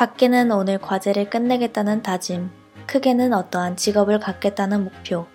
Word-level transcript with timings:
작게는 0.00 0.50
오늘 0.50 0.78
과제를 0.78 1.28
끝내겠다는 1.28 2.02
다짐, 2.02 2.48
크게는 2.86 3.34
어떠한 3.34 3.76
직업을 3.76 4.18
갖겠다는 4.18 4.84
목표. 4.84 5.26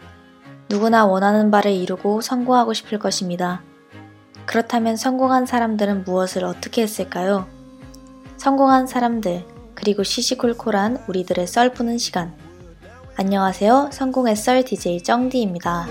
누구나 0.70 1.06
원하는 1.06 1.52
바를 1.52 1.72
이루고 1.72 2.22
성공하고 2.22 2.74
싶을 2.74 2.98
것입니다. 2.98 3.62
그렇다면 4.48 4.98
성공한 4.98 5.46
사람들은 5.46 6.04
무엇을 6.06 6.44
어떻게 6.46 6.82
했을까요? 6.82 7.48
성공한 8.38 8.88
사람들, 8.88 9.46
그리고 9.76 10.02
시시콜콜한 10.02 11.04
우리들의 11.08 11.46
썰 11.46 11.72
푸는 11.72 12.00
시간. 12.00 12.34
안녕하세요. 13.18 13.92
성공의 13.94 14.36
썰 14.36 14.64
DJ 14.64 15.04
정디입니다. 15.04 15.86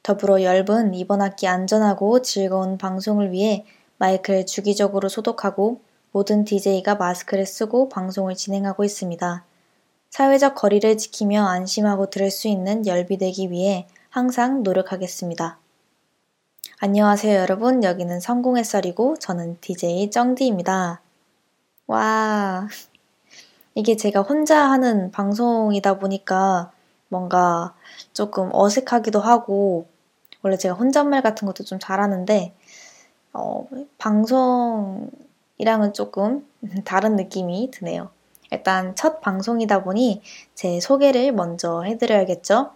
더불어 0.05 0.43
YIRB은 0.43 0.95
이번 0.95 1.21
학기 1.21 1.49
안전하고 1.49 2.23
즐거운 2.23 2.79
방송을 2.79 3.33
위해 3.33 3.67
마이크를 3.99 4.47
주기적으로 4.47 5.09
소독하고 5.09 5.81
모든 6.13 6.45
DJ가 6.45 6.95
마스크를 6.95 7.47
쓰고 7.47 7.89
방송을 7.89 8.37
진행하고 8.37 8.85
있습니다. 8.85 9.45
사회적 10.11 10.55
거리를 10.55 10.97
지키며 10.97 11.45
안심하고 11.45 12.11
들을 12.11 12.31
수 12.31 12.47
있는 12.47 12.87
열비되기 12.87 13.51
위해 13.51 13.89
항상 14.09 14.63
노력하겠습니다. 14.63 15.64
안녕하세요 16.87 17.39
여러분. 17.39 17.83
여기는 17.83 18.21
성공의 18.21 18.63
썰이고 18.63 19.17
저는 19.19 19.57
DJ 19.63 20.11
정디입니다. 20.11 21.01
와. 21.87 22.69
이게 23.75 23.97
제가 23.97 24.21
혼자 24.21 24.71
하는 24.71 25.11
방송이다 25.11 25.99
보니까 25.99 26.73
뭔가 27.09 27.75
조금 28.13 28.51
어색하기도 28.53 29.19
하고 29.19 29.87
원래 30.43 30.59
제가 30.59 30.75
혼잣말 30.75 31.23
같은 31.23 31.47
것도 31.47 31.65
좀 31.65 31.79
잘하는데 31.79 32.53
어, 33.33 33.67
방송이랑은 33.97 35.95
조금 35.95 36.47
다른 36.85 37.17
느낌이 37.17 37.71
드네요. 37.71 38.11
일단 38.51 38.95
첫 38.95 39.23
방송이다 39.23 39.85
보니 39.85 40.21
제 40.55 40.81
소개를 40.81 41.33
먼저 41.33 41.81
해드려야겠죠? 41.81 42.73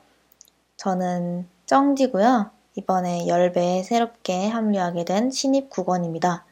저는 0.79 1.47
쩡디고요. 1.67 2.58
이번에 2.79 3.27
열배에 3.27 3.83
새롭게 3.83 4.47
합류하게 4.47 5.05
된 5.05 5.31
신입 5.33 5.69
국원입니다. 5.69 6.45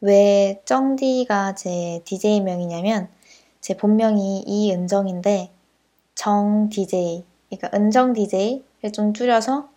왜 0.00 0.62
쩡디가 0.64 1.54
제 1.56 2.00
DJ명이냐면 2.06 3.08
제 3.60 3.76
본명이 3.76 4.44
이은정인데 4.46 5.50
정 6.14 6.70
DJ, 6.70 7.24
그러니까 7.50 7.70
은정 7.76 8.14
DJ를 8.14 8.92
좀 8.94 9.12
줄여서 9.12 9.68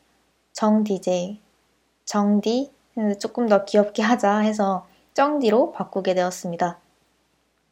정 0.53 0.85
DJ, 0.85 1.41
정디 2.05 2.71
조금 3.19 3.47
더 3.49 3.65
귀엽게 3.65 4.01
하자 4.01 4.37
해서 4.39 4.87
쩡디로 5.13 5.73
바꾸게 5.73 6.13
되었습니다. 6.15 6.79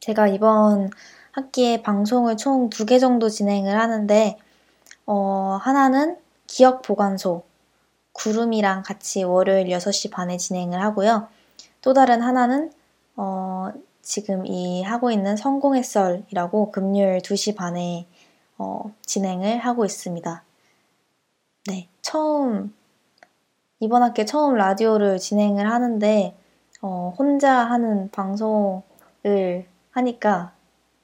제가 0.00 0.28
이번 0.28 0.90
학기에 1.32 1.80
방송을 1.82 2.36
총 2.36 2.68
두 2.68 2.84
개 2.84 2.98
정도 2.98 3.30
진행을 3.30 3.80
하는데, 3.80 4.36
어, 5.06 5.58
하나는 5.62 6.18
기억 6.46 6.82
보관소, 6.82 7.42
구름이랑 8.14 8.82
같이 8.82 9.22
월요일 9.22 9.68
6시 9.68 10.10
반에 10.10 10.38
진행을 10.38 10.82
하고요. 10.82 11.28
또 11.82 11.92
다른 11.92 12.22
하나는, 12.22 12.72
어, 13.16 13.70
지금 14.00 14.46
이 14.46 14.82
하고 14.82 15.10
있는 15.10 15.36
성공의 15.36 15.84
썰이라고 15.84 16.70
금요일 16.72 17.20
2시 17.20 17.54
반에 17.54 18.06
어, 18.56 18.92
진행을 19.02 19.58
하고 19.58 19.84
있습니다. 19.84 20.42
네, 21.66 21.88
처음, 22.02 22.74
이번 23.80 24.02
학기에 24.02 24.24
처음 24.24 24.54
라디오를 24.54 25.18
진행을 25.18 25.70
하는데, 25.70 26.36
어, 26.80 27.14
혼자 27.18 27.52
하는 27.52 28.10
방송을 28.10 29.66
하니까 29.90 30.54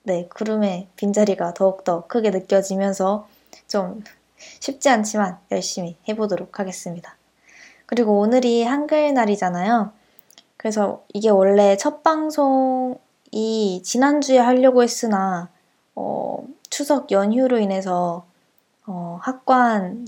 네, 0.02 0.28
구름의 0.28 0.88
빈자리가 0.96 1.54
더욱더 1.54 2.06
크게 2.06 2.30
느껴지면서 2.30 3.28
좀 3.68 4.02
쉽지 4.60 4.88
않지만 4.88 5.38
열심히 5.50 5.96
해보도록 6.08 6.58
하겠습니다. 6.58 7.16
그리고 7.86 8.18
오늘이 8.20 8.64
한글날이잖아요. 8.64 9.92
그래서 10.56 11.02
이게 11.12 11.30
원래 11.30 11.76
첫 11.76 12.02
방송이 12.02 13.82
지난주에 13.82 14.38
하려고 14.38 14.82
했으나 14.82 15.48
어, 15.94 16.44
추석 16.68 17.10
연휴로 17.10 17.58
인해서 17.58 18.26
어, 18.86 19.18
학관 19.22 20.06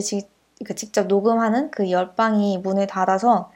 지, 0.00 0.28
그 0.64 0.74
직접 0.74 1.06
녹음하는 1.06 1.70
그 1.70 1.90
옆방이 1.90 2.58
문을 2.58 2.86
닫아서 2.86 3.50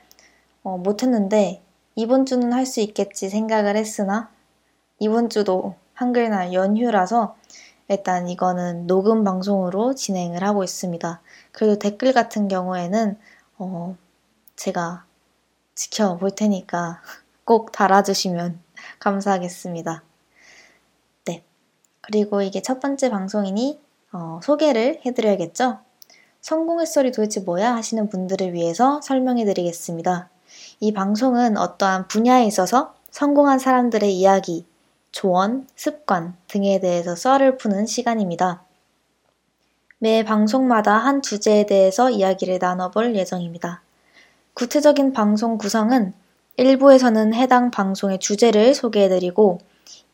어, 0.63 0.79
못했는데 0.79 1.63
이번 1.95 2.27
주는 2.27 2.53
할 2.53 2.67
수 2.67 2.81
있겠지 2.81 3.29
생각을 3.29 3.77
했으나 3.77 4.31
이번 4.99 5.29
주도 5.31 5.75
한글날 5.95 6.53
연휴라서 6.53 7.37
일단 7.89 8.29
이거는 8.29 8.87
녹음 8.87 9.25
방송으로 9.25 9.95
진행을 9.95 10.43
하고 10.43 10.65
있습니다. 10.65 11.21
그리고 11.53 11.79
댓글 11.79 12.13
같은 12.13 12.49
경우에는 12.49 13.19
어 13.59 13.97
제가 14.57 15.05
지켜볼 15.75 16.33
테니까 16.33 17.01
꼭 17.45 17.71
달아주시면 17.73 18.59
감사하겠습니다. 18.99 20.03
네. 21.27 21.45
그리고 22.01 22.43
이게 22.43 22.61
첫 22.61 22.81
번째 22.81 23.11
방송이니 23.11 23.81
어, 24.13 24.41
소개를 24.43 25.01
해드려야겠죠? 25.05 25.79
성공의 26.41 26.87
소리 26.87 27.13
도대체 27.13 27.41
뭐야 27.41 27.75
하시는 27.75 28.09
분들을 28.09 28.53
위해서 28.53 29.01
설명해 29.03 29.45
드리겠습니다. 29.45 30.31
이 30.81 30.93
방송은 30.93 31.57
어떠한 31.57 32.09
분야에 32.09 32.47
있어서 32.47 32.95
성공한 33.11 33.59
사람들의 33.59 34.15
이야기, 34.15 34.65
조언, 35.17 35.67
습관 35.75 36.37
등에 36.47 36.79
대해서 36.79 37.17
썰을 37.17 37.57
푸는 37.57 37.87
시간입니다. 37.87 38.63
매 39.97 40.23
방송마다 40.23 40.99
한 40.99 41.23
주제에 41.23 41.65
대해서 41.65 42.11
이야기를 42.11 42.59
나눠볼 42.61 43.17
예정입니다. 43.17 43.81
구체적인 44.53 45.15
방송 45.15 45.57
구성은 45.57 46.13
1부에서는 46.59 47.33
해당 47.33 47.71
방송의 47.71 48.19
주제를 48.19 48.75
소개해드리고 48.75 49.61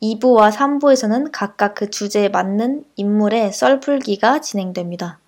2부와 0.00 0.52
3부에서는 0.52 1.30
각각 1.32 1.74
그 1.74 1.90
주제에 1.90 2.28
맞는 2.28 2.84
인물의 2.94 3.52
썰풀기가 3.52 4.40
진행됩니다. 4.40 5.18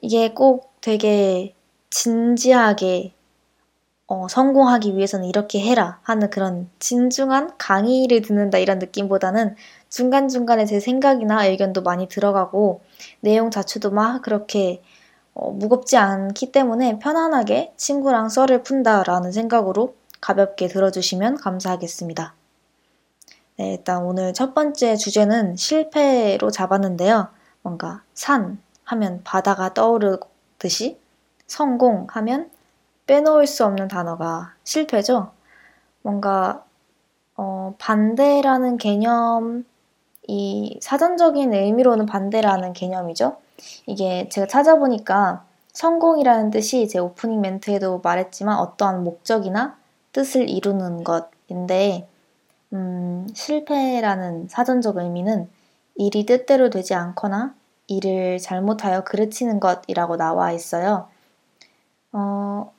이게 0.00 0.32
꼭 0.32 0.72
되게 0.80 1.54
진지하게 1.90 3.12
어, 4.12 4.28
성공하기 4.28 4.94
위해서는 4.94 5.26
이렇게 5.26 5.58
해라 5.58 5.98
하는 6.02 6.28
그런 6.28 6.68
진중한 6.78 7.52
강의를 7.56 8.20
듣는다 8.20 8.58
이런 8.58 8.78
느낌보다는 8.78 9.56
중간중간에 9.88 10.66
제 10.66 10.80
생각이나 10.80 11.46
의견도 11.46 11.80
많이 11.80 12.08
들어가고 12.08 12.82
내용 13.20 13.50
자체도 13.50 13.90
막 13.90 14.20
그렇게 14.20 14.82
어, 15.32 15.50
무겁지 15.50 15.96
않기 15.96 16.52
때문에 16.52 16.98
편안하게 16.98 17.72
친구랑 17.78 18.28
썰을 18.28 18.64
푼다라는 18.64 19.32
생각으로 19.32 19.94
가볍게 20.20 20.68
들어주시면 20.68 21.38
감사하겠습니다. 21.38 22.34
네, 23.56 23.72
일단 23.72 24.02
오늘 24.02 24.34
첫 24.34 24.52
번째 24.52 24.94
주제는 24.96 25.56
실패로 25.56 26.50
잡았는데요. 26.50 27.28
뭔가 27.62 28.02
산 28.12 28.60
하면 28.84 29.22
바다가 29.24 29.72
떠오르듯이 29.72 30.98
성공 31.46 32.08
하면 32.10 32.50
빼놓을 33.06 33.46
수 33.46 33.64
없는 33.64 33.88
단어가 33.88 34.54
실패죠. 34.64 35.32
뭔가 36.02 36.64
어, 37.36 37.74
반대라는 37.78 38.76
개념, 38.76 39.64
이 40.28 40.78
사전적인 40.80 41.52
의미로는 41.52 42.06
반대라는 42.06 42.72
개념이죠. 42.72 43.36
이게 43.86 44.28
제가 44.28 44.46
찾아보니까 44.46 45.44
성공이라는 45.72 46.50
뜻이 46.50 46.86
제 46.88 46.98
오프닝 46.98 47.40
멘트에도 47.40 48.00
말했지만 48.00 48.58
어떠한 48.58 49.02
목적이나 49.04 49.76
뜻을 50.12 50.48
이루는 50.48 51.04
것인데, 51.04 52.06
음, 52.72 53.26
실패라는 53.34 54.48
사전적 54.48 54.98
의미는 54.98 55.48
일이 55.96 56.26
뜻대로 56.26 56.70
되지 56.70 56.94
않거나 56.94 57.54
일을 57.88 58.38
잘못하여 58.38 59.04
그르치는 59.04 59.60
것이라고 59.60 60.16
나와 60.16 60.52
있어요. 60.52 61.08
어, 62.12 62.72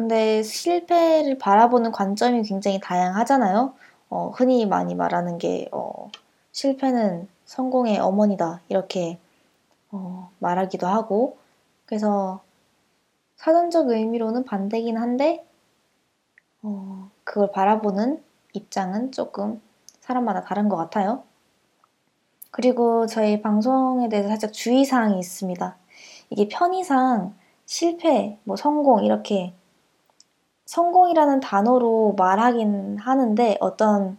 근데 0.00 0.42
실패를 0.42 1.36
바라보는 1.36 1.92
관점이 1.92 2.44
굉장히 2.44 2.80
다양하잖아요. 2.80 3.74
어, 4.08 4.32
흔히 4.34 4.64
많이 4.64 4.94
말하는 4.94 5.36
게, 5.36 5.68
어, 5.72 6.08
실패는 6.52 7.28
성공의 7.44 7.98
어머니다. 7.98 8.62
이렇게, 8.70 9.18
어, 9.92 10.30
말하기도 10.38 10.86
하고. 10.86 11.36
그래서 11.84 12.40
사전적 13.36 13.90
의미로는 13.90 14.44
반대긴 14.44 14.96
한데, 14.96 15.46
어, 16.62 17.10
그걸 17.22 17.52
바라보는 17.52 18.24
입장은 18.54 19.12
조금 19.12 19.60
사람마다 20.00 20.44
다른 20.44 20.70
것 20.70 20.78
같아요. 20.78 21.24
그리고 22.50 23.06
저희 23.06 23.42
방송에 23.42 24.08
대해서 24.08 24.30
살짝 24.30 24.54
주의사항이 24.54 25.18
있습니다. 25.18 25.76
이게 26.30 26.48
편의상 26.48 27.34
실패, 27.66 28.38
뭐 28.44 28.56
성공, 28.56 29.04
이렇게 29.04 29.52
성공이라는 30.70 31.40
단어로 31.40 32.14
말하긴 32.16 32.98
하는데 32.98 33.56
어떤 33.58 34.18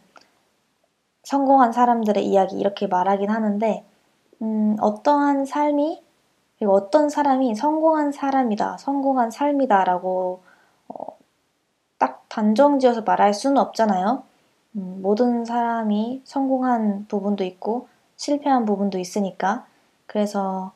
성공한 1.24 1.71
사람들의 1.71 2.27
이야기 2.27 2.59
이렇게 2.59 2.88
말하긴 2.88 3.30
하는데 3.30 3.86
음, 4.42 4.75
어떠한 4.81 5.45
삶이 5.45 6.03
그리고 6.57 6.74
어떤 6.74 7.07
사람이 7.07 7.56
성공한 7.56 8.12
사람이다, 8.12 8.80
성공한 8.80 9.31
삶이다라고 9.31 10.44
어, 10.89 11.06
딱 11.98 12.25
단정지어서 12.27 13.03
말할 13.03 13.33
수는 13.33 13.57
없잖아요. 13.57 14.24
음, 14.75 15.00
모든 15.01 15.45
사람이 15.45 16.24
성공한 16.25 17.06
부분도 17.07 17.45
있고 17.45 17.88
실패한 18.18 18.65
부분도 18.65 18.98
있으니까 19.00 19.65
그래서 20.06 20.74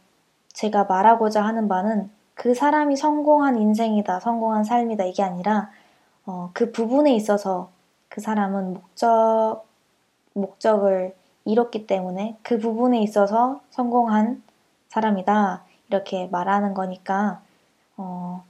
제가 0.54 0.86
말하고자 0.86 1.44
하는 1.44 1.68
바는 1.68 2.14
그 2.36 2.54
사람이 2.54 2.98
성공한 2.98 3.58
인생이다, 3.58 4.20
성공한 4.20 4.64
삶이다 4.64 5.06
이게 5.06 5.24
아니라 5.24 5.72
어, 6.26 6.52
그 6.54 6.72
부분에 6.72 7.16
있어서 7.16 7.72
그 8.10 8.22
사람은 8.22 8.74
목적 8.74 9.64
목적을 10.34 11.16
이뤘기 11.46 11.88
때문에 11.88 12.38
그 12.44 12.60
부분에 12.60 13.02
있어서 13.02 13.62
성공한 13.72 14.44
사람이다 14.90 15.64
이렇게 15.90 16.28
말하는 16.28 16.74
거니까 16.74 17.42
어, 17.98 18.44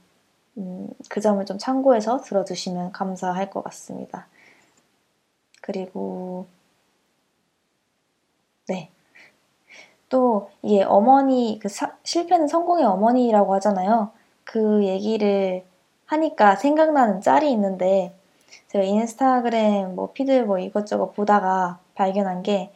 음, 0.58 0.88
그 1.08 1.20
점을 1.20 1.44
좀 1.46 1.58
참고해서 1.58 2.20
들어주시면 2.22 2.92
감사할 2.92 3.50
것 3.50 3.62
같습니다. 3.64 4.26
그리고 5.60 6.46
네. 8.68 8.90
또 10.08 10.50
이게 10.62 10.82
어머니 10.84 11.58
그 11.60 11.68
사, 11.68 11.92
실패는 12.04 12.48
성공의 12.48 12.84
어머니라고 12.84 13.54
하잖아요. 13.54 14.10
그 14.44 14.84
얘기를 14.84 15.64
하니까 16.06 16.56
생각나는 16.56 17.20
짤이 17.20 17.50
있는데 17.52 18.14
제가 18.68 18.84
인스타그램 18.84 19.94
뭐 19.96 20.12
피드 20.12 20.30
뭐 20.42 20.58
이것저것 20.58 21.12
보다가 21.12 21.80
발견한 21.94 22.42
게 22.42 22.72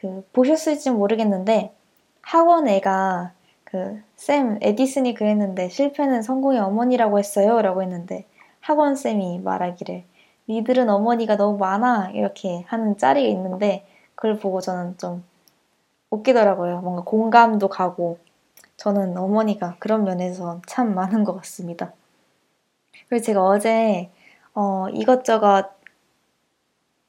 그 0.00 0.24
보셨을지 0.32 0.90
모르겠는데 0.90 1.74
학원 2.22 2.68
애가 2.68 3.32
그 3.64 4.02
쌤 4.16 4.58
에디슨이 4.62 5.14
그랬는데 5.14 5.68
실패는 5.68 6.22
성공의 6.22 6.60
어머니라고 6.60 7.18
했어요라고 7.18 7.82
했는데 7.82 8.26
학원 8.60 8.94
쌤이 8.96 9.40
말하기를 9.40 10.04
니들은 10.48 10.88
어머니가 10.88 11.36
너무 11.36 11.58
많아 11.58 12.10
이렇게 12.10 12.64
하는 12.68 12.96
짤이 12.96 13.28
있는데 13.30 13.86
그걸 14.14 14.38
보고 14.38 14.60
저는 14.60 14.98
좀 14.98 15.24
웃기더라고요. 16.10 16.80
뭔가 16.80 17.02
공감도 17.02 17.68
가고 17.68 18.18
저는 18.76 19.16
어머니가 19.16 19.76
그런 19.78 20.04
면에서 20.04 20.60
참 20.66 20.94
많은 20.94 21.24
것 21.24 21.34
같습니다. 21.36 21.92
그리고 23.08 23.22
제가 23.22 23.44
어제 23.44 24.10
어, 24.54 24.88
이것저것 24.90 25.70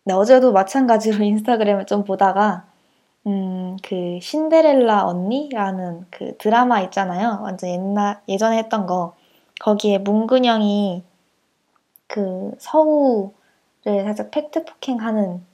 네, 0.05 0.13
어제도 0.13 0.51
마찬가지로 0.51 1.23
인스타그램을 1.23 1.85
좀 1.85 2.03
보다가 2.03 2.65
음, 3.27 3.77
그 3.83 4.19
신데렐라 4.21 5.05
언니라는 5.05 6.05
그 6.09 6.35
드라마 6.37 6.81
있잖아요. 6.81 7.39
완전 7.43 7.69
옛날 7.69 8.21
예전에 8.27 8.57
했던 8.57 8.85
거. 8.85 9.13
거기에 9.59 9.97
문근영이 9.99 11.03
그 12.07 12.51
서우를 12.59 13.33
살짝 13.83 14.31
팩트 14.31 14.65
폭행하는 14.65 15.45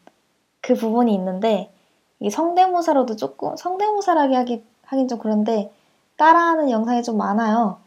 그 0.61 0.75
부분이 0.75 1.13
있는데 1.15 1.71
이게 2.19 2.29
성대모사로도 2.29 3.15
조금 3.15 3.55
성대모사라기 3.55 4.35
하기 4.35 4.63
하긴 4.83 5.07
좀 5.07 5.19
그런데 5.19 5.71
따라하는 6.17 6.69
영상이 6.69 7.03
좀 7.03 7.17
많아요. 7.17 7.77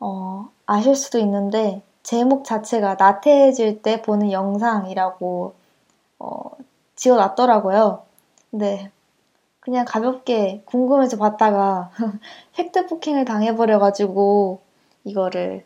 어, 0.00 0.48
아실 0.66 0.94
수도 0.94 1.18
있는데 1.18 1.82
제목 2.02 2.44
자체가 2.44 2.96
나태해질 2.96 3.82
때 3.82 4.02
보는 4.02 4.32
영상이라고 4.32 5.54
어, 6.18 6.50
지어놨더라고요. 6.96 8.02
근데 8.50 8.90
그냥 9.60 9.84
가볍게 9.86 10.62
궁금해서 10.64 11.16
봤다가 11.16 11.90
팩트 12.54 12.86
폭행을 12.86 13.24
당해버려가지고 13.24 14.60
이거를 15.04 15.64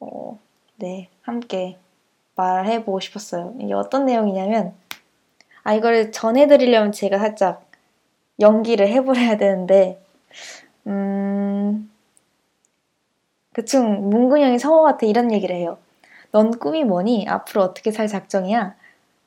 어, 0.00 0.38
네 0.76 1.08
함께 1.22 1.78
말해보고 2.34 3.00
싶었어요. 3.00 3.54
이게 3.60 3.72
어떤 3.72 4.06
내용이냐면 4.06 4.74
아 5.62 5.74
이거를 5.74 6.12
전해드리려면 6.12 6.92
제가 6.92 7.18
살짝 7.18 7.64
연기를 8.40 8.88
해버려야 8.88 9.36
되는데 9.36 10.02
음 10.86 11.90
그중 13.52 14.08
문근영이 14.10 14.58
성호한테 14.58 15.06
이런 15.06 15.32
얘기를 15.32 15.54
해요. 15.56 15.78
넌 16.32 16.50
꿈이 16.58 16.84
뭐니? 16.84 17.26
앞으로 17.28 17.62
어떻게 17.62 17.90
살 17.90 18.06
작정이야? 18.08 18.76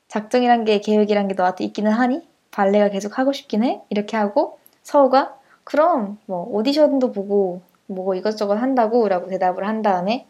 작정이란 0.08 0.66
게 0.66 0.80
계획이란 0.80 1.28
게 1.28 1.34
너한테 1.36 1.64
있기는 1.66 1.92
하니? 1.92 2.28
발레가 2.52 2.90
계속 2.90 3.18
하고 3.20 3.34
싶긴 3.34 3.64
해? 3.64 3.82
이렇게 3.90 4.16
하고 4.18 4.60
서우가 4.84 5.38
그럼 5.64 6.20
뭐 6.26 6.46
오디션도 6.52 7.12
보고 7.12 7.62
뭐 7.88 8.16
이것저것 8.16 8.56
한다고 8.56 9.08
라고 9.10 9.28
대답을 9.28 9.68
한 9.68 9.82
다음에 9.82 10.28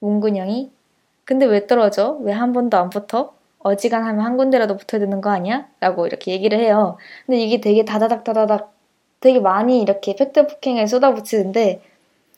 문근영이 0.00 0.72
근데 1.24 1.46
왜 1.46 1.66
떨어져? 1.66 2.12
왜 2.22 2.32
한 2.34 2.52
번도 2.52 2.76
안 2.78 2.90
붙어? 2.90 3.34
어지간하면 3.60 4.24
한 4.24 4.36
군데라도 4.36 4.76
붙어야 4.76 5.00
되는 5.00 5.20
거 5.20 5.30
아니야? 5.30 5.68
라고 5.80 6.06
이렇게 6.06 6.32
얘기를 6.32 6.58
해요. 6.58 6.96
근데 7.26 7.40
이게 7.40 7.60
되게 7.60 7.84
다다닥 7.84 8.24
다다닥 8.24 8.72
되게 9.20 9.40
많이 9.40 9.80
이렇게 9.80 10.14
팩트 10.14 10.46
폭행을 10.46 10.86
쏟아붙이는데 10.86 11.82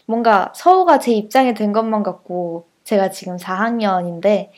뭔가 0.06 0.52
서우가 0.54 0.98
제 0.98 1.12
입장에 1.12 1.54
든 1.54 1.72
것만 1.72 2.02
같고 2.02 2.66
제가 2.84 3.10
지금 3.10 3.36
4학년인데 3.36 4.50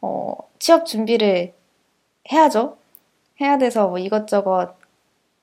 어, 0.00 0.34
취업 0.58 0.86
준비를 0.86 1.52
해야죠. 2.32 2.76
해야 3.40 3.58
돼서 3.58 3.88
뭐 3.88 3.98
이것저것 3.98 4.74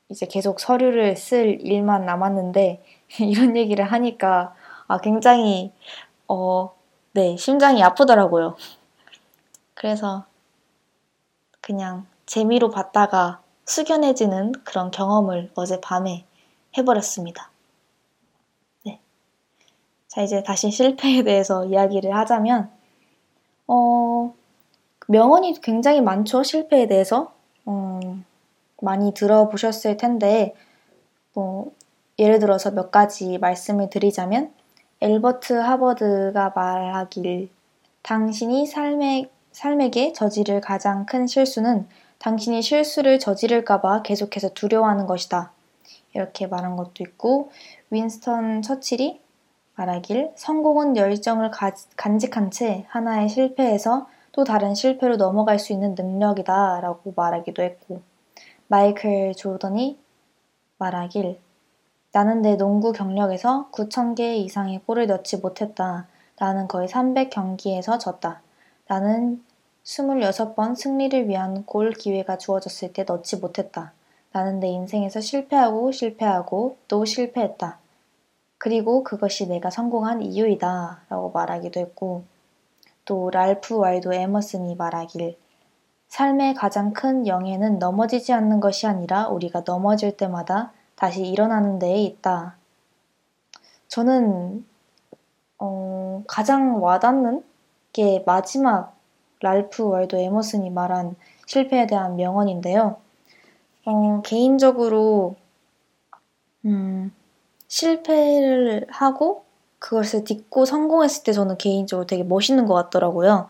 이제 0.09 0.25
계속 0.25 0.59
서류를 0.59 1.15
쓸 1.15 1.59
일만 1.61 2.05
남았는데 2.05 2.83
이런 3.19 3.57
얘기를 3.57 3.85
하니까 3.85 4.55
아 4.87 4.99
굉장히 4.99 5.71
어, 6.27 6.73
네, 7.11 7.35
심장이 7.37 7.83
아프더라고요. 7.83 8.55
그래서 9.73 10.25
그냥 11.63 12.05
재미로 12.25 12.69
봤다가 12.69 13.41
숙연해지는 13.65 14.51
그런 14.65 14.91
경험을 14.91 15.49
어젯밤에 15.55 16.25
해버렸습니다. 16.77 17.49
네. 18.85 18.99
자, 20.09 20.21
이제 20.21 20.43
다시 20.43 20.69
실패에 20.69 21.23
대해서 21.23 21.65
이야기를 21.65 22.13
하자면, 22.13 22.69
어, 23.67 24.33
명언이 25.07 25.61
굉장히 25.61 26.01
많죠, 26.01 26.43
실패에 26.43 26.85
대해서. 26.87 27.33
음, 27.69 28.25
많이 28.81 29.13
들어보셨을 29.13 29.95
텐데, 29.95 30.53
뭐, 31.33 31.71
예를 32.19 32.39
들어서 32.39 32.71
몇 32.71 32.91
가지 32.91 33.37
말씀을 33.37 33.89
드리자면, 33.89 34.53
엘버트 34.99 35.53
하버드가 35.53 36.51
말하길, 36.53 37.49
당신이 38.01 38.67
삶에 38.67 39.29
삶에게 39.53 40.13
저지를 40.13 40.59
가장 40.61 41.05
큰 41.05 41.25
실수는 41.27 41.87
당신이 42.19 42.61
실수를 42.61 43.19
저지를까봐 43.19 44.01
계속해서 44.01 44.49
두려워하는 44.49 45.07
것이다. 45.07 45.51
이렇게 46.13 46.47
말한 46.47 46.75
것도 46.75 47.01
있고, 47.01 47.51
윈스턴 47.89 48.61
처칠이 48.61 49.21
말하길, 49.75 50.31
성공은 50.35 50.97
열정을 50.97 51.51
가, 51.51 51.71
간직한 51.95 52.51
채 52.51 52.85
하나의 52.89 53.29
실패에서 53.29 54.07
또 54.31 54.43
다른 54.43 54.75
실패로 54.75 55.17
넘어갈 55.17 55.59
수 55.59 55.73
있는 55.73 55.95
능력이다 55.95 56.81
라고 56.81 57.13
말하기도 57.15 57.63
했고, 57.63 58.01
마이클 58.67 59.33
조던이 59.35 59.99
말하길, 60.77 61.39
나는 62.11 62.43
내 62.43 62.57
농구 62.57 62.91
경력에서 62.91 63.69
9,000개 63.71 64.35
이상의 64.37 64.81
골을 64.85 65.07
넣지 65.07 65.37
못했다. 65.37 66.07
나는 66.39 66.67
거의 66.67 66.87
300경기에서 66.87 67.99
졌다. 67.99 68.42
나는 68.87 69.43
26번 69.83 70.75
승리를 70.75 71.27
위한 71.27 71.65
골 71.65 71.91
기회가 71.91 72.37
주어졌을 72.37 72.93
때 72.93 73.03
넣지 73.03 73.37
못했다. 73.37 73.93
나는 74.31 74.59
내 74.59 74.67
인생에서 74.67 75.21
실패하고 75.21 75.91
실패하고 75.91 76.77
또 76.87 77.05
실패했다. 77.05 77.79
그리고 78.57 79.03
그것이 79.03 79.47
내가 79.47 79.69
성공한 79.69 80.21
이유이다. 80.21 81.01
라고 81.09 81.31
말하기도 81.31 81.79
했고, 81.79 82.23
또 83.05 83.29
랄프 83.29 83.75
와이도 83.75 84.13
에머슨이 84.13 84.75
말하길, 84.75 85.37
삶의 86.07 86.53
가장 86.53 86.93
큰 86.93 87.27
영예는 87.27 87.79
넘어지지 87.79 88.31
않는 88.31 88.59
것이 88.59 88.87
아니라 88.87 89.27
우리가 89.27 89.63
넘어질 89.65 90.15
때마다 90.15 90.71
다시 90.95 91.25
일어나는 91.27 91.79
데에 91.79 92.01
있다. 92.03 92.55
저는, 93.89 94.65
어, 95.59 96.23
가장 96.27 96.81
와닿는 96.81 97.43
게 97.93 98.23
마지막 98.25 98.97
랄프 99.39 99.83
와이도 99.83 100.17
에머슨이 100.17 100.69
말한 100.71 101.15
실패에 101.45 101.87
대한 101.87 102.15
명언인데요. 102.15 102.97
어, 103.85 104.21
개인적으로, 104.23 105.35
음, 106.65 107.13
실패를 107.67 108.87
하고 108.89 109.43
그것을 109.79 110.23
딛고 110.23 110.65
성공했을 110.65 111.23
때 111.23 111.33
저는 111.33 111.57
개인적으로 111.57 112.07
되게 112.07 112.23
멋있는 112.23 112.65
것 112.65 112.73
같더라고요. 112.75 113.49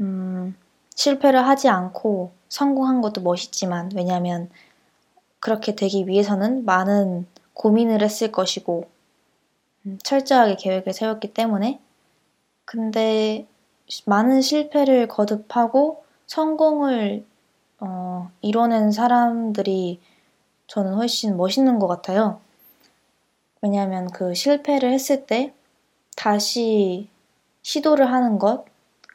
음, 0.00 0.54
실패를 0.94 1.46
하지 1.46 1.68
않고 1.68 2.32
성공한 2.48 3.00
것도 3.00 3.22
멋있지만, 3.22 3.90
왜냐면 3.94 4.50
그렇게 5.40 5.74
되기 5.74 6.06
위해서는 6.06 6.64
많은 6.64 7.26
고민을 7.54 8.02
했을 8.02 8.32
것이고, 8.32 8.88
음, 9.86 9.98
철저하게 10.02 10.56
계획을 10.56 10.92
세웠기 10.92 11.32
때문에, 11.32 11.80
근데 12.66 13.46
많은 14.04 14.40
실패를 14.40 15.08
거듭하고 15.08 16.04
성공을 16.26 17.24
어, 17.80 18.30
이뤄낸 18.40 18.90
사람들이 18.90 20.00
저는 20.66 20.94
훨씬 20.94 21.36
멋있는 21.36 21.78
것 21.78 21.86
같아요. 21.86 22.40
왜냐하면 23.62 24.10
그 24.10 24.34
실패를 24.34 24.92
했을 24.92 25.26
때 25.26 25.54
다시 26.16 27.08
시도를 27.62 28.10
하는 28.10 28.38
것, 28.38 28.64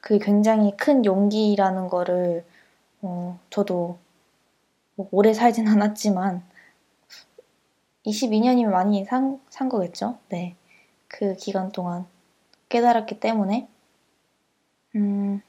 그게 0.02 0.24
굉장히 0.24 0.76
큰 0.78 1.06
용기라는 1.06 1.88
거를 1.88 2.46
어, 3.02 3.40
저도 3.50 3.98
뭐 4.96 5.08
오래 5.12 5.34
살진 5.34 5.68
않았지만 5.70 6.44
22년이면 8.06 8.72
많이 8.72 9.06
산, 9.06 9.40
산 9.50 9.70
거겠죠? 9.70 10.18
네. 10.30 10.56
그 11.08 11.36
기간 11.36 11.72
동안 11.72 12.06
깨달았기 12.70 13.20
때문에 13.20 13.68
음, 14.96 15.42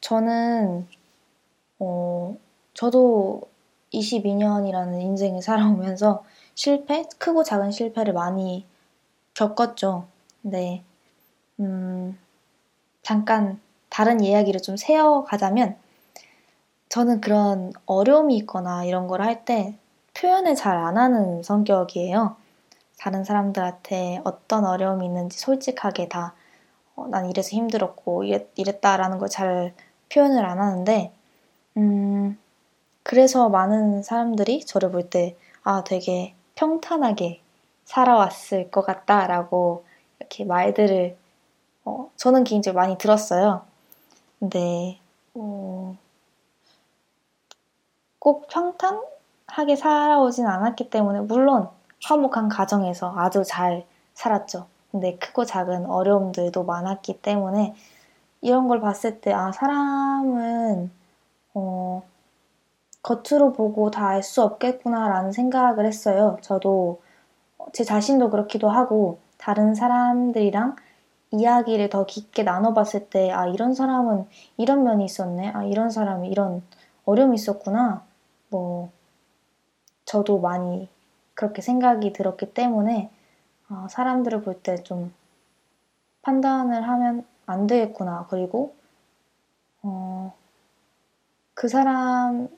저는 0.00 0.88
어, 1.78 2.36
저도 2.74 3.42
22년이라는 3.92 5.00
인생을 5.00 5.42
살아오면서 5.98 6.24
실패, 6.54 7.04
크고 7.18 7.44
작은 7.44 7.70
실패를 7.72 8.14
많이 8.14 8.66
겪었죠. 9.34 10.08
네. 10.42 10.84
음, 11.60 12.18
잠깐 13.02 13.60
다른 13.90 14.20
이야기를 14.22 14.62
좀 14.62 14.76
세어가자면, 14.76 15.78
저는 16.88 17.20
그런 17.20 17.72
어려움이 17.86 18.36
있거나 18.38 18.84
이런 18.84 19.06
걸 19.06 19.20
할 19.20 19.44
때 19.44 19.78
표현을 20.14 20.54
잘 20.54 20.76
안 20.78 20.96
하는 20.96 21.42
성격이에요. 21.42 22.36
다른 22.98 23.24
사람들한테 23.24 24.22
어떤 24.24 24.64
어려움이 24.66 25.06
있는지 25.06 25.38
솔직하게 25.38 26.08
다, 26.08 26.34
어, 26.96 27.06
난 27.08 27.28
이래서 27.30 27.50
힘들었고, 27.50 28.24
이랬, 28.24 28.50
이랬다라는 28.56 29.18
걸 29.18 29.28
잘 29.28 29.74
표현을 30.12 30.44
안 30.44 30.60
하는데, 30.60 31.12
음, 31.76 32.38
그래서 33.02 33.48
많은 33.48 34.02
사람들이 34.02 34.64
저를 34.66 34.90
볼 34.92 35.08
때, 35.10 35.36
아, 35.64 35.84
되게 35.84 36.34
평탄하게 36.56 37.40
살아왔을 37.84 38.70
것 38.70 38.82
같다라고 38.86 39.84
이렇게 40.20 40.44
말들을 40.44 41.16
어, 41.84 42.10
저는 42.16 42.44
개인적으로 42.44 42.80
많이 42.80 42.98
들었어요. 42.98 43.64
근데 44.40 45.00
어, 45.34 45.96
꼭 48.18 48.48
평탄하게 48.48 49.76
살아오진 49.76 50.46
않았기 50.46 50.90
때문에 50.90 51.20
물론 51.20 51.68
화목한 52.02 52.48
가정에서 52.48 53.14
아주 53.16 53.44
잘 53.46 53.86
살았죠. 54.14 54.66
근데 54.94 55.18
크고 55.18 55.44
작은 55.44 55.88
어려움들도 55.88 56.64
많았기 56.64 57.20
때문에 57.22 57.74
이런 58.42 58.68
걸 58.68 58.80
봤을 58.80 59.20
때 59.20 59.32
아 59.32 59.52
사람은 59.52 60.90
어, 61.54 62.02
겉으로 63.02 63.52
보고 63.52 63.92
다 63.92 64.08
알 64.08 64.22
수 64.24 64.42
없겠구나라는 64.42 65.30
생각을 65.30 65.86
했어요. 65.86 66.38
저도 66.42 67.00
제 67.72 67.84
자신도 67.84 68.30
그렇기도 68.30 68.70
하고 68.70 69.18
다른 69.38 69.74
사람들이랑 69.74 70.76
이야기를 71.32 71.90
더 71.90 72.06
깊게 72.06 72.44
나눠봤을 72.44 73.10
때, 73.10 73.30
아, 73.32 73.46
이런 73.48 73.74
사람은 73.74 74.26
이런 74.58 74.84
면이 74.84 75.04
있었네. 75.06 75.50
아, 75.54 75.64
이런 75.64 75.90
사람이 75.90 76.28
이런 76.30 76.62
어려움이 77.06 77.36
있었구나. 77.36 78.04
뭐, 78.50 78.90
저도 80.04 80.38
많이 80.40 80.88
그렇게 81.34 81.60
생각이 81.62 82.12
들었기 82.12 82.54
때문에, 82.54 83.10
아, 83.74 83.88
사람들을 83.90 84.42
볼 84.42 84.62
때 84.62 84.76
좀 84.84 85.12
판단을 86.22 86.88
하면 86.88 87.24
안 87.46 87.68
되겠구나. 87.68 88.26
그리고, 88.28 88.74
어, 89.82 90.32
그 91.54 91.68
사람 91.68 92.48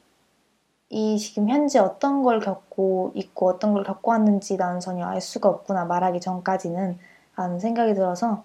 이 0.88 1.18
지금 1.18 1.48
현재 1.48 1.78
어떤 1.78 2.22
걸 2.22 2.40
겪고 2.40 3.12
있고 3.14 3.48
어떤 3.48 3.72
걸 3.74 3.84
겪어왔는지 3.84 4.56
나는 4.56 4.80
전혀 4.80 5.06
알 5.06 5.20
수가 5.20 5.48
없구나 5.48 5.84
말하기 5.84 6.20
전까지는 6.20 6.98
라는 7.36 7.60
생각이 7.60 7.94
들어서 7.94 8.44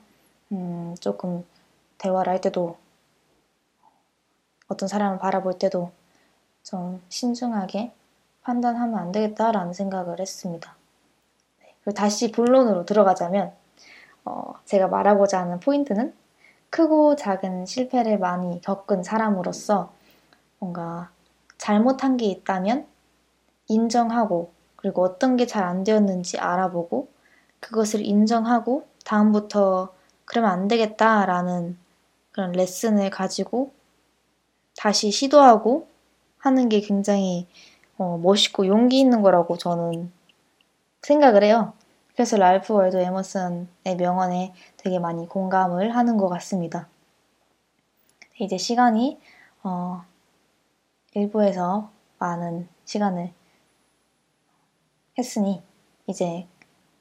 음, 0.52 0.96
조금 1.00 1.46
대화를 2.00 2.32
할 2.34 2.42
때도 2.42 2.78
어떤 4.68 4.90
사람을 4.90 5.20
바라볼 5.20 5.60
때도 5.60 5.92
좀 6.64 7.02
신중하게 7.10 7.94
판단하면 8.44 9.00
안 9.00 9.12
되겠다라는 9.12 9.74
생각을 9.74 10.20
했습니다. 10.20 10.76
다시 11.96 12.32
본론으로 12.32 12.86
들어가자면 12.86 13.54
어, 14.26 14.54
제가 14.66 14.88
말하고자 14.88 15.40
하는 15.40 15.60
포인트는 15.60 16.14
크고 16.70 17.16
작은 17.16 17.66
실패를 17.66 18.20
많이 18.20 18.62
겪은 18.62 19.04
사람으로서 19.04 19.92
뭔가 20.60 21.10
잘못한 21.58 22.18
게 22.18 22.26
있다면 22.26 22.86
인정하고 23.68 24.52
그리고 24.76 25.04
어떤 25.04 25.38
게 25.38 25.46
잘 25.46 25.64
안 25.64 25.84
되었는지 25.84 26.40
알아보고 26.40 27.08
그것을 27.60 28.06
인정하고 28.06 28.88
다음부터 29.06 29.94
그러면 30.26 30.52
안 30.52 30.68
되겠다라는 30.68 31.78
그런 32.32 32.52
레슨을 32.54 33.10
가지고 33.10 33.74
다시 34.78 35.12
시도하고 35.12 35.88
하는 36.40 36.70
게 36.70 36.80
굉장히 36.82 37.48
어, 37.98 38.18
멋있고 38.22 38.66
용기 38.68 39.00
있는 39.00 39.22
거라고 39.22 39.58
저는 39.58 40.12
생각을 41.02 41.44
해요. 41.44 41.74
그래서 42.14 42.38
랄프 42.38 42.74
월드 42.74 42.98
에머슨의 42.98 43.96
명언에 43.98 44.54
되게 44.78 45.00
많이 45.00 45.28
공감을 45.28 45.96
하는 45.96 46.18
것 46.18 46.28
같습니다. 46.30 46.88
이제 48.40 48.58
시간이 48.58 49.20
어, 49.64 50.04
일부에서 51.14 51.92
많은 52.18 52.68
시간을 52.86 53.32
했으니 55.18 55.62
이제 56.08 56.48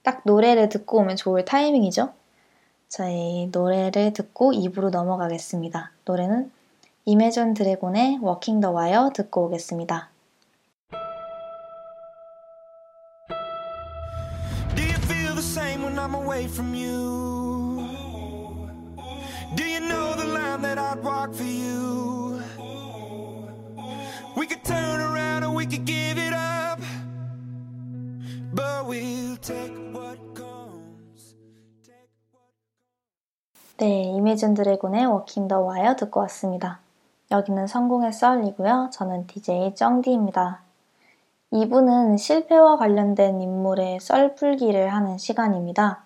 딱 0.02 0.23
노래를 0.25 0.69
듣고 0.69 0.99
오면 0.99 1.16
좋을 1.16 1.45
타이밍이죠. 1.45 2.12
저희 2.88 3.49
노래를 3.52 4.12
듣고 4.12 4.52
2부로 4.52 4.90
넘어가겠습니다. 4.90 5.92
노래는 6.04 6.50
이메전 7.04 7.54
드래곤의 7.54 8.19
워킹 8.21 8.61
더 8.61 8.71
와이어 8.71 9.11
듣고 9.14 9.47
오겠습니다. 9.47 10.11
Away 16.41 16.49
from 16.49 16.75
you? 16.75 17.87
Do 19.55 19.65
you 19.65 19.81
know 19.81 20.15
the 20.17 20.27
line 20.27 20.63
that 20.63 20.79
I'd 20.79 21.03
walk 21.03 21.35
for 21.35 21.45
you? 21.45 22.41
We 24.37 24.47
could 24.47 24.65
turn 24.65 25.01
around 25.01 25.45
and 25.45 25.55
we 25.55 25.67
could 25.67 25.85
give 25.85 26.17
it 26.19 26.33
up. 26.33 26.81
But 28.55 28.87
we'll 28.87 29.37
take 29.37 29.75
what 29.93 30.19
comes. 30.35 31.35
네, 33.79 34.03
Imagine 34.17 34.55
Dragons의 34.55 35.07
Walking 35.07 35.49
the 35.49 35.61
Wire 35.61 35.97
듣고 35.97 36.21
왔습니다. 36.21 36.81
여기는 37.31 37.67
성공의 37.67 38.13
썰이고요. 38.13 38.91
저는 38.93 39.27
DJ 39.27 39.75
정디입니다. 39.75 40.63
2부는 41.53 42.17
실패와 42.17 42.77
관련된 42.77 43.41
인물의 43.41 44.01
썰풀기를 44.01 44.93
하는 44.93 45.19
시간입니다. 45.19 46.05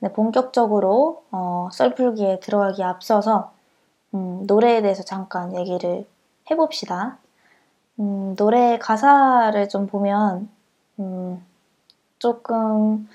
네, 0.00 0.12
본격적으로 0.12 1.24
어, 1.30 1.68
썰풀기에 1.72 2.40
들어가기 2.40 2.82
앞서서 2.82 3.52
음, 4.14 4.44
노래에 4.46 4.82
대해서 4.82 5.02
잠깐 5.02 5.56
얘기를 5.56 6.06
해봅시다. 6.50 7.18
음, 7.98 8.34
노래 8.36 8.78
가사를 8.78 9.68
좀 9.68 9.86
보면 9.86 10.48
음, 10.98 11.44
조금 12.18 13.08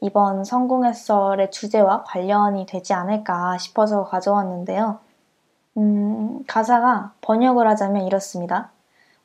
이번 0.00 0.44
성공의 0.44 0.94
썰의 0.94 1.50
주제와 1.50 2.04
관련이 2.04 2.66
되지 2.66 2.92
않을까 2.92 3.58
싶어서 3.58 4.04
가져왔는데요. 4.04 4.98
음, 5.78 6.44
가사가 6.46 7.12
번역을 7.22 7.66
하자면 7.68 8.06
이렇습니다. 8.06 8.70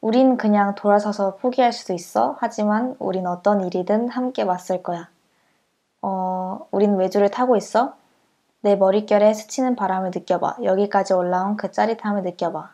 우린 0.02 0.38
그냥 0.38 0.74
돌아서서 0.76 1.36
포기할 1.36 1.72
수도 1.72 1.94
있어. 1.94 2.36
하지만 2.40 2.96
우린 3.00 3.28
어떤 3.28 3.64
일이든 3.64 4.10
함께 4.10 4.44
맞설 4.44 4.82
거야. 4.82 5.11
어, 6.02 6.68
우린 6.72 6.96
외주를 6.96 7.30
타고 7.30 7.56
있어. 7.56 7.96
내 8.62 8.76
머릿결에 8.76 9.34
스치는 9.34 9.76
바람을 9.76 10.12
느껴봐. 10.14 10.58
여기까지 10.64 11.14
올라온 11.14 11.58
그 11.58 11.72
짜릿함을 11.72 12.24
느껴봐. 12.24 12.74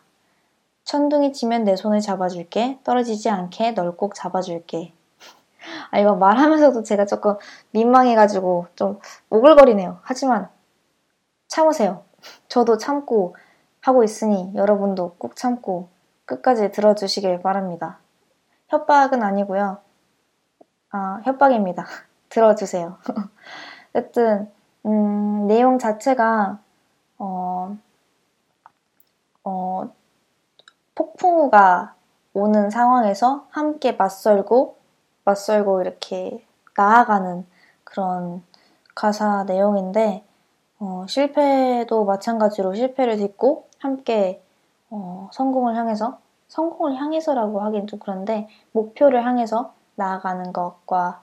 천둥이 0.84 1.32
치면 1.32 1.64
내 1.64 1.76
손을 1.76 2.00
잡아줄게. 2.00 2.78
떨어지지 2.84 3.28
않게 3.30 3.72
널 3.72 3.96
꼭 3.96 4.14
잡아줄게. 4.14 4.92
아, 5.90 5.98
이거 5.98 6.14
말하면서도 6.14 6.82
제가 6.82 7.06
조금 7.06 7.36
민망해가지고 7.72 8.68
좀 8.76 8.98
오글거리네요. 9.30 10.00
하지만 10.02 10.48
참으세요. 11.48 12.04
저도 12.48 12.78
참고 12.78 13.36
하고 13.80 14.04
있으니 14.04 14.52
여러분도 14.54 15.14
꼭 15.18 15.36
참고 15.36 15.88
끝까지 16.24 16.72
들어주시길 16.72 17.40
바랍니다. 17.42 17.98
협박은 18.68 19.22
아니고요. 19.22 19.78
아, 20.90 21.20
협박입니다. 21.24 21.86
들어주세요. 22.28 22.98
어쨌든 23.94 24.50
음, 24.86 25.46
내용 25.46 25.78
자체가 25.78 26.58
어, 27.18 27.76
어, 29.44 29.90
폭풍우가 30.94 31.94
오는 32.34 32.70
상황에서 32.70 33.46
함께 33.50 33.92
맞설고 33.92 34.76
맞설고 35.24 35.80
이렇게 35.82 36.44
나아가는 36.76 37.46
그런 37.84 38.42
가사 38.94 39.44
내용인데 39.44 40.24
어, 40.80 41.04
실패도 41.08 42.04
마찬가지로 42.04 42.74
실패를 42.74 43.16
딛고 43.16 43.68
함께 43.78 44.42
어, 44.90 45.28
성공을 45.32 45.76
향해서 45.76 46.18
성공을 46.48 46.96
향해서라고 46.96 47.60
하긴 47.60 47.86
좀 47.86 47.98
그런데 47.98 48.48
목표를 48.72 49.24
향해서 49.24 49.72
나아가는 49.96 50.52
것과 50.52 51.20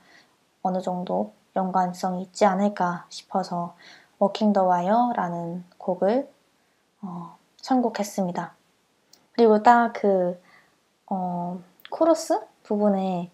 어느 0.66 0.82
정도 0.82 1.32
연관성이 1.56 2.24
있지 2.24 2.44
않을까 2.44 3.06
싶어서 3.10 3.76
Walking 4.18 4.52
the 4.52 4.64
Wire라는 4.64 5.64
곡을 5.78 6.28
어, 7.04 7.38
선곡했습니다. 7.58 8.54
그리고 9.34 9.62
딱 9.62 10.08
그 10.08 10.42
어, 11.12 11.60
코러스 11.92 12.40
부분에 12.64 13.30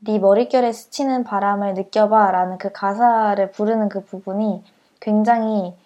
네 0.00 0.18
머릿결에 0.18 0.72
스치는 0.72 1.22
바람을 1.22 1.74
느껴봐 1.74 2.32
라는 2.32 2.58
그 2.58 2.72
가사를 2.72 3.52
부르는 3.52 3.88
그 3.88 4.04
부분이 4.04 4.64
굉장히 4.98 5.76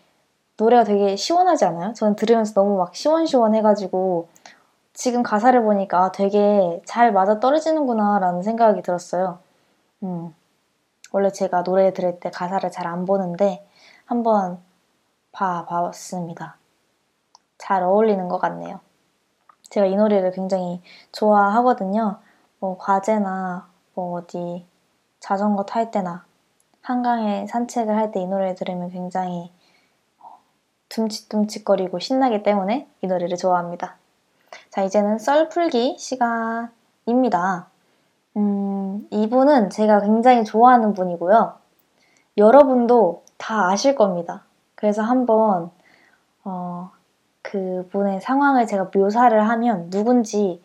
노래가 0.56 0.84
되게 0.84 1.16
시원하지 1.16 1.66
않아요? 1.66 1.92
저는 1.92 2.16
들으면서 2.16 2.54
너무 2.54 2.78
막 2.78 2.94
시원시원해가지고 2.94 4.28
지금 4.94 5.22
가사를 5.22 5.62
보니까 5.62 6.12
되게 6.12 6.80
잘 6.86 7.12
맞아 7.12 7.40
떨어지는구나 7.40 8.18
라는 8.20 8.42
생각이 8.42 8.80
들었어요. 8.80 9.38
음. 10.02 10.34
원래 11.12 11.30
제가 11.32 11.62
노래 11.64 11.92
들을 11.92 12.20
때 12.20 12.30
가사를 12.30 12.70
잘 12.70 12.86
안 12.86 13.04
보는데 13.04 13.66
한번 14.06 14.60
봐봤습니다. 15.32 16.56
잘 17.58 17.82
어울리는 17.82 18.28
것 18.28 18.38
같네요. 18.38 18.80
제가 19.70 19.86
이 19.86 19.94
노래를 19.96 20.32
굉장히 20.32 20.82
좋아하거든요. 21.12 22.20
뭐 22.58 22.76
과제나 22.78 23.68
뭐 23.94 24.18
어디 24.18 24.66
자전거 25.20 25.64
탈 25.64 25.90
때나 25.90 26.24
한강에 26.82 27.46
산책을 27.46 27.96
할 27.96 28.10
때 28.12 28.20
이 28.22 28.26
노래를 28.26 28.54
들으면 28.54 28.90
굉장히 28.90 29.52
둠칫둠칫거리고 30.88 31.98
신나기 32.00 32.42
때문에 32.42 32.88
이 33.02 33.06
노래를 33.06 33.36
좋아합니다. 33.36 33.96
자, 34.70 34.82
이제는 34.82 35.18
썰 35.18 35.48
풀기 35.48 35.96
시간입니다. 35.98 37.69
음, 38.36 39.06
이분은 39.10 39.70
제가 39.70 40.00
굉장히 40.00 40.44
좋아하는 40.44 40.92
분이고요. 40.94 41.54
여러분도 42.36 43.24
다 43.36 43.70
아실 43.70 43.94
겁니다. 43.94 44.44
그래서 44.74 45.02
한번, 45.02 45.70
어, 46.44 46.90
그 47.42 47.88
분의 47.90 48.20
상황을 48.20 48.66
제가 48.66 48.90
묘사를 48.94 49.48
하면 49.48 49.90
누군지 49.90 50.62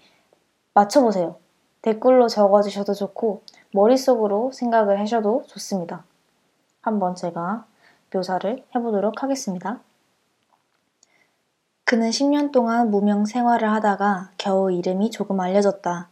맞춰보세요. 0.73 1.37
댓글로 1.81 2.27
적어주셔도 2.27 2.93
좋고, 2.93 3.41
머릿속으로 3.71 4.51
생각을 4.51 4.99
하셔도 4.99 5.43
좋습니다. 5.47 6.03
한번 6.81 7.15
제가 7.15 7.65
묘사를 8.13 8.63
해보도록 8.75 9.23
하겠습니다. 9.23 9.79
그는 11.83 12.09
10년 12.09 12.51
동안 12.51 12.89
무명 12.89 13.25
생활을 13.25 13.71
하다가 13.71 14.31
겨우 14.37 14.71
이름이 14.71 15.11
조금 15.11 15.39
알려졌다. 15.39 16.09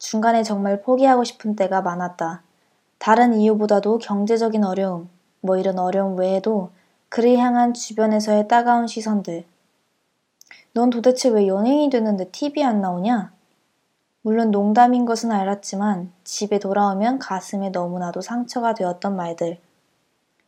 중간에 0.00 0.42
정말 0.42 0.80
포기하고 0.80 1.24
싶은 1.24 1.54
때가 1.56 1.82
많았다. 1.82 2.42
다른 2.98 3.34
이유보다도 3.34 3.98
경제적인 3.98 4.64
어려움, 4.64 5.10
뭐 5.42 5.58
이런 5.58 5.78
어려움 5.78 6.18
외에도 6.18 6.70
그를 7.10 7.36
향한 7.36 7.74
주변에서의 7.74 8.48
따가운 8.48 8.86
시선들. 8.86 9.44
넌 10.72 10.88
도대체 10.88 11.28
왜 11.28 11.46
연예인이 11.46 11.90
됐는데 11.90 12.30
TV 12.30 12.64
안 12.64 12.80
나오냐? 12.80 13.30
물론 14.22 14.50
농담인 14.50 15.04
것은 15.04 15.32
알았지만 15.32 16.10
집에 16.24 16.58
돌아오면 16.58 17.18
가슴에 17.18 17.68
너무나도 17.68 18.22
상처가 18.22 18.72
되었던 18.72 19.14
말들. 19.14 19.58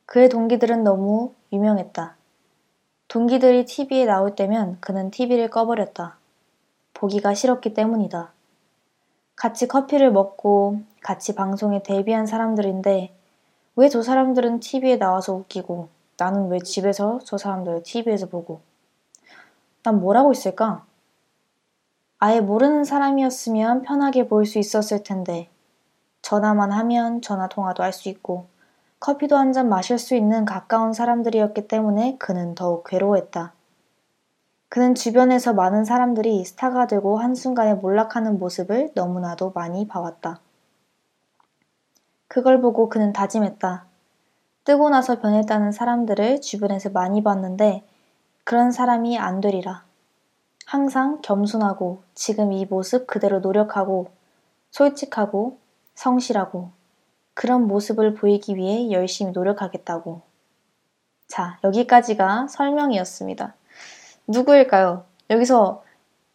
그의 0.06 0.30
동기들은 0.30 0.82
너무 0.82 1.34
유명했다. 1.52 2.16
동기들이 3.08 3.66
TV에 3.66 4.06
나올 4.06 4.34
때면 4.34 4.78
그는 4.80 5.10
TV를 5.10 5.50
꺼버렸다. 5.50 6.16
보기가 6.94 7.34
싫었기 7.34 7.74
때문이다. 7.74 8.31
같이 9.36 9.66
커피를 9.68 10.12
먹고 10.12 10.80
같이 11.02 11.34
방송에 11.34 11.82
데뷔한 11.82 12.26
사람들인데 12.26 13.14
왜 13.76 13.88
저 13.88 14.02
사람들은 14.02 14.60
TV에 14.60 14.96
나와서 14.98 15.34
웃기고 15.34 15.88
나는 16.18 16.48
왜 16.48 16.58
집에서 16.58 17.18
저 17.24 17.38
사람들을 17.38 17.82
TV에서 17.82 18.26
보고 18.28 18.60
난 19.82 20.00
뭘 20.00 20.16
하고 20.16 20.30
있을까? 20.32 20.84
아예 22.20 22.40
모르는 22.40 22.84
사람이었으면 22.84 23.82
편하게 23.82 24.28
볼 24.28 24.46
수 24.46 24.58
있었을 24.58 25.02
텐데 25.02 25.48
전화만 26.22 26.70
하면 26.72 27.20
전화 27.22 27.48
통화도 27.48 27.82
할 27.82 27.92
수 27.92 28.08
있고 28.08 28.46
커피도 29.00 29.36
한 29.36 29.52
잔 29.52 29.68
마실 29.68 29.98
수 29.98 30.14
있는 30.14 30.44
가까운 30.44 30.92
사람들이었기 30.92 31.66
때문에 31.66 32.16
그는 32.18 32.54
더욱 32.54 32.84
괴로워했다. 32.84 33.52
그는 34.72 34.94
주변에서 34.94 35.52
많은 35.52 35.84
사람들이 35.84 36.46
스타가 36.46 36.86
되고 36.86 37.18
한순간에 37.18 37.74
몰락하는 37.74 38.38
모습을 38.38 38.90
너무나도 38.94 39.52
많이 39.54 39.86
봐왔다. 39.86 40.40
그걸 42.26 42.62
보고 42.62 42.88
그는 42.88 43.12
다짐했다. 43.12 43.84
뜨고 44.64 44.88
나서 44.88 45.20
변했다는 45.20 45.72
사람들을 45.72 46.40
주변에서 46.40 46.88
많이 46.88 47.22
봤는데 47.22 47.82
그런 48.44 48.72
사람이 48.72 49.18
안 49.18 49.42
되리라. 49.42 49.84
항상 50.64 51.20
겸손하고 51.20 52.02
지금 52.14 52.50
이 52.54 52.64
모습 52.64 53.06
그대로 53.06 53.40
노력하고 53.40 54.08
솔직하고 54.70 55.58
성실하고 55.96 56.70
그런 57.34 57.66
모습을 57.66 58.14
보이기 58.14 58.56
위해 58.56 58.90
열심히 58.90 59.32
노력하겠다고. 59.32 60.22
자, 61.26 61.58
여기까지가 61.62 62.46
설명이었습니다. 62.48 63.54
누구일까요? 64.32 65.04
여기서 65.30 65.82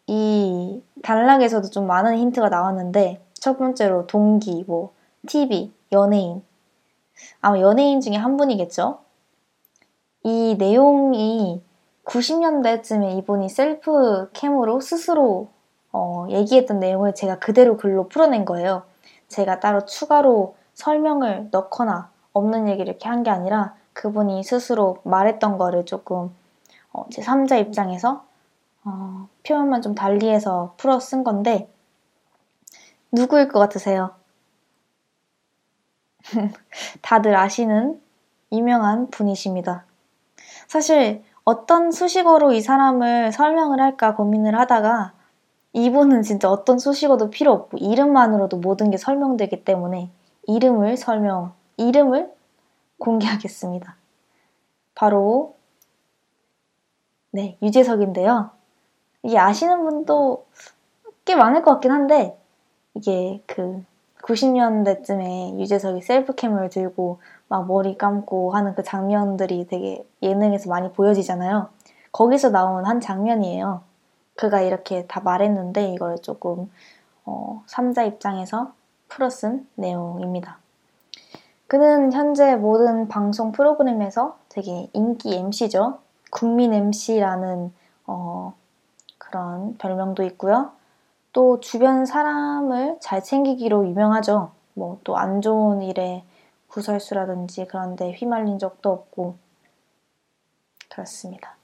이 0.06 0.82
단락에서도 1.02 1.68
좀 1.70 1.86
많은 1.86 2.16
힌트가 2.16 2.48
나왔는데 2.48 3.20
첫 3.34 3.58
번째로 3.58 4.06
동기, 4.06 4.64
뭐 4.66 4.92
TV, 5.26 5.72
연예인 5.92 6.42
아마 7.40 7.60
연예인 7.60 8.00
중에 8.00 8.16
한 8.16 8.36
분이겠죠? 8.36 9.00
이 10.24 10.56
내용이 10.58 11.62
90년대쯤에 12.04 13.18
이분이 13.18 13.48
셀프 13.48 14.30
캠으로 14.32 14.80
스스로 14.80 15.48
어, 15.92 16.26
얘기했던 16.30 16.80
내용을 16.80 17.14
제가 17.14 17.38
그대로 17.38 17.76
글로 17.76 18.08
풀어낸 18.08 18.44
거예요. 18.44 18.82
제가 19.28 19.60
따로 19.60 19.84
추가로 19.84 20.54
설명을 20.74 21.48
넣거나 21.50 22.10
없는 22.32 22.68
얘기를 22.68 22.88
이렇게 22.88 23.08
한 23.08 23.22
게 23.22 23.30
아니라 23.30 23.74
그분이 23.92 24.44
스스로 24.44 24.98
말했던 25.04 25.58
거를 25.58 25.84
조금 25.84 26.34
어, 26.92 27.06
제 27.10 27.22
3자 27.22 27.60
입장에서 27.60 28.24
어, 28.84 29.28
표현만 29.46 29.82
좀 29.82 29.94
달리해서 29.94 30.74
풀어 30.76 31.00
쓴 31.00 31.24
건데 31.24 31.68
누구일 33.12 33.48
것 33.48 33.58
같으세요? 33.58 34.14
다들 37.02 37.36
아시는 37.36 38.00
유명한 38.52 39.10
분이십니다. 39.10 39.84
사실 40.66 41.22
어떤 41.44 41.90
수식어로 41.90 42.52
이 42.52 42.60
사람을 42.60 43.32
설명을 43.32 43.80
할까 43.80 44.14
고민을 44.14 44.58
하다가 44.58 45.14
이분은 45.72 46.22
진짜 46.22 46.50
어떤 46.50 46.78
수식어도 46.78 47.30
필요 47.30 47.52
없고 47.52 47.78
이름만으로도 47.78 48.58
모든 48.58 48.90
게 48.90 48.96
설명되기 48.96 49.64
때문에 49.64 50.10
이름을 50.46 50.96
설명, 50.96 51.52
이름을 51.76 52.32
공개하겠습니다. 52.98 53.96
바로 54.94 55.57
네, 57.30 57.58
유재석인데요. 57.62 58.50
이게 59.22 59.38
아시는 59.38 59.84
분도 59.84 60.46
꽤 61.24 61.36
많을 61.36 61.62
것 61.62 61.72
같긴 61.72 61.90
한데 61.90 62.38
이게 62.94 63.42
그 63.46 63.84
90년대쯤에 64.22 65.58
유재석이 65.58 66.02
셀프캠을 66.02 66.70
들고 66.70 67.20
막 67.48 67.66
머리 67.66 67.96
감고 67.96 68.52
하는 68.52 68.74
그 68.74 68.82
장면들이 68.82 69.66
되게 69.66 70.06
예능에서 70.22 70.68
많이 70.70 70.92
보여지잖아요. 70.92 71.68
거기서 72.12 72.50
나온 72.50 72.86
한 72.86 73.00
장면이에요. 73.00 73.82
그가 74.34 74.60
이렇게 74.60 75.06
다 75.06 75.20
말했는데 75.20 75.92
이걸 75.92 76.18
조금 76.22 76.70
어, 77.24 77.62
3자 77.66 78.06
입장에서 78.06 78.72
풀어 79.08 79.28
쓴 79.28 79.66
내용입니다. 79.74 80.58
그는 81.66 82.12
현재 82.12 82.56
모든 82.56 83.08
방송 83.08 83.52
프로그램에서 83.52 84.38
되게 84.48 84.88
인기 84.94 85.34
MC죠. 85.34 85.98
국민 86.30 86.72
MC라는 86.72 87.72
어, 88.06 88.54
그런 89.18 89.76
별명도 89.78 90.22
있고요. 90.24 90.72
또 91.32 91.60
주변 91.60 92.06
사람을 92.06 92.98
잘 93.00 93.22
챙기기로 93.22 93.86
유명하죠. 93.88 94.52
뭐 94.74 94.98
또 95.04 95.16
안 95.16 95.40
좋은 95.42 95.82
일에 95.82 96.24
구설수라든지 96.68 97.66
그런데 97.68 98.12
휘말린 98.12 98.58
적도 98.58 98.90
없고 98.90 99.36
그렇습니다. 100.90 101.56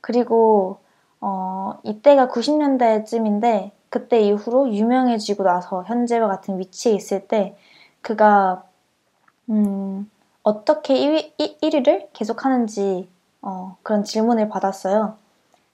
그리고 0.00 0.78
어, 1.20 1.78
이때가 1.82 2.28
90년대쯤인데 2.28 3.72
그때 3.88 4.20
이후로 4.20 4.72
유명해지고 4.72 5.44
나서 5.44 5.82
현재와 5.84 6.28
같은 6.28 6.58
위치에 6.58 6.92
있을 6.92 7.26
때 7.28 7.56
그가 8.02 8.64
음, 9.50 10.10
어떻게 10.42 10.94
1위, 10.94 11.60
1위를 11.62 12.08
계속하는지 12.12 13.08
어, 13.42 13.76
그런 13.82 14.04
질문을 14.04 14.48
받았어요. 14.48 15.16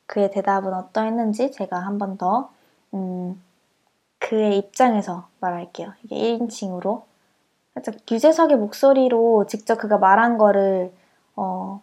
그의 0.07 0.31
대답은 0.31 0.75
어떠했는지 0.75 1.53
제가 1.53 1.79
한 1.79 1.99
번 1.99 2.19
더 2.19 2.51
음, 2.95 3.43
그의 4.19 4.59
입장에서 4.59 5.29
말할게요. 5.41 5.93
이게 6.05 6.17
1인칭으로. 6.17 7.03
살짝 7.75 7.95
유재석의 8.11 8.57
목소리로 8.59 9.47
직접 9.47 9.77
그가 9.79 9.99
말한 9.99 10.39
거를 10.39 10.93
어, 11.37 11.81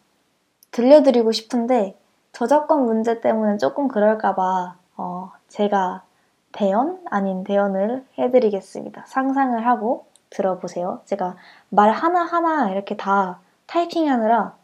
들려드리고 0.71 1.31
싶은데 1.31 1.97
저작권 2.31 2.85
문제 2.85 3.21
때문에 3.21 3.57
조금 3.57 3.87
그럴까봐 3.87 4.75
어, 4.97 5.31
제가 5.49 6.03
대연 6.51 7.01
아닌 7.09 7.43
대연을 7.43 8.05
해드리겠습니다. 8.19 9.05
상상을 9.07 9.65
하고 9.65 10.05
들어보세요. 10.29 11.01
제가 11.05 11.35
말 11.69 11.91
하나하나 11.91 12.69
이렇게 12.71 12.95
다 12.97 13.39
타이핑하느라 13.67 14.55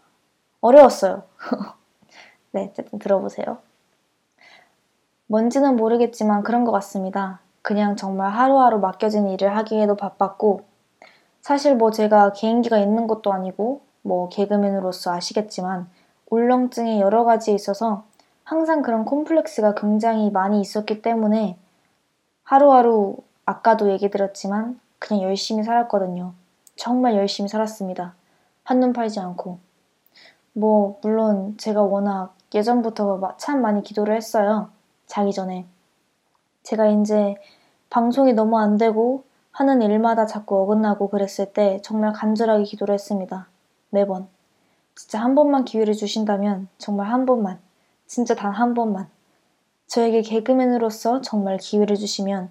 어려웠어요. 0.66 1.24
네, 2.52 2.70
어쨌든 2.72 2.98
들어보세요. 2.98 3.60
뭔지는 5.28 5.76
모르겠지만 5.76 6.44
그런 6.44 6.66
것 6.66 6.72
같습니다. 6.72 7.40
그냥 7.62 7.96
정말 7.96 8.32
하루하루 8.32 8.80
맡겨진 8.80 9.28
일을 9.28 9.56
하기에도 9.58 9.96
바빴고, 9.96 10.62
사실 11.42 11.76
뭐 11.76 11.92
제가 11.92 12.34
개인기가 12.34 12.80
있는 12.80 13.08
것도 13.08 13.32
아니고, 13.32 13.82
뭐 14.02 14.30
개그맨으로서 14.30 15.14
아시겠지만, 15.14 15.88
울렁증이 16.30 17.00
여러 17.00 17.24
가지 17.24 17.54
있어서 17.54 18.04
항상 18.44 18.82
그런 18.82 19.06
콤플렉스가 19.06 19.76
굉장히 19.76 20.32
많이 20.32 20.62
있었기 20.62 21.02
때문에 21.02 21.58
하루하루 22.44 23.18
아까도 23.46 23.92
얘기 23.92 24.10
드렸지만 24.10 24.80
그냥 24.98 25.24
열심히 25.24 25.64
살았거든요. 25.64 26.34
정말 26.76 27.16
열심히 27.16 27.50
살았습니다. 27.50 28.16
한눈 28.64 28.94
팔지 28.94 29.20
않고. 29.20 29.65
뭐, 30.58 30.98
물론 31.02 31.58
제가 31.58 31.82
워낙 31.82 32.34
예전부터 32.54 33.36
참 33.38 33.62
많이 33.62 33.84
기도를 33.84 34.16
했어요. 34.16 34.70
자기 35.06 35.34
전에. 35.34 35.66
제가 36.64 36.88
이제 36.88 37.36
방송이 37.90 38.32
너무 38.34 38.58
안 38.58 38.78
되고 38.78 39.24
하는 39.52 39.82
일마다 39.82 40.26
자꾸 40.26 40.62
어긋나고 40.62 41.10
그랬을 41.10 41.52
때 41.52 41.82
정말 41.84 42.14
간절하게 42.14 42.64
기도를 42.64 42.94
했습니다. 42.94 43.48
매번. 43.90 44.28
진짜 44.96 45.20
한 45.20 45.36
번만 45.36 45.66
기회를 45.66 45.94
주신다면 45.94 46.70
정말 46.78 47.08
한 47.12 47.26
번만. 47.26 47.60
진짜 48.08 48.34
단 48.34 48.54
한 48.54 48.74
번만. 48.74 49.10
저에게 49.88 50.22
개그맨으로서 50.22 51.20
정말 51.22 51.58
기회를 51.58 51.98
주시면 51.98 52.50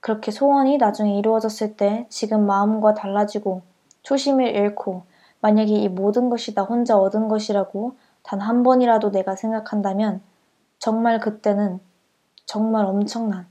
그렇게 0.00 0.30
소원이 0.30 0.76
나중에 0.76 1.18
이루어졌을 1.18 1.76
때 1.76 2.06
지금 2.10 2.46
마음과 2.46 2.92
달라지고 2.94 3.62
초심을 4.02 4.48
잃고 4.54 5.02
만약에 5.40 5.72
이 5.72 5.88
모든 5.88 6.30
것이 6.30 6.54
다 6.54 6.62
혼자 6.62 6.96
얻은 6.98 7.28
것이라고 7.28 7.96
단 8.22 8.40
한 8.40 8.62
번이라도 8.62 9.10
내가 9.10 9.36
생각한다면 9.36 10.20
정말 10.78 11.18
그때는 11.20 11.80
정말 12.46 12.84
엄청난 12.86 13.46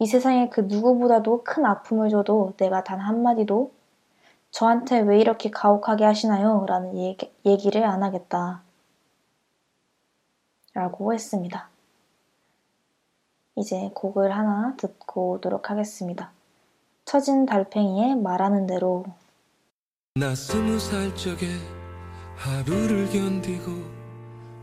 이 0.00 0.06
세상에 0.06 0.48
그 0.48 0.62
누구보다도 0.62 1.42
큰 1.44 1.64
아픔을 1.66 2.10
줘도 2.10 2.52
내가 2.56 2.84
단 2.84 3.00
한마디도 3.00 3.72
저한테 4.50 5.00
왜 5.00 5.18
이렇게 5.18 5.50
가혹하게 5.50 6.04
하시나요? 6.04 6.64
라는 6.66 6.96
얘기, 6.96 7.32
얘기를 7.44 7.84
안 7.84 8.02
하겠다. 8.02 8.62
라고 10.74 11.12
했습니다. 11.12 11.68
이제 13.56 13.90
곡을 13.94 14.34
하나 14.34 14.74
듣고 14.76 15.32
오도록 15.32 15.70
하겠습니다. 15.70 16.30
처진 17.04 17.46
달팽이의 17.46 18.16
말하는 18.16 18.66
대로 18.66 19.04
나 20.18 20.34
스무 20.34 20.80
살 20.80 21.14
적에 21.14 21.46
하루를 22.34 23.08
견디고 23.08 23.70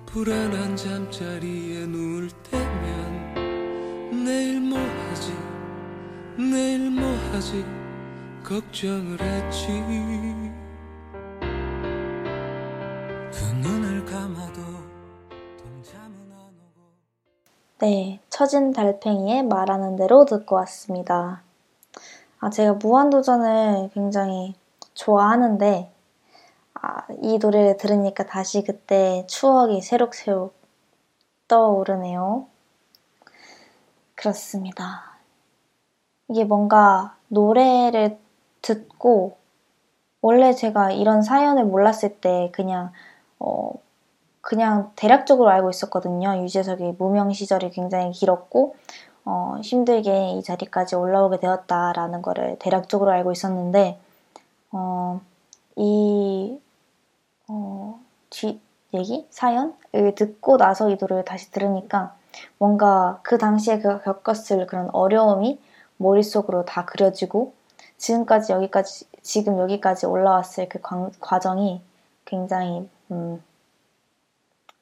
불안한 0.05 0.75
잠자리에 0.75 1.85
누울 1.85 2.29
때면 2.51 4.25
내일 4.25 4.59
뭐 4.59 4.77
하지? 4.77 5.31
내일 6.37 6.89
뭐 6.89 7.09
하지? 7.31 7.63
걱정을 8.43 9.21
했지. 9.21 9.67
그 13.31 13.45
눈을 13.61 14.03
감아도 14.03 14.61
동참은 15.57 16.33
안 16.33 16.49
오고. 16.49 16.91
네, 17.79 18.19
처진 18.29 18.73
달팽이의 18.73 19.43
말하는 19.43 19.95
대로 19.95 20.25
듣고 20.25 20.57
왔습니다. 20.57 21.43
아, 22.41 22.49
제가 22.49 22.73
무한도전을 22.73 23.91
굉장히 23.93 24.53
좋아하는데 24.95 25.91
아, 26.73 27.07
이 27.21 27.37
노래를 27.37 27.77
들으니까 27.77 28.25
다시 28.25 28.63
그때 28.63 29.25
추억이 29.27 29.81
새록새록 29.81 30.55
떠오르네요. 31.47 32.47
그렇습니다. 34.15 35.15
이게 36.27 36.43
뭔가 36.43 37.15
노래를 37.27 38.17
듣고 38.61 39.37
원래 40.21 40.53
제가 40.53 40.91
이런 40.91 41.21
사연을 41.21 41.65
몰랐을 41.65 42.19
때 42.19 42.49
그냥 42.51 42.91
어 43.37 43.71
그냥 44.41 44.91
대략적으로 44.95 45.49
알고 45.49 45.69
있었거든요. 45.69 46.43
유재석의 46.43 46.95
무명 46.97 47.31
시절이 47.31 47.71
굉장히 47.71 48.11
길었고 48.11 48.75
어, 49.25 49.55
힘들게 49.63 50.31
이 50.31 50.43
자리까지 50.43 50.95
올라오게 50.95 51.39
되었다라는 51.39 52.21
거를 52.21 52.57
대략적으로 52.59 53.11
알고 53.11 53.31
있었는데 53.31 53.99
어, 54.77 55.21
이 55.77 56.59
어, 57.47 57.97
뒤 58.29 58.59
얘기 58.93 59.25
사연을 59.29 60.15
듣고 60.15 60.57
나서 60.57 60.89
이 60.89 60.97
노래를 60.99 61.23
다시 61.23 61.49
들으니까 61.51 62.13
뭔가 62.57 63.19
그 63.23 63.37
당시에 63.37 63.79
그 63.79 64.01
겪었을 64.01 64.67
그런 64.67 64.89
어려움이 64.91 65.61
머릿속으로 65.95 66.65
다 66.65 66.83
그려지고 66.83 67.53
지금까지 67.97 68.51
여기까지 68.51 69.05
지금 69.21 69.59
여기까지 69.59 70.07
올라왔을 70.07 70.67
그 70.67 70.81
과, 70.81 71.09
과정이 71.21 71.81
굉장히 72.25 72.89
음, 73.11 73.41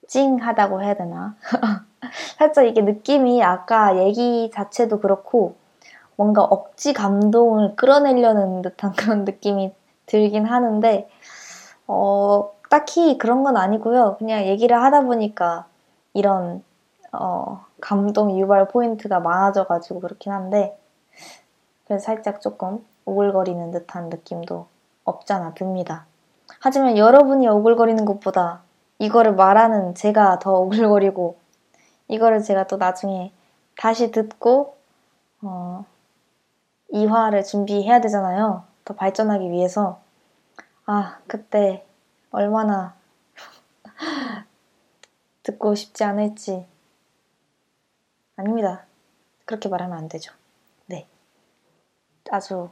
찡하다고 0.08 0.82
해야 0.82 0.96
되나? 0.96 1.36
살짝 2.40 2.66
이게 2.66 2.82
느낌이 2.82 3.44
아까 3.44 3.98
얘기 4.04 4.50
자체도 4.52 5.02
그렇고 5.02 5.56
뭔가 6.16 6.44
억지 6.44 6.94
감동을 6.94 7.76
끌어내려는 7.76 8.64
듯한 8.64 8.94
그런 8.94 9.24
느낌이 9.24 9.72
들긴 10.06 10.46
하는데 10.46 11.10
어, 11.88 12.52
딱히 12.70 13.18
그런 13.18 13.44
건 13.44 13.58
아니고요. 13.58 14.18
그냥 14.18 14.46
얘기를 14.46 14.82
하다 14.82 15.02
보니까 15.02 15.66
이런 16.14 16.64
어, 17.12 17.66
감동 17.80 18.38
유발 18.40 18.68
포인트가 18.68 19.20
많아져가지고 19.20 20.00
그렇긴 20.00 20.32
한데 20.32 20.78
그래서 21.86 22.04
살짝 22.04 22.42
조금 22.42 22.84
오글거리는 23.06 23.72
듯한 23.72 24.10
느낌도 24.10 24.68
없잖아 25.04 25.54
듭니다. 25.54 26.06
하지만 26.60 26.98
여러분이 26.98 27.48
오글거리는 27.48 28.06
것보다 28.06 28.62
이거를 29.00 29.36
말하는 29.36 29.96
제가 29.96 30.40
더 30.40 30.54
오글거리고 30.62 31.38
이거를 32.08 32.42
제가 32.42 32.68
또 32.68 32.78
나중에 32.78 33.32
다시 33.78 34.12
듣고 34.12 34.76
어, 35.42 35.86
이화를 36.90 37.44
준비해야 37.44 38.02
되잖아요. 38.02 38.64
더 38.86 38.96
발전하기 38.96 39.50
위해서 39.50 40.02
아 40.86 41.20
그때 41.28 41.86
얼마나 42.32 42.96
듣고 45.44 45.76
싶지 45.76 46.04
않을지 46.04 46.66
아닙니다. 48.36 48.86
그렇게 49.46 49.70
말하면 49.70 49.98
안 49.98 50.08
되죠. 50.08 50.34
네. 50.88 51.08
아주, 52.32 52.70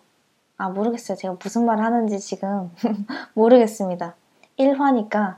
아, 0.58 0.70
모르겠어요. 0.70 1.18
제가 1.18 1.38
무슨 1.42 1.66
말을 1.66 1.84
하는지 1.84 2.20
지금 2.20 2.74
모르겠습니다. 3.36 4.16
1화니까, 4.58 5.38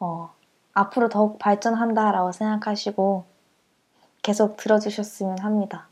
어, 0.00 0.32
앞으로 0.72 1.08
더욱 1.08 1.38
발전한다라고 1.38 2.32
생각하시고 2.32 3.24
계속 4.22 4.56
들어주셨으면 4.56 5.38
합니다. 5.40 5.88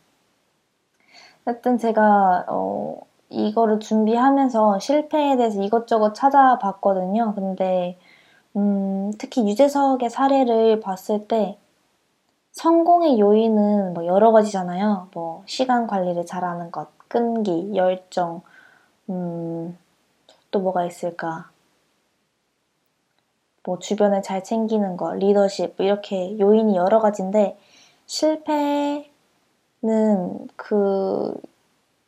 어쨌든 1.45 1.79
제가, 1.79 2.47
어, 2.49 3.01
이거를 3.29 3.81
준비하면서 3.81 4.79
실패에 4.79 5.37
대해서 5.37 5.63
이것저것 5.63 6.15
찾아봤거든요. 6.15 7.35
근데, 7.35 7.99
음, 8.57 9.13
특히 9.19 9.49
유재석의 9.49 10.11
사례를 10.11 10.81
봤을 10.81 11.27
때, 11.27 11.59
성공의 12.53 13.19
요인은 13.21 13.93
뭐 13.95 14.07
여러 14.07 14.33
가지잖아요. 14.33 15.09
뭐 15.13 15.43
시간 15.47 15.87
관리를 15.87 16.25
잘하는 16.25 16.71
것, 16.71 16.89
끈기, 17.09 17.73
열정, 17.77 18.43
음, 19.11 19.77
또 20.51 20.61
뭐가 20.61 20.87
있을까? 20.87 21.51
뭐 23.63 23.79
주변을 23.79 24.23
잘 24.23 24.43
챙기는 24.45 24.97
것, 24.97 25.15
리더십 25.17 25.75
뭐 25.77 25.85
이렇게 25.85 26.39
요인이 26.39 26.77
여러 26.77 27.01
가지인데 27.01 27.59
실패는 28.07 29.05
그 30.57 31.35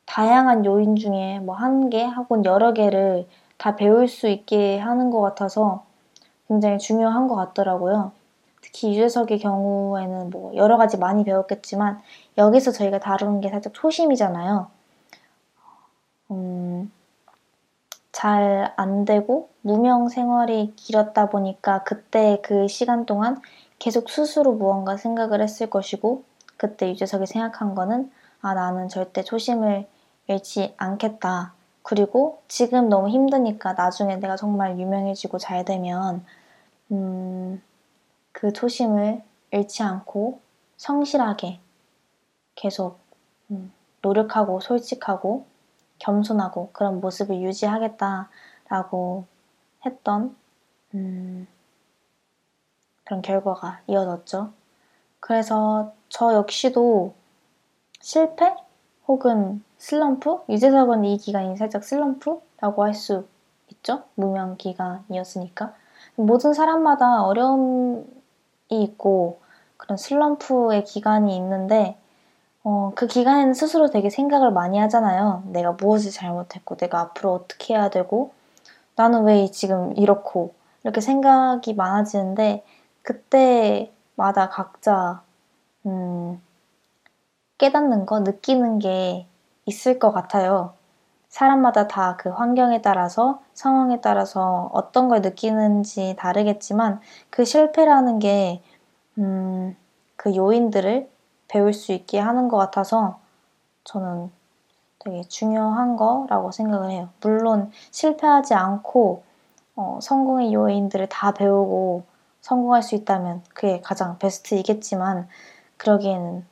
다양한 0.09 0.65
요인 0.65 0.97
중에 0.97 1.39
뭐 1.41 1.55
한 1.57 1.91
개 1.91 2.05
혹은 2.05 2.45
여러 2.45 2.73
개를 2.73 3.29
다 3.59 3.77
배울 3.77 4.09
수 4.09 4.29
있게 4.29 4.79
하는 4.79 5.11
것 5.11 5.21
같아서 5.21 5.85
굉장히 6.49 6.79
중요한 6.79 7.29
것 7.29 7.37
같더라고요. 7.37 8.13
특히 8.63 8.91
유재석의 8.91 9.39
경우에는 9.41 10.31
뭐 10.31 10.55
여러 10.57 10.77
가지 10.77 10.97
많이 10.99 11.25
배웠겠지만 11.25 12.01
여기서 12.39 12.73
저희가 12.73 12.99
다루는 13.01 13.41
게 13.41 13.51
살짝 13.51 13.75
초심이잖아요. 13.75 14.69
음, 16.31 16.91
잘 18.13 18.73
안 18.77 19.05
되고 19.05 19.49
무명 19.63 20.09
생활이 20.09 20.75
길었다 20.77 21.29
보니까 21.31 21.83
그때 21.85 22.41
그 22.43 22.69
시간 22.69 23.07
동안 23.07 23.41
계속 23.79 24.09
스스로 24.11 24.53
무언가 24.53 24.97
생각을 24.97 25.41
했을 25.43 25.69
것이고 25.71 26.25
그때 26.57 26.91
유재석이 26.91 27.27
생각한 27.27 27.75
거는 27.75 28.11
아 28.43 28.55
나는 28.55 28.89
절대 28.89 29.23
초심을 29.23 29.87
잃지 30.29 30.75
않겠다. 30.77 31.55
그리고 31.83 32.43
지금 32.49 32.89
너무 32.89 33.09
힘드니까 33.09 33.73
나중에 33.73 34.17
내가 34.17 34.37
정말 34.37 34.79
유명해지고 34.79 35.39
잘 35.39 35.65
되면 35.65 36.25
음, 36.93 37.63
그 38.33 38.53
초심을 38.53 39.23
잃지 39.51 39.83
않고 39.83 40.41
성실하게 40.77 41.61
계속 42.55 42.99
음, 43.51 43.73
노력하고 44.03 44.61
솔직하고 44.61 45.47
겸손하고 45.99 46.71
그런 46.73 47.01
모습을 47.01 47.41
유지하겠다라고 47.41 49.25
했던 49.87 50.37
음, 50.95 51.47
그런 53.05 53.23
결과가 53.23 53.81
이어졌죠. 53.87 54.53
그래서 55.21 55.95
저 56.11 56.35
역시도 56.35 57.15
실패 58.01 58.55
혹은 59.09 59.63
슬럼프? 59.79 60.41
유재석은 60.49 61.05
이 61.05 61.19
기간이 61.19 61.57
살짝 61.57 61.85
슬럼프라고 61.85 62.85
할 62.85 62.95
수 62.95 63.27
있죠. 63.71 64.03
무명 64.15 64.57
기간이었으니까. 64.57 65.75
모든 66.17 66.53
사람마다 66.55 67.25
어려움 67.25 68.07
있고 68.71 69.41
그런 69.77 69.97
슬럼프의 69.97 70.85
기간이 70.85 71.37
있는데 71.37 71.97
어, 72.65 72.93
그 72.95 73.07
기간에는 73.07 73.55
스스로 73.55 73.89
되게 73.91 74.11
생각을 74.11 74.51
많이 74.53 74.79
하잖아요. 74.79 75.43
내가 75.47 75.73
무엇을 75.73 76.11
잘못했고, 76.11 76.77
내가 76.77 77.01
앞으로 77.01 77.33
어떻게 77.35 77.75
해야 77.75 77.89
되고, 77.91 78.33
나는 78.97 79.25
왜 79.25 79.51
지금 79.51 79.97
이렇고, 79.97 80.55
이렇게 80.85 81.01
생각이 81.01 81.75
많아지는데, 81.75 82.65
그때마다 83.03 84.49
각자, 84.51 85.23
음, 85.87 86.43
깨닫는 87.59 88.07
거, 88.07 88.21
느끼는 88.21 88.79
게 88.79 89.27
있을 89.67 89.99
것 89.99 90.13
같아요. 90.13 90.75
사람마다 91.29 91.89
다 91.89 92.17
그 92.19 92.31
환경에 92.31 92.83
따라서, 92.83 93.41
상황에 93.55 94.01
따라서 94.01 94.71
어떤 94.73 95.09
걸 95.09 95.21
느끼는지 95.23 96.17
다르겠지만, 96.19 97.01
그 97.31 97.45
실패라는 97.45 98.19
게 98.21 98.63
음, 99.19 99.77
그 100.17 100.35
요인들을 100.35 101.11
배울 101.49 101.73
수 101.73 101.93
있게 101.93 102.19
하는 102.19 102.49
것 102.49 102.57
같아서 102.59 103.19
저는 103.85 104.31
되게 105.01 105.23
중요한 105.25 105.97
거라고 105.97 106.51
생각을 106.53 106.91
해요. 106.91 107.09
물론 107.23 107.71
실패하지 107.91 108.55
않고 108.55 109.23
어, 109.77 109.99
성공의 110.03 110.53
요인들을 110.53 111.09
다 111.09 111.33
배우고 111.33 112.05
성공할 112.43 112.83
수 112.83 112.95
있다면 112.95 113.43
그게 113.55 113.81
가장 113.81 114.19
베스트이겠지만 114.19 115.29
그러기에는 115.77 116.47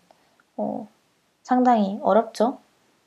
어, 0.59 0.88
상당히 1.47 2.01
어렵죠. 2.03 2.59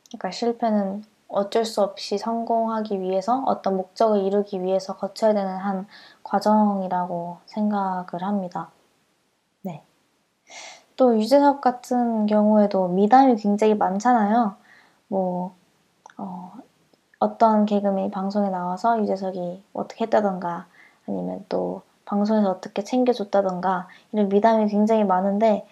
그러니까 0.07 0.31
실패는 0.31 1.03
어쩔 1.27 1.65
수 1.65 1.81
없이 1.81 2.17
성공하기 2.17 3.01
위해서 3.01 3.43
어떤 3.45 3.75
목적을 3.75 4.21
이루기 4.21 4.63
위해서 4.63 4.95
거쳐야 4.95 5.33
되는 5.33 5.57
한 5.57 5.87
과정이라고 6.23 7.39
생각을 7.47 8.23
합니다. 8.23 8.69
또 10.95 11.17
유재석 11.19 11.59
같은 11.59 12.27
경우에도 12.27 12.87
미담이 12.87 13.35
굉장히 13.35 13.75
많잖아요. 13.75 14.55
뭐 15.09 15.53
어, 16.15 16.53
어떤 17.19 17.65
개그맨이 17.65 18.09
방송에 18.09 18.49
나와서 18.49 19.01
유재석이 19.01 19.63
어떻게 19.73 20.05
했다던가 20.05 20.67
아니면 21.05 21.45
또 21.49 21.81
방송에서 22.05 22.49
어떻게 22.49 22.85
챙겨줬다던가 22.85 23.89
이런 24.13 24.29
미담이 24.29 24.69
굉장히 24.69 25.03
많은데 25.03 25.67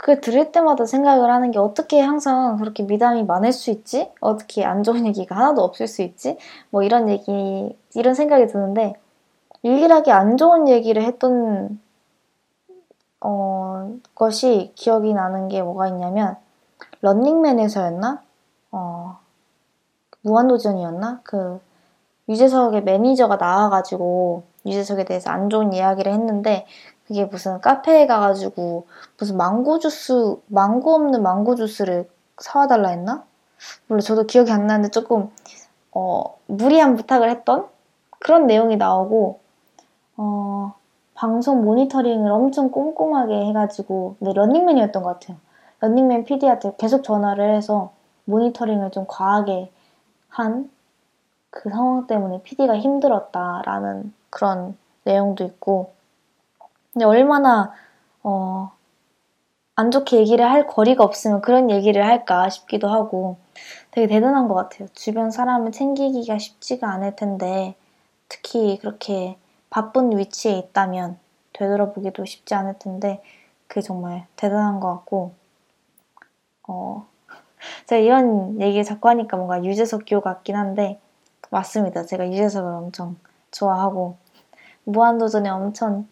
그걸 0.00 0.22
들을 0.22 0.50
때마다 0.50 0.86
생각을 0.86 1.30
하는 1.30 1.50
게 1.50 1.58
어떻게 1.58 2.00
항상 2.00 2.56
그렇게 2.56 2.82
미담이 2.84 3.24
많을 3.24 3.52
수 3.52 3.70
있지? 3.70 4.10
어떻게 4.20 4.64
안 4.64 4.82
좋은 4.82 5.06
얘기가 5.06 5.36
하나도 5.36 5.60
없을 5.60 5.86
수 5.86 6.00
있지? 6.00 6.38
뭐 6.70 6.82
이런 6.82 7.10
얘기, 7.10 7.78
이런 7.94 8.14
생각이 8.14 8.46
드는데 8.46 8.94
유일하게 9.62 10.10
안 10.10 10.38
좋은 10.38 10.68
얘기를 10.68 11.02
했던 11.02 11.78
어, 13.20 13.92
것이 14.14 14.72
기억이 14.74 15.12
나는 15.12 15.48
게 15.48 15.60
뭐가 15.60 15.88
있냐면 15.88 16.38
런닝맨에서였나? 17.02 18.22
어, 18.72 19.18
무한도전이었나? 20.22 21.20
그 21.24 21.60
유재석의 22.30 22.84
매니저가 22.84 23.36
나와가지고 23.36 24.44
유재석에 24.64 25.04
대해서 25.04 25.28
안 25.28 25.50
좋은 25.50 25.74
이야기를 25.74 26.10
했는데 26.10 26.64
그게 27.10 27.24
무슨 27.24 27.60
카페에 27.60 28.06
가가지고 28.06 28.86
무슨 29.18 29.36
망고 29.36 29.80
주스 29.80 30.36
망고 30.46 30.94
없는 30.94 31.22
망고 31.24 31.56
주스를 31.56 32.08
사와달라 32.38 32.90
했나? 32.90 33.24
물론 33.88 34.00
저도 34.00 34.26
기억이 34.26 34.52
안 34.52 34.68
나는데 34.68 34.90
조금 34.90 35.28
어, 35.90 36.22
무리한 36.46 36.94
부탁을 36.94 37.28
했던 37.28 37.66
그런 38.20 38.46
내용이 38.46 38.76
나오고 38.76 39.40
어, 40.18 40.74
방송 41.14 41.64
모니터링을 41.64 42.30
엄청 42.30 42.70
꼼꼼하게 42.70 43.46
해가지고 43.46 44.14
네, 44.20 44.32
런닝맨이었던 44.32 45.02
것 45.02 45.18
같아요. 45.18 45.36
런닝맨 45.80 46.26
PD한테 46.26 46.74
계속 46.78 47.02
전화를 47.02 47.56
해서 47.56 47.90
모니터링을 48.26 48.92
좀 48.92 49.06
과하게 49.08 49.72
한 50.28 50.70
그 51.50 51.68
상황 51.68 52.06
때문에 52.06 52.42
PD가 52.42 52.78
힘들었다라는 52.78 54.14
그런 54.30 54.76
내용도 55.04 55.44
있고 55.44 55.92
근데 56.92 57.04
얼마나 57.04 57.72
어, 58.22 58.72
안 59.76 59.90
좋게 59.90 60.18
얘기를 60.18 60.44
할 60.50 60.66
거리가 60.66 61.04
없으면 61.04 61.40
그런 61.40 61.70
얘기를 61.70 62.04
할까 62.06 62.48
싶기도 62.50 62.88
하고 62.88 63.38
되게 63.92 64.06
대단한 64.06 64.48
것 64.48 64.54
같아요. 64.54 64.88
주변 64.92 65.30
사람을 65.30 65.72
챙기기가 65.72 66.38
쉽지가 66.38 66.88
않을 66.90 67.16
텐데 67.16 67.74
특히 68.28 68.78
그렇게 68.78 69.38
바쁜 69.70 70.16
위치에 70.18 70.58
있다면 70.58 71.18
되돌아보기도 71.52 72.24
쉽지 72.24 72.54
않을 72.54 72.78
텐데 72.78 73.22
그게 73.68 73.80
정말 73.80 74.26
대단한 74.36 74.80
것 74.80 74.88
같고 74.96 75.32
어 76.68 77.06
제가 77.86 78.00
이런 78.00 78.60
얘기 78.60 78.84
자꾸 78.84 79.08
하니까 79.08 79.36
뭔가 79.36 79.64
유재석 79.64 80.02
교 80.06 80.20
같긴 80.20 80.56
한데 80.56 81.00
맞습니다. 81.50 82.04
제가 82.04 82.28
유재석을 82.30 82.70
엄청 82.70 83.16
좋아하고 83.50 84.16
무한도전에 84.84 85.48
엄청 85.48 86.06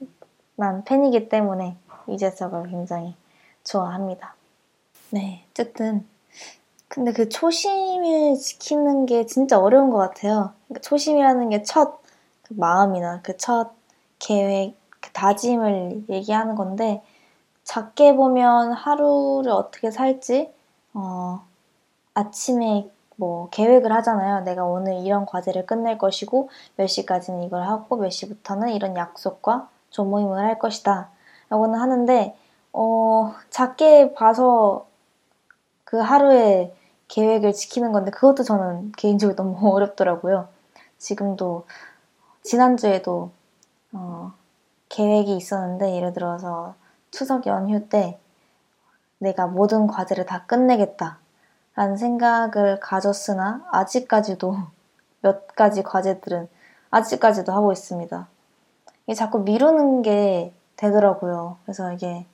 난 0.58 0.82
팬이기 0.82 1.28
때문에 1.28 1.76
유재석을 2.08 2.68
굉장히 2.68 3.14
좋아합니다. 3.62 4.34
네, 5.10 5.44
어쨌든 5.52 6.04
근데 6.88 7.12
그 7.12 7.28
초심을 7.28 8.34
지키는 8.34 9.06
게 9.06 9.24
진짜 9.24 9.56
어려운 9.60 9.90
것 9.90 9.98
같아요. 9.98 10.52
그러니까 10.66 10.80
초심이라는 10.82 11.50
게 11.50 11.62
첫 11.62 11.92
그 12.42 12.54
마음이나 12.54 13.20
그 13.22 13.36
첫 13.36 13.70
계획, 14.18 14.74
그 15.00 15.12
다짐을 15.12 16.06
얘기하는 16.08 16.56
건데 16.56 17.04
작게 17.62 18.16
보면 18.16 18.72
하루를 18.72 19.52
어떻게 19.52 19.92
살지 19.92 20.52
어, 20.94 21.40
아침에 22.14 22.90
뭐 23.14 23.48
계획을 23.50 23.92
하잖아요. 23.92 24.40
내가 24.40 24.64
오늘 24.64 25.06
이런 25.06 25.24
과제를 25.24 25.66
끝낼 25.66 25.98
것이고 25.98 26.50
몇 26.74 26.88
시까지는 26.88 27.44
이걸 27.44 27.62
하고 27.62 27.96
몇 27.96 28.10
시부터는 28.10 28.70
이런 28.70 28.96
약속과 28.96 29.68
조모임을 29.90 30.38
할 30.38 30.58
것이다. 30.58 31.10
라고는 31.50 31.78
하는데 31.78 32.36
어, 32.72 33.34
작게 33.50 34.14
봐서 34.14 34.86
그 35.84 35.98
하루에 35.98 36.74
계획을 37.08 37.52
지키는 37.54 37.92
건데 37.92 38.10
그것도 38.10 38.42
저는 38.42 38.92
개인적으로 38.92 39.36
너무 39.36 39.56
어렵더라고요. 39.74 40.48
지금도 40.98 41.66
지난주에도 42.42 43.30
어, 43.92 44.32
계획이 44.88 45.36
있었는데 45.36 45.96
예를 45.96 46.12
들어서 46.12 46.74
추석 47.10 47.46
연휴 47.46 47.88
때 47.88 48.18
내가 49.18 49.46
모든 49.46 49.86
과제를 49.86 50.26
다 50.26 50.44
끝내겠다 50.46 51.18
라는 51.74 51.96
생각을 51.96 52.80
가졌으나 52.80 53.66
아직까지도 53.72 54.56
몇 55.22 55.46
가지 55.48 55.82
과제들은 55.82 56.48
아직까지도 56.90 57.52
하고 57.52 57.72
있습니다. 57.72 58.28
이게 59.08 59.14
자꾸 59.14 59.38
미루는 59.38 60.02
게 60.02 60.52
되더라고요. 60.76 61.56
그래서 61.64 61.90
이게 61.94 62.26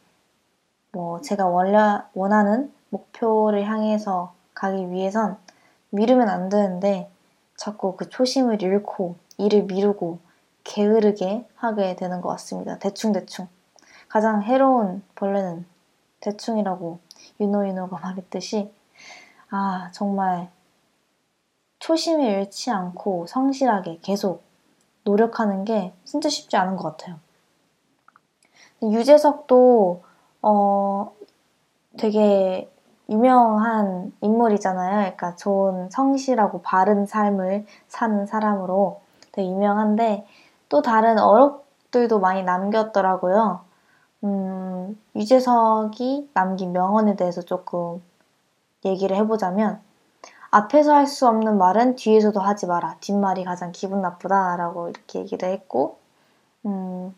뭐 0.91 1.21
제가 1.21 1.47
원래 1.47 1.79
원하는 2.15 2.73
목표를 2.91 3.65
향해서 3.65 4.35
가기 4.55 4.91
위해선 4.91 5.39
미루면 5.91 6.29
안 6.29 6.49
되는데 6.49 7.09
자꾸 7.57 7.95
그 7.95 8.09
초심을 8.09 8.61
잃고 8.61 9.15
일을 9.39 9.63
미루고 9.63 10.19
게으르게 10.65 11.47
하게 11.55 11.95
되는 11.95 12.21
것 12.21 12.31
같습니다. 12.31 12.77
대충대충. 12.81 13.47
가장 14.09 14.43
해로운 14.43 15.05
벌레는 15.15 15.65
대충이라고 16.23 16.99
유노유노가 17.39 18.01
말했듯이 18.01 18.75
아 19.51 19.91
정말 19.93 20.51
초심을 21.79 22.25
잃지 22.25 22.73
않고 22.73 23.29
성실하게 23.29 24.01
계속 24.03 24.44
노력하는 25.05 25.65
게 25.65 25.93
진짜 26.05 26.29
쉽지 26.29 26.57
않은 26.57 26.77
것 26.77 26.97
같아요. 26.97 27.17
유재석도 28.83 30.03
어 30.43 31.13
되게 31.97 32.71
유명한 33.09 34.13
인물이잖아요. 34.21 34.97
그러니까 34.97 35.37
좋은 35.37 35.89
성실하고 35.91 36.63
바른 36.63 37.07
삶을 37.07 37.67
사는 37.89 38.27
사람으로 38.27 39.01
되게 39.33 39.49
유명한데 39.49 40.27
또 40.69 40.83
다른 40.83 41.19
어록들도 41.19 42.19
많이 42.19 42.43
남겼더라고요. 42.43 43.61
음, 44.25 44.99
유재석이 45.15 46.31
남긴 46.33 46.73
명언에 46.73 47.15
대해서 47.17 47.43
조금 47.43 48.03
얘기를 48.85 49.17
해보자면 49.17 49.81
앞에서 50.55 50.95
할 50.95 51.07
수 51.09 51.27
없는 51.27 51.59
말은 51.59 51.97
뒤에서도 51.97 52.39
하지 52.39 52.67
마라. 52.67 52.97
뒷말이 53.01 53.43
가장 53.43 53.73
기분 53.73 54.01
나쁘다라고 54.03 54.89
이렇게 54.89 55.19
얘기를 55.19 55.49
했고 55.49 55.99
음, 56.65 57.13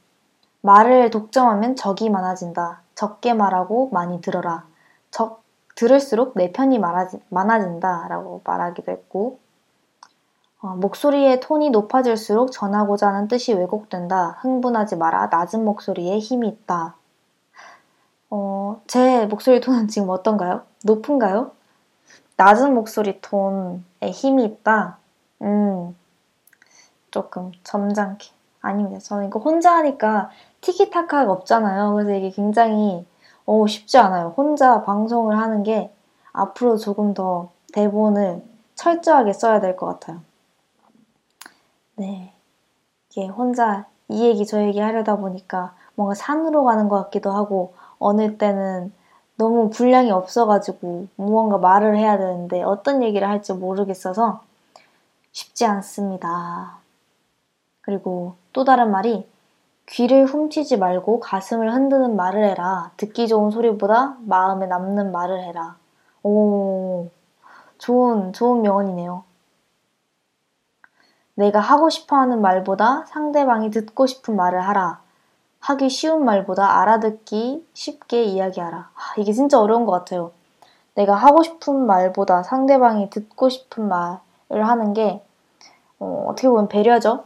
말을 0.63 1.11
독점하면 1.11 1.77
적이 1.77 2.09
많아진다. 2.09 2.81
적게 2.95 3.35
말하고 3.35 3.91
많이 3.93 4.23
들어라. 4.23 4.65
적 5.11 5.43
들을수록 5.75 6.33
내 6.35 6.51
편이 6.51 6.79
많아지, 6.79 7.21
많아진다라고 7.29 8.41
말하기도 8.45 8.91
했고 8.91 9.39
어, 10.63 10.69
목소리의 10.69 11.41
톤이 11.41 11.69
높아질수록 11.71 12.51
전하고자 12.53 13.09
하는 13.09 13.29
뜻이 13.29 13.53
왜곡된다. 13.53 14.39
흥분하지 14.41 14.97
마라. 14.97 15.27
낮은 15.27 15.63
목소리에 15.63 16.19
힘이 16.21 16.49
있다. 16.49 16.97
어, 18.31 18.81
제 18.87 19.27
목소리 19.27 19.61
톤은 19.61 19.89
지금 19.89 20.09
어떤가요? 20.09 20.63
높은가요? 20.85 21.56
낮은 22.37 22.75
목소리 22.75 23.21
톤에 23.21 24.11
힘이 24.13 24.45
있다. 24.45 24.99
음, 25.43 25.97
조금 27.11 27.53
점잖게. 27.65 28.29
아닙니다. 28.61 28.99
저는 28.99 29.29
이거 29.29 29.39
혼자 29.39 29.77
하니까 29.77 30.31
티키타카가 30.61 31.31
없잖아요. 31.31 31.95
그래서 31.95 32.13
이게 32.15 32.31
굉장히 32.31 33.07
어, 33.45 33.67
쉽지 33.67 33.97
않아요. 33.99 34.35
혼자 34.37 34.83
방송을 34.83 35.39
하는 35.39 35.63
게 35.63 35.93
앞으로 36.33 36.77
조금 36.77 37.15
더 37.15 37.51
대본을 37.73 38.43
철저하게 38.75 39.33
써야 39.33 39.61
될 39.61 39.77
것 39.77 39.87
같아요. 39.87 40.21
네. 41.95 42.33
이게 43.11 43.27
혼자 43.27 43.87
이 44.09 44.25
얘기 44.25 44.45
저 44.45 44.63
얘기 44.63 44.81
하려다 44.81 45.17
보니까 45.17 45.75
뭔가 45.95 46.15
산으로 46.15 46.65
가는 46.65 46.89
것 46.89 47.05
같기도 47.05 47.31
하고 47.31 47.75
어느 47.99 48.37
때는 48.37 48.93
너무 49.37 49.71
분량이 49.71 50.11
없어가지고 50.11 51.09
무언가 51.17 51.59
말을 51.59 51.97
해야 51.97 52.17
되는데 52.17 52.63
어떤 52.63 53.03
얘기를 53.03 53.29
할지 53.29 53.53
모르겠어서 53.53 54.43
쉽지 55.33 55.67
않습니다. 55.67 56.79
그리고 57.83 58.37
또 58.53 58.65
다른 58.65 58.91
말이 58.91 59.29
귀를 59.87 60.25
훔치지 60.25 60.79
말고 60.79 61.21
가슴을 61.21 61.73
흔드는 61.73 62.17
말을 62.17 62.45
해라. 62.45 62.91
듣기 62.97 63.29
좋은 63.29 63.51
소리보다 63.51 64.17
마음에 64.21 64.67
남는 64.67 65.13
말을 65.13 65.45
해라. 65.45 65.77
오, 66.23 67.11
좋은, 67.79 68.33
좋은 68.33 68.63
명언이네요. 68.63 69.23
내가 71.35 71.61
하고 71.61 71.91
싶어 71.91 72.17
하는 72.17 72.41
말보다 72.41 73.05
상대방이 73.07 73.71
듣고 73.71 74.07
싶은 74.07 74.35
말을 74.35 74.67
하라. 74.67 75.06
하기 75.67 75.91
쉬운 75.91 76.25
말보다 76.25 76.81
알아듣기 76.81 77.67
쉽게 77.75 78.23
이야기하라. 78.23 78.79
아, 78.79 79.15
이게 79.19 79.33
진짜 79.33 79.61
어려운 79.61 79.85
것 79.85 79.91
같아요. 79.91 80.31
내가 80.95 81.17
하고 81.17 81.43
싶은 81.43 81.87
말보다 81.87 82.45
상대방이 82.45 83.11
듣고 83.11 83.49
싶은 83.49 83.89
말을 83.89 84.69
하는 84.69 84.93
게 84.93 85.21
어, 85.99 86.33
떻게 86.37 86.49
보면 86.49 86.69
배려죠. 86.69 87.25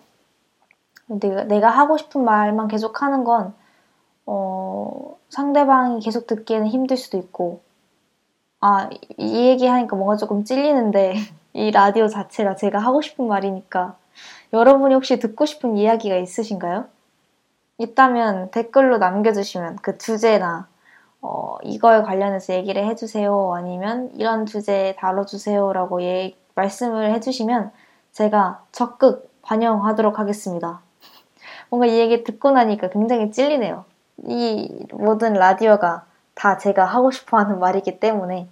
내가, 1.07 1.45
내가 1.45 1.69
하고 1.69 1.99
싶은 1.99 2.25
말만 2.25 2.69
계속 2.69 3.03
하는 3.03 3.25
건 3.25 3.53
어, 4.25 5.19
상대방이 5.29 6.01
계속 6.01 6.27
듣기에는 6.27 6.67
힘들 6.69 6.97
수도 6.97 7.19
있고 7.19 7.61
아, 8.61 8.89
이 9.19 9.49
얘기 9.49 9.67
하니까 9.67 9.97
뭔가 9.97 10.17
조금 10.17 10.45
찔리는데 10.45 11.15
이 11.53 11.71
라디오 11.71 12.09
자체가 12.09 12.57
제가 12.57 12.79
하고 12.79 13.03
싶은 13.03 13.29
말이니까 13.29 13.97
여러분이 14.55 14.95
혹시 14.95 15.19
듣고 15.19 15.45
싶은 15.45 15.77
이야기가 15.77 16.17
있으신가요? 16.17 16.87
있다면 17.81 18.51
댓글로 18.51 18.99
남겨주시면 18.99 19.77
그 19.77 19.97
주제나 19.97 20.69
어, 21.23 21.57
이거에 21.63 22.03
관련해서 22.03 22.55
얘기를 22.55 22.87
해주세요. 22.87 23.55
아니면 23.55 24.11
이런 24.15 24.47
주제 24.47 24.95
다뤄주세요라고 24.99 26.03
예, 26.03 26.35
말씀을 26.55 27.13
해주시면 27.15 27.73
제가 28.13 28.63
적극 28.73 29.31
반영하도록 29.43 30.19
하겠습니다. 30.19 30.81
뭔가 31.71 31.87
이 31.87 31.99
얘기 31.99 32.23
듣고 32.23 32.51
나니까 32.51 32.91
굉장히 32.91 33.31
찔리네요. 33.33 33.85
이 34.27 34.87
모든 34.93 35.33
라디오가 35.33 36.05
다 36.35 36.59
제가 36.59 36.85
하고 36.85 37.11
싶어 37.11 37.39
하는 37.39 37.59
말이기 37.59 37.99
때문에 37.99 38.49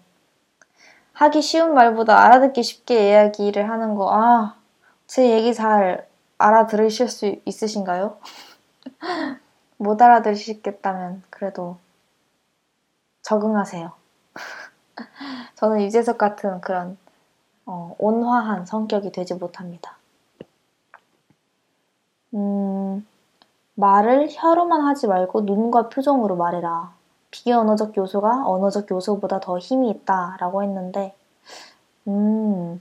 하기 1.13 1.43
쉬운 1.43 1.75
말보다 1.75 2.25
알아듣기 2.25 2.63
쉽게 2.63 3.11
이야기를 3.11 3.69
하는 3.69 3.95
거, 3.95 4.09
아, 4.15 4.55
제 5.07 5.31
얘기 5.31 5.53
잘 5.53 6.07
알아들으실 6.39 7.09
수 7.09 7.35
있으신가요? 7.45 8.19
못 9.77 10.01
알아들으시겠다면 10.01 11.23
그래도 11.31 11.77
적응하세요. 13.23 13.93
저는 15.57 15.83
유재석 15.83 16.19
같은 16.19 16.61
그런 16.61 16.97
어, 17.67 17.95
온화한 17.99 18.67
성격이 18.67 19.13
되지 19.13 19.35
못합니다. 19.35 19.97
음, 22.35 23.07
말을 23.75 24.29
혀로만 24.31 24.83
하지 24.83 25.07
말고 25.07 25.43
눈과 25.43 25.89
표정으로 25.89 26.37
말해라. 26.37 26.93
비언어적 27.31 27.97
요소가 27.97 28.47
언어적 28.47 28.91
요소보다 28.91 29.41
더 29.41 29.59
힘이 29.59 29.91
있다 29.91 30.37
라고 30.41 30.63
했는데, 30.63 31.15
음, 32.09 32.81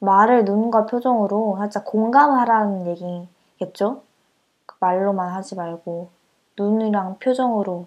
말을 0.00 0.44
눈과 0.44 0.86
표정으로 0.86 1.56
살짝 1.58 1.84
공감하라는 1.86 2.86
얘기인 2.86 3.28
해줘야겠죠? 3.58 4.02
그 4.78 4.84
말로만 4.84 5.30
하지 5.32 5.54
말고 5.54 6.10
눈이랑 6.58 7.18
표정으로 7.18 7.86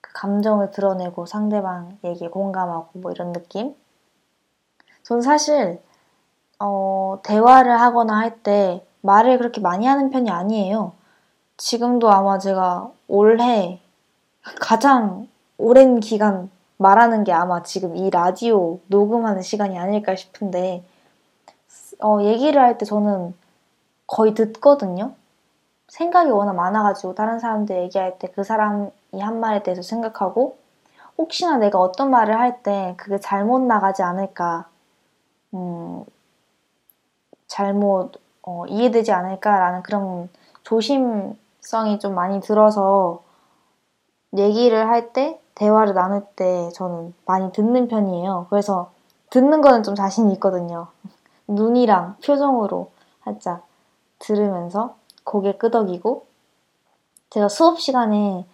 그 0.00 0.12
감정을 0.14 0.70
드러내고 0.70 1.26
상대방 1.26 1.98
얘기에 2.04 2.28
공감하고 2.28 2.98
뭐 3.00 3.10
이런 3.12 3.32
느낌? 3.32 3.74
전 5.02 5.22
사실 5.22 5.80
어, 6.60 7.18
대화를 7.22 7.80
하거나 7.80 8.18
할 8.18 8.42
때 8.42 8.84
말을 9.00 9.38
그렇게 9.38 9.60
많이 9.60 9.86
하는 9.86 10.10
편이 10.10 10.30
아니에요. 10.30 10.92
지금도 11.56 12.10
아마 12.10 12.38
제가 12.38 12.90
올해 13.06 13.80
가장 14.60 15.28
오랜 15.56 16.00
기간 16.00 16.50
말하는 16.76 17.24
게 17.24 17.32
아마 17.32 17.62
지금 17.62 17.96
이 17.96 18.10
라디오 18.10 18.80
녹음하는 18.86 19.42
시간이 19.42 19.78
아닐까 19.78 20.14
싶은데, 20.16 20.84
어, 22.02 22.20
얘기를 22.22 22.60
할 22.60 22.78
때 22.78 22.84
저는 22.84 23.34
거의 24.06 24.34
듣거든요. 24.34 25.14
생각이 25.88 26.30
워낙 26.30 26.54
많아가지고 26.54 27.14
다른 27.14 27.38
사람들 27.40 27.76
얘기할 27.84 28.18
때 28.18 28.28
그 28.32 28.44
사람이 28.44 28.90
한 29.20 29.40
말에 29.40 29.62
대해서 29.62 29.82
생각하고, 29.82 30.58
혹시나 31.18 31.56
내가 31.58 31.80
어떤 31.80 32.10
말을 32.10 32.38
할 32.38 32.62
때 32.62 32.94
그게 32.98 33.18
잘못 33.18 33.60
나가지 33.62 34.02
않을까, 34.02 34.68
음, 35.54 36.04
잘못 37.46 38.12
어, 38.42 38.64
이해되지 38.66 39.12
않을까라는 39.12 39.82
그런 39.82 40.28
조심성이 40.62 41.98
좀 41.98 42.14
많이 42.14 42.40
들어서 42.40 43.22
얘기를 44.36 44.88
할 44.88 45.12
때, 45.12 45.40
대화를 45.54 45.94
나눌 45.94 46.24
때 46.36 46.70
저는 46.74 47.14
많이 47.26 47.50
듣는 47.52 47.88
편이에요. 47.88 48.46
그래서 48.50 48.92
듣는 49.30 49.60
거는 49.60 49.82
좀 49.82 49.94
자신이 49.94 50.32
있거든요. 50.34 50.88
눈이랑 51.48 52.16
표정으로 52.24 52.90
살짝 53.24 53.66
들으면서 54.18 54.96
고개 55.28 55.52
끄덕이고 55.52 56.24
제가 57.28 57.48
수업 57.48 57.78
시간에 57.80 58.46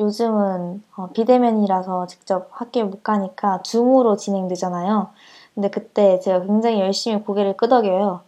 요즘은 0.00 0.82
어, 0.96 1.10
비대면이라서 1.12 2.08
직접 2.08 2.48
학교에 2.50 2.82
못 2.82 3.04
가니까 3.04 3.62
줌으로 3.62 4.16
진행되잖아요. 4.16 5.10
근데 5.54 5.70
그때 5.70 6.18
제가 6.18 6.44
굉장히 6.44 6.80
열심히 6.80 7.22
고개를 7.22 7.56
끄덕여요. 7.56 8.22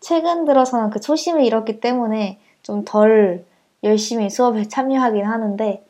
최근 0.00 0.44
들어서는 0.44 0.90
그 0.90 1.00
초심을 1.00 1.44
잃었기 1.44 1.78
때문에 1.78 2.40
좀 2.62 2.84
덜 2.84 3.44
열심히 3.84 4.28
수업에 4.28 4.66
참여하긴 4.68 5.24
하는데 5.24 5.86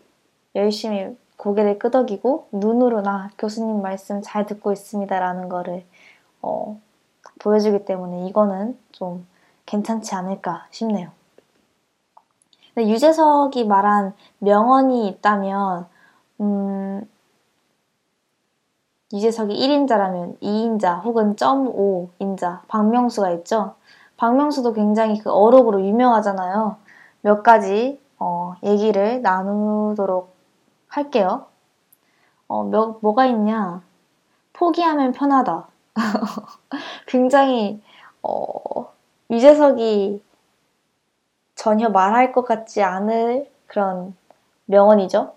열심히 0.54 1.16
고개를 1.38 1.78
끄덕이고 1.78 2.48
눈으로 2.52 3.00
나 3.00 3.30
교수님 3.38 3.80
말씀 3.80 4.20
잘 4.22 4.44
듣고 4.44 4.72
있습니다라는 4.72 5.48
거를 5.48 5.84
어, 6.42 6.78
보여주기 7.38 7.86
때문에 7.86 8.28
이거는 8.28 8.78
좀 8.92 9.26
괜찮지 9.66 10.14
않을까 10.14 10.66
싶네요. 10.70 11.10
근데 12.74 12.90
유재석이 12.90 13.66
말한 13.66 14.14
명언이 14.38 15.06
있다면 15.08 15.86
음, 16.40 17.08
유재석이 19.12 19.54
1인자라면 19.54 20.40
2인자 20.40 21.04
혹은 21.04 21.36
0.5인자 21.36 22.62
박명수가 22.66 23.30
있죠. 23.32 23.76
박명수도 24.16 24.72
굉장히 24.72 25.18
그 25.18 25.30
어록으로 25.30 25.84
유명하잖아요. 25.84 26.76
몇 27.22 27.42
가지 27.42 28.00
어, 28.18 28.54
얘기를 28.64 29.22
나누도록 29.22 30.34
할게요. 30.88 31.46
어, 32.48 32.64
몇, 32.64 32.98
뭐가 33.00 33.26
있냐? 33.26 33.82
포기하면 34.52 35.12
편하다. 35.12 35.68
굉장히 37.06 37.82
어, 38.22 38.93
유재석이 39.34 40.22
전혀 41.54 41.88
말할 41.88 42.32
것 42.32 42.44
같지 42.44 42.82
않을 42.82 43.50
그런 43.66 44.14
명언이죠. 44.66 45.34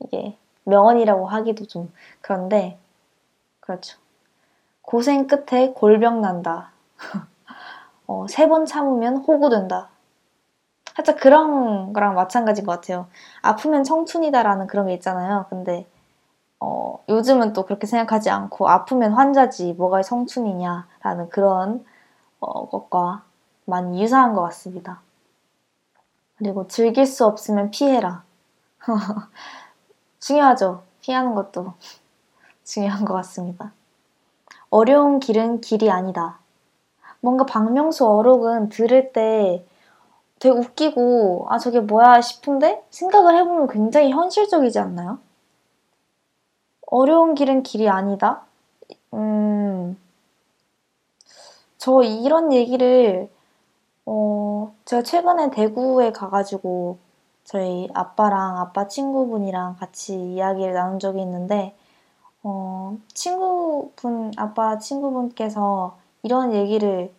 이게 0.00 0.36
명언이라고 0.64 1.26
하기도 1.26 1.66
좀 1.66 1.92
그런데 2.20 2.78
그렇죠. 3.60 3.98
고생 4.82 5.26
끝에 5.26 5.72
골병 5.74 6.20
난다. 6.20 6.72
어, 8.06 8.26
세 8.28 8.48
번 8.48 8.66
참으면 8.66 9.16
호구된다. 9.18 9.88
살짝 10.94 11.18
그런 11.18 11.92
거랑 11.92 12.14
마찬가지인 12.14 12.66
것 12.66 12.72
같아요. 12.80 13.06
아프면 13.42 13.84
청춘이다라는 13.84 14.66
그런 14.66 14.86
게 14.86 14.94
있잖아요. 14.94 15.46
근데 15.50 15.86
어, 16.60 16.98
요즘은 17.08 17.52
또 17.54 17.64
그렇게 17.64 17.86
생각하지 17.86 18.30
않고 18.30 18.68
아프면 18.68 19.12
환자지 19.12 19.74
뭐가 19.74 20.02
청춘이냐라는 20.02 21.28
그런 21.30 21.84
어, 22.40 22.68
것과 22.68 23.24
많이 23.64 24.02
유사한 24.02 24.34
것 24.34 24.42
같습니다. 24.42 25.00
그리고 26.36 26.66
즐길 26.68 27.06
수 27.06 27.24
없으면 27.24 27.70
피해라. 27.70 28.22
중요하죠. 30.20 30.82
피하는 31.00 31.34
것도 31.34 31.74
중요한 32.64 33.04
것 33.04 33.14
같습니다. 33.14 33.72
어려운 34.70 35.20
길은 35.20 35.60
길이 35.60 35.90
아니다. 35.90 36.38
뭔가 37.20 37.46
박명수 37.46 38.06
어록은 38.06 38.68
들을 38.68 39.12
때 39.12 39.64
되게 40.38 40.54
웃기고, 40.54 41.46
아, 41.48 41.58
저게 41.58 41.80
뭐야 41.80 42.20
싶은데 42.20 42.84
생각을 42.90 43.36
해보면 43.36 43.68
굉장히 43.68 44.10
현실적이지 44.10 44.78
않나요? 44.78 45.18
어려운 46.86 47.34
길은 47.34 47.62
길이 47.62 47.88
아니다? 47.88 48.42
음, 49.14 49.96
저 51.86 52.02
이런 52.02 52.52
얘기를, 52.52 53.30
어, 54.06 54.74
제가 54.86 55.04
최근에 55.04 55.50
대구에 55.50 56.10
가가지고 56.10 56.98
저희 57.44 57.88
아빠랑 57.94 58.58
아빠 58.58 58.88
친구분이랑 58.88 59.76
같이 59.76 60.16
이야기를 60.32 60.74
나눈 60.74 60.98
적이 60.98 61.22
있는데, 61.22 61.76
어, 62.42 62.98
친구분, 63.14 64.32
아빠 64.36 64.78
친구분께서 64.78 65.96
이런 66.24 66.52
얘기를 66.54 67.14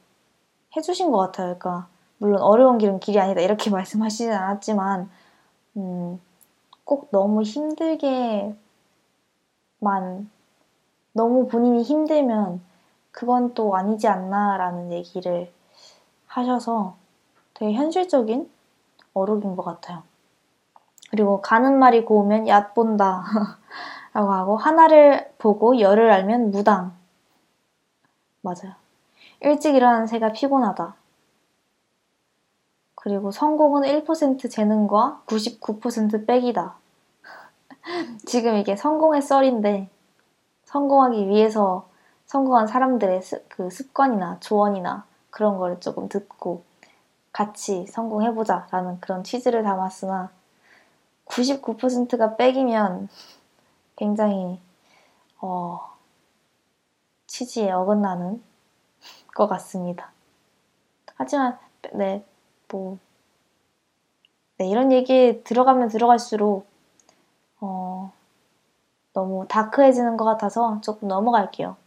해주신 0.76 1.12
것 1.12 1.18
같아요. 1.20 1.58
그러니까, 1.58 1.88
물론 2.18 2.42
어려운 2.42 2.78
길은 2.78 3.00
길이 3.00 3.22
아니다. 3.22 3.40
이렇게 3.40 3.70
말씀하시진 3.72 4.34
않았지만, 4.34 5.10
음, 5.78 6.20
꼭 6.84 7.08
너무 7.12 7.44
힘들게만, 7.44 8.58
너무 11.14 11.48
본인이 11.48 11.84
힘들면 11.84 12.67
그건 13.18 13.56
또 13.56 13.76
아니지 13.76 14.08
않나라는 14.08 14.92
얘기를 14.92 15.52
하셔서 16.28 16.98
되게 17.56 17.74
현실적인 17.74 18.48
어록인 19.16 19.56
것 19.56 19.64
같아요. 19.64 20.04
그리고 21.10 21.42
가는 21.42 21.80
말이 21.80 22.06
고우면 22.06 22.48
얕 22.48 22.76
본다 22.76 23.24
라고 24.14 24.32
하고 24.32 24.58
하나를 24.58 25.34
보고 25.40 25.80
열을 25.80 26.12
알면 26.12 26.52
무당 26.52 26.96
맞아요. 28.42 28.76
일찍 29.40 29.74
일어나는 29.74 30.06
새가 30.06 30.34
피곤하다. 30.34 30.94
그리고 32.94 33.32
성공은 33.32 33.82
1% 33.82 34.52
재능과 34.52 35.24
99% 35.26 36.28
빽이다. 36.28 36.76
지금 38.28 38.58
이게 38.58 38.76
성공의 38.76 39.24
썰인데 39.24 39.90
성공하기 40.66 41.30
위해서 41.30 41.88
성공한 42.28 42.68
사람들의 42.68 43.22
그 43.48 43.70
습관이나 43.70 44.40
조언이나 44.42 45.06
그런 45.30 45.58
걸 45.58 45.80
조금 45.80 46.10
듣고 46.10 46.64
같이 47.32 47.86
성공해보자 47.88 48.68
라는 48.72 49.00
그런 49.00 49.24
취지를 49.24 49.64
담았으나 49.64 50.30
99%가 51.26 52.36
빽이면 52.36 53.08
굉장히 53.96 54.60
어, 55.40 55.80
취지에 57.28 57.72
어긋나는 57.72 58.44
것 59.34 59.48
같습니다. 59.48 60.12
하지만 61.16 61.58
네, 61.94 62.26
뭐 62.70 62.98
네, 64.58 64.68
이런 64.68 64.92
얘기 64.92 65.44
들어가면 65.46 65.88
들어갈수록 65.88 66.68
어, 67.62 68.12
너무 69.14 69.48
다크해지는 69.48 70.18
것 70.18 70.26
같아서 70.26 70.82
조금 70.82 71.08
넘어갈게요. 71.08 71.78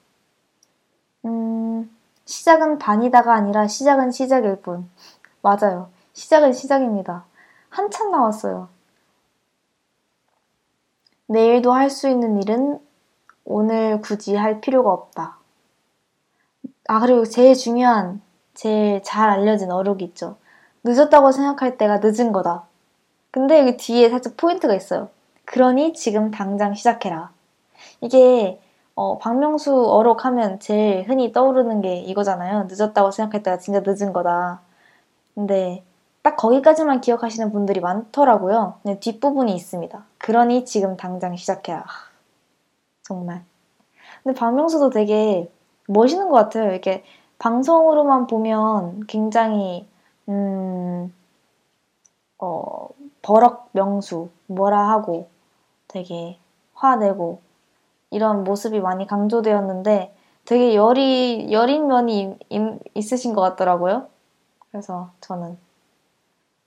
음, 1.24 1.90
시작은 2.24 2.78
반이다가 2.78 3.34
아니라 3.34 3.66
시작은 3.66 4.10
시작일 4.10 4.56
뿐. 4.62 4.88
맞아요. 5.42 5.90
시작은 6.12 6.52
시작입니다. 6.52 7.24
한참 7.68 8.10
나왔어요. 8.10 8.68
내일도 11.28 11.72
할 11.72 11.88
수 11.88 12.10
있는 12.10 12.42
일은 12.42 12.78
오늘 13.46 14.02
굳이 14.02 14.36
할 14.36 14.60
필요가 14.60 14.92
없다. 14.92 15.38
아, 16.88 17.00
그리고 17.00 17.24
제일 17.24 17.54
중요한, 17.54 18.20
제일 18.54 19.02
잘 19.02 19.30
알려진 19.30 19.70
어록이 19.70 20.04
있죠. 20.06 20.36
늦었다고 20.84 21.32
생각할 21.32 21.78
때가 21.78 21.98
늦은 22.02 22.32
거다. 22.32 22.66
근데 23.30 23.60
여기 23.60 23.76
뒤에 23.76 24.10
살짝 24.10 24.36
포인트가 24.36 24.74
있어요. 24.74 25.10
그러니 25.46 25.94
지금 25.94 26.30
당장 26.30 26.74
시작해라. 26.74 27.32
이게 28.00 28.60
어, 28.94 29.18
박명수 29.18 29.90
어록 29.90 30.24
하면 30.24 30.60
제일 30.60 31.08
흔히 31.08 31.32
떠오르는 31.32 31.80
게 31.80 31.96
이거잖아요. 31.96 32.66
늦었다고 32.68 33.10
생각할 33.10 33.42
때가 33.42 33.58
진짜 33.58 33.82
늦은 33.84 34.12
거다. 34.12 34.60
근데 35.34 35.82
딱 36.22 36.36
거기까지만 36.36 37.00
기억하시는 37.00 37.50
분들이 37.50 37.80
많더라고요. 37.80 38.74
네, 38.82 39.00
뒷부분이 39.00 39.54
있습니다. 39.54 40.04
그러니 40.18 40.64
지금 40.66 40.96
당장 40.96 41.36
시작해야. 41.36 41.84
정말. 43.02 43.42
근데 44.22 44.38
박명수도 44.38 44.90
되게 44.90 45.50
멋있는 45.86 46.28
것 46.28 46.36
같아요. 46.36 46.70
이렇게 46.70 47.04
방송으로만 47.38 48.26
보면 48.26 49.06
굉장히, 49.06 49.88
음, 50.28 51.12
어, 52.38 52.88
버럭 53.22 53.70
명수, 53.72 54.28
뭐라 54.46 54.90
하고 54.90 55.28
되게 55.88 56.38
화내고 56.74 57.40
이런 58.10 58.44
모습이 58.44 58.80
많이 58.80 59.06
강조되었는데 59.06 60.14
되게 60.44 60.74
열이, 60.74 61.52
여린 61.52 61.86
면이 61.86 62.36
있으신 62.94 63.34
것 63.34 63.40
같더라고요. 63.42 64.08
그래서 64.70 65.10
저는 65.20 65.58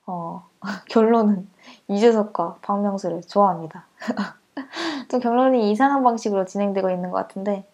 어, 0.06 0.48
결론은 0.88 1.48
이재석과 1.88 2.58
박명수를 2.62 3.22
좋아합니다. 3.22 3.86
좀 5.10 5.20
결론이 5.20 5.70
이상한 5.70 6.02
방식으로 6.02 6.44
진행되고 6.44 6.90
있는 6.90 7.10
것 7.10 7.16
같은데, 7.16 7.66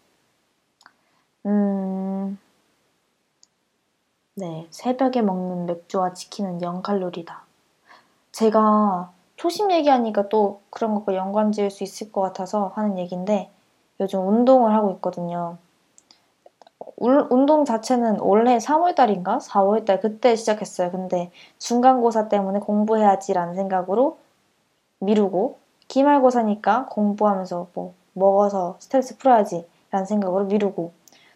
음, 1.46 2.38
네, 4.34 4.66
새벽에 4.70 5.22
먹는 5.22 5.66
맥주와 5.66 6.12
치킨은 6.12 6.60
0칼로리다. 6.60 7.40
제가 8.32 9.12
초심 9.36 9.72
얘기하니까 9.72 10.28
또 10.28 10.62
그런 10.70 10.94
것과 10.94 11.14
연관 11.14 11.52
지을 11.52 11.70
수 11.70 11.82
있을 11.82 12.12
것 12.12 12.20
같아서 12.20 12.72
하는 12.76 12.98
얘기인데, 12.98 13.50
요즘 14.01 14.26
운동을 14.26 14.74
하고 14.74 14.90
있거든요. 14.92 15.59
운동 16.96 17.64
자체는 17.64 18.20
올해 18.20 18.59
3월달인가 18.59 19.40
4월달 19.40 20.01
그때 20.01 20.36
시작했어요. 20.36 20.90
근데 20.90 21.30
중간고사 21.59 22.28
때문에 22.28 22.61
공부해야지라는 22.61 23.55
생각으로 23.55 24.18
미루고 24.98 25.59
기말고사니까 25.88 26.86
공부하면서 26.86 27.68
뭐 27.74 27.94
먹어서 28.12 28.76
스트레스 28.80 29.16
풀어야지라는 29.16 30.07
생각으로 30.07 30.44
미루고 30.44 30.92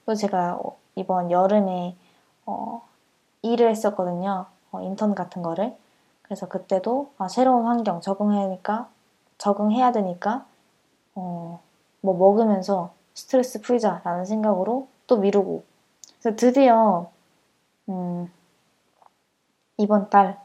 또 0.06 0.14
제가 0.14 0.60
이번 0.96 1.30
여름에 1.30 1.96
어, 2.46 2.82
일을 3.42 3.70
했었거든요. 3.70 4.46
어, 4.70 4.80
인턴 4.80 5.14
같은 5.14 5.42
거를. 5.42 5.74
그래서 6.22 6.46
그때도 6.46 7.10
아, 7.18 7.28
새로운 7.28 7.66
환경 7.66 8.00
적응해야 8.00 8.44
하니까 8.44 8.88
적응해야 9.38 9.92
되니까 9.92 10.44
어, 11.14 11.60
뭐 12.04 12.14
먹으면서 12.14 12.92
스트레스 13.14 13.62
풀자라는 13.62 14.26
생각으로 14.26 14.88
또 15.06 15.16
미루고. 15.16 15.64
그래서 16.20 16.36
드디어, 16.36 17.10
음, 17.88 18.30
이번 19.78 20.10
달, 20.10 20.38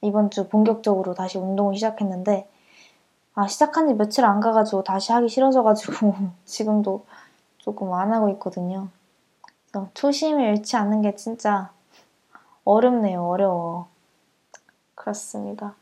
이번 0.00 0.30
주 0.30 0.48
본격적으로 0.48 1.12
다시 1.12 1.36
운동을 1.36 1.74
시작했는데, 1.74 2.48
아, 3.34 3.46
시작한 3.46 3.88
지 3.88 3.94
며칠 3.94 4.24
안 4.24 4.40
가가지고 4.40 4.84
다시 4.84 5.12
하기 5.12 5.28
싫어져 5.28 5.62
가지고, 5.62 6.14
지금도 6.46 7.04
조금 7.58 7.92
안 7.92 8.10
하고 8.14 8.30
있거든요. 8.30 8.88
그래서 9.70 9.90
초심을 9.92 10.56
잃지 10.56 10.76
않는 10.76 11.02
게 11.02 11.14
진짜 11.14 11.70
어렵네요, 12.64 13.28
어려워. 13.28 13.88
그렇습니다. 14.94 15.74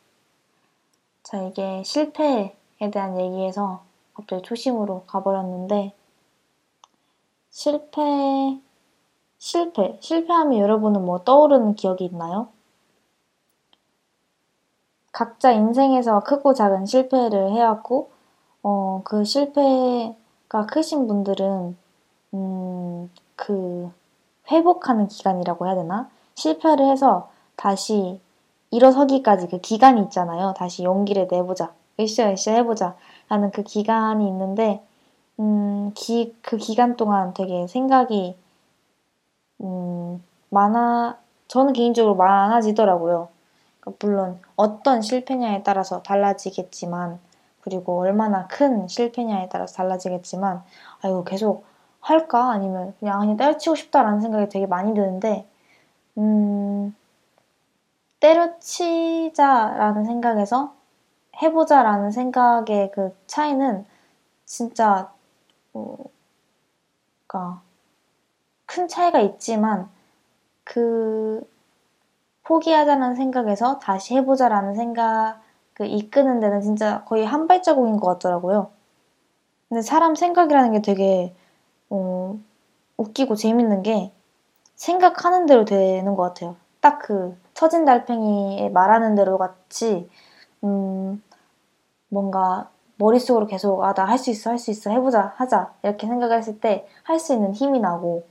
자, 1.22 1.41
이게 1.43 1.85
실패에 1.85 2.57
대한 2.93 3.16
얘기에서 3.20 3.89
갑자기 4.20 4.42
초심으로 4.42 5.04
가버렸는데, 5.06 5.94
실패, 7.50 8.60
실패, 9.38 9.98
실패하면 10.00 10.58
여러분은 10.58 11.04
뭐 11.04 11.24
떠오르는 11.24 11.74
기억이 11.74 12.04
있나요? 12.04 12.48
각자 15.12 15.50
인생에서 15.52 16.20
크고 16.20 16.54
작은 16.54 16.86
실패를 16.86 17.50
해왔고, 17.52 18.10
어, 18.62 19.00
그 19.04 19.24
실패가 19.24 20.66
크신 20.70 21.06
분들은, 21.06 21.76
음, 22.34 23.10
그, 23.36 23.90
회복하는 24.50 25.08
기간이라고 25.08 25.66
해야 25.66 25.74
되나? 25.76 26.10
실패를 26.34 26.86
해서 26.86 27.30
다시 27.56 28.20
일어서기까지 28.70 29.48
그 29.48 29.58
기간이 29.60 30.02
있잖아요. 30.02 30.54
다시 30.56 30.84
용기를 30.84 31.28
내보자. 31.30 31.72
으쌰, 31.98 32.32
으쌰 32.32 32.52
해보자. 32.52 32.96
라는 33.31 33.51
그 33.53 33.62
기간이 33.62 34.26
있는데, 34.28 34.83
음, 35.39 35.93
기, 35.95 36.37
그 36.43 36.59
기간 36.59 36.97
동안 36.97 37.33
되게 37.33 37.66
생각이, 37.66 38.37
음, 39.62 40.22
많아, 40.51 41.18
저는 41.49 41.72
개인적으로 41.72 42.14
많아지더라고요. 42.16 43.28
그러니까 43.81 44.07
물론 44.07 44.41
어떤 44.57 45.01
실패냐에 45.03 45.62
따라서 45.62 46.03
달라지겠지만, 46.03 47.18
그리고 47.61 48.01
얼마나 48.01 48.47
큰 48.49 48.89
실패냐에 48.89 49.49
따라서 49.51 49.76
달라지겠지만, 49.76 50.62
아, 51.03 51.09
이거 51.09 51.24
계속 51.24 51.64
할까? 52.01 52.51
아니면 52.51 52.95
그냥, 52.99 53.20
그냥 53.20 53.37
때려치고 53.37 53.76
싶다라는 53.76 54.20
생각이 54.20 54.49
되게 54.49 54.66
많이 54.66 54.95
드는데, 54.95 55.47
음, 56.18 56.95
때려치자라는 58.20 60.05
생각에서 60.05 60.74
해보자라는 61.43 62.11
생각의 62.11 62.91
그 62.93 63.16
차이는 63.26 63.86
진짜 64.45 65.12
어, 65.72 65.97
그러니까 67.26 67.62
큰 68.66 68.88
차이가 68.88 69.20
있지만 69.20 69.88
그 70.64 71.43
포기하자는 72.45 73.14
생각에서 73.14 73.78
다시 73.78 74.16
해보자라는 74.16 74.74
생각을 74.74 75.36
이끄는 75.86 76.41
데는 76.41 76.62
진짜 76.62 77.05
거의 77.05 77.24
한 77.24 77.47
발자국인 77.47 77.99
것 77.99 78.07
같더라고요. 78.09 78.70
근데 79.68 79.82
사람 79.82 80.14
생각이라는 80.14 80.72
게 80.72 80.82
되게 80.82 81.34
어, 81.91 82.38
웃기고 82.97 83.36
재밌는 83.36 83.82
게 83.82 84.12
생각하는 84.76 85.47
대로 85.47 85.64
되는 85.64 86.14
것 86.16 86.22
같아요. 86.22 86.57
딱 86.80 87.01
그 87.01 87.36
처진 87.55 87.84
달팽이의 87.84 88.70
말하는 88.72 89.14
대로 89.14 89.38
같이 89.38 90.09
음, 90.64 91.22
뭔가 92.11 92.70
머릿속으로 92.98 93.46
계속 93.46 93.82
아 93.84 93.94
나 93.94 94.04
할 94.06 94.18
수 94.18 94.30
있어 94.30 94.50
할 94.50 94.58
수 94.58 94.70
있어 94.70 94.90
해보자 94.90 95.32
하자 95.36 95.72
이렇게 95.82 96.06
생각했을 96.06 96.61
때 96.61 96.86
할 97.04 97.18
수 97.20 97.32
있는 97.34 97.54
힘이 97.54 97.80
나고 97.80 98.26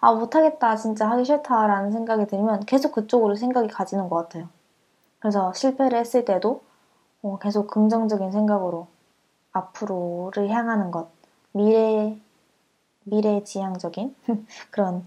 아 0.00 0.12
못하겠다 0.12 0.76
진짜 0.76 1.10
하기 1.10 1.24
싫다라는 1.24 1.92
생각이 1.92 2.26
들면 2.26 2.60
계속 2.66 2.92
그쪽으로 2.92 3.36
생각이 3.36 3.68
가지는 3.68 4.08
것 4.08 4.16
같아요. 4.16 4.48
그래서 5.20 5.52
실패를 5.54 5.98
했을 5.98 6.24
때도 6.24 6.62
어, 7.22 7.38
계속 7.40 7.68
긍정적인 7.68 8.32
생각으로 8.32 8.88
앞으로를 9.52 10.50
향하는 10.50 10.90
것 10.90 11.08
미래 11.52 12.18
미래 13.04 13.42
지향적인 13.44 14.14
그런 14.70 15.06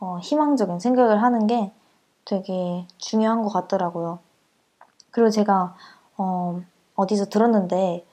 어, 0.00 0.18
희망적인 0.20 0.80
생각을 0.80 1.22
하는 1.22 1.46
게 1.46 1.72
되게 2.24 2.86
중요한 2.98 3.42
것 3.42 3.50
같더라고요. 3.50 4.18
그리고 5.10 5.30
제가 5.30 5.74
어, 6.16 6.62
어디서 6.96 7.26
들었는데 7.26 8.04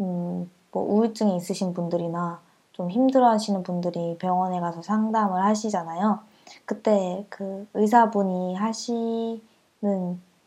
음, 0.00 0.50
뭐 0.72 0.82
우울증이 0.82 1.36
있으신 1.36 1.72
분들이나 1.74 2.40
좀 2.72 2.90
힘들어하시는 2.90 3.62
분들이 3.62 4.16
병원에 4.18 4.60
가서 4.60 4.82
상담을 4.82 5.42
하시잖아요. 5.42 6.20
그때 6.64 7.24
그 7.30 7.66
의사분이 7.74 8.56
하시는 8.56 9.40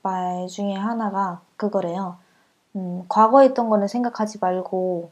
말 0.04 0.48
중에 0.48 0.74
하나가 0.74 1.42
그거래요. 1.56 2.18
음, 2.76 3.06
과거에 3.08 3.48
있던 3.48 3.70
거는 3.70 3.88
생각하지 3.88 4.40
말고 4.40 5.10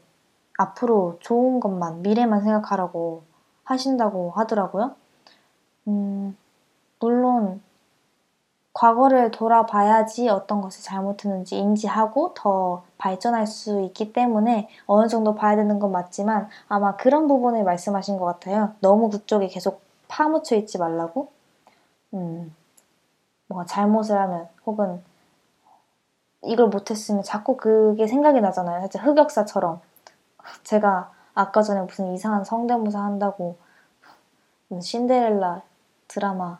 앞으로 0.58 1.18
좋은 1.20 1.60
것만, 1.60 2.02
미래만 2.02 2.42
생각하라고 2.42 3.22
하신다고 3.64 4.32
하더라고요. 4.32 4.94
음, 5.88 6.36
물론 7.00 7.60
과거를 8.76 9.30
돌아봐야지 9.30 10.28
어떤 10.28 10.60
것을 10.60 10.82
잘못했는지 10.84 11.56
인지하고 11.56 12.34
더 12.34 12.84
발전할 12.98 13.46
수 13.46 13.80
있기 13.80 14.12
때문에 14.12 14.68
어느 14.84 15.08
정도 15.08 15.34
봐야 15.34 15.56
되는 15.56 15.78
건 15.78 15.92
맞지만 15.92 16.50
아마 16.68 16.94
그런 16.94 17.26
부분을 17.26 17.64
말씀하신 17.64 18.18
것 18.18 18.26
같아요. 18.26 18.74
너무 18.80 19.08
그쪽에 19.08 19.46
계속 19.46 19.80
파묻혀 20.08 20.56
있지 20.56 20.76
말라고. 20.76 21.32
음, 22.12 22.54
뭔가 23.46 23.64
잘못을 23.64 24.18
하면 24.18 24.46
혹은 24.66 25.02
이걸 26.42 26.68
못했으면 26.68 27.22
자꾸 27.22 27.56
그게 27.56 28.06
생각이 28.06 28.42
나잖아요. 28.42 28.80
살짝 28.80 29.06
흑역사처럼. 29.06 29.80
제가 30.64 31.10
아까 31.32 31.62
전에 31.62 31.80
무슨 31.80 32.12
이상한 32.12 32.44
성대모사 32.44 33.02
한다고 33.02 33.56
신데렐라 34.78 35.62
드라마 36.08 36.58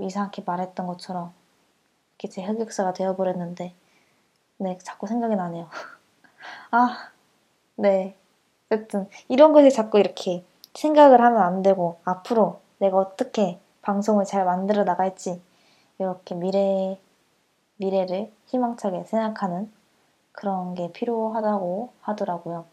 이상하게 0.00 0.42
말했던 0.44 0.86
것처럼 0.86 1.32
이렇게 2.12 2.28
제 2.28 2.42
흑역사가 2.42 2.92
되어버렸는데 2.92 3.74
네 4.58 4.78
자꾸 4.82 5.06
생각이 5.06 5.36
나네요. 5.36 5.68
아 6.70 7.10
네. 7.76 8.16
어쨌든 8.70 9.08
이런 9.28 9.52
것에 9.52 9.70
자꾸 9.70 9.98
이렇게 9.98 10.44
생각을 10.74 11.20
하면 11.20 11.42
안 11.42 11.62
되고 11.62 11.98
앞으로 12.04 12.60
내가 12.78 12.98
어떻게 12.98 13.60
방송을 13.82 14.24
잘 14.24 14.44
만들어 14.44 14.84
나갈지 14.84 15.40
이렇게 15.98 16.34
미래, 16.34 16.98
미래를 17.76 18.32
희망차게 18.46 19.04
생각하는 19.04 19.70
그런 20.32 20.74
게 20.74 20.90
필요하다고 20.92 21.92
하더라고요. 22.00 22.64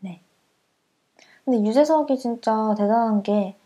네. 0.00 0.20
근데 1.44 1.66
유재석이 1.66 2.18
진짜 2.18 2.74
대단한 2.76 3.22
게 3.22 3.56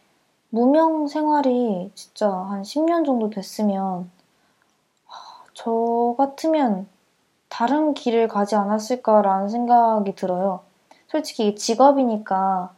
무명 0.51 1.07
생활이 1.07 1.91
진짜 1.95 2.31
한 2.31 2.63
10년 2.63 3.05
정도 3.05 3.31
됐으면 3.31 4.11
저 5.55 6.15
같으면 6.19 6.89
다른 7.49 7.95
길을 7.95 8.29
가지 8.29 8.55
않았을까라는 8.55 9.49
생각이 9.49 10.15
들어요. 10.15 10.61
솔직히 11.09 11.55
직업이니까 11.57 12.73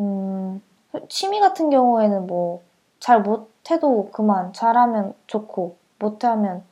음, 0.00 0.62
취미 1.08 1.40
같은 1.40 1.70
경우에는 1.70 2.26
뭐 2.26 2.68
잘 3.00 3.22
못해도 3.22 4.10
그만 4.12 4.52
잘하면 4.52 5.14
좋고 5.26 5.76
못하면 5.98 6.64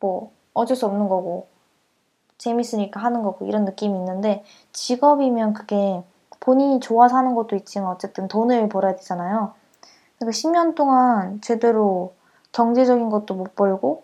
뭐 0.00 0.30
어쩔 0.54 0.76
수 0.76 0.86
없는 0.86 1.08
거고 1.08 1.48
재밌으니까 2.38 3.00
하는 3.00 3.22
거고 3.22 3.46
이런 3.46 3.64
느낌이 3.64 3.98
있는데 3.98 4.44
직업이면 4.72 5.54
그게 5.54 6.02
본인이 6.42 6.80
좋아서 6.80 7.16
하는 7.16 7.36
것도 7.36 7.54
있지만 7.54 7.92
어쨌든 7.92 8.26
돈을 8.26 8.68
벌어야 8.68 8.96
되잖아요. 8.96 9.54
그러니까 10.18 10.36
10년 10.36 10.74
동안 10.74 11.40
제대로 11.40 12.14
경제적인 12.50 13.10
것도 13.10 13.34
못 13.34 13.54
벌고 13.54 14.02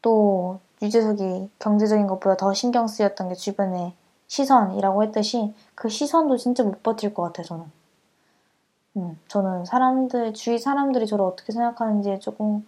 또 0.00 0.60
유재석이 0.80 1.50
경제적인 1.58 2.06
것보다 2.06 2.36
더 2.36 2.54
신경 2.54 2.86
쓰였던 2.86 3.28
게 3.28 3.34
주변의 3.34 3.92
시선이라고 4.26 5.02
했듯이 5.04 5.54
그 5.74 5.90
시선도 5.90 6.38
진짜 6.38 6.64
못 6.64 6.82
버틸 6.82 7.12
것 7.12 7.22
같아요, 7.22 7.44
저는. 7.44 7.64
음, 8.96 9.18
저는 9.28 9.66
사람들, 9.66 10.32
주위 10.32 10.58
사람들이 10.58 11.06
저를 11.06 11.24
어떻게 11.24 11.52
생각하는지에 11.52 12.18
조금, 12.18 12.66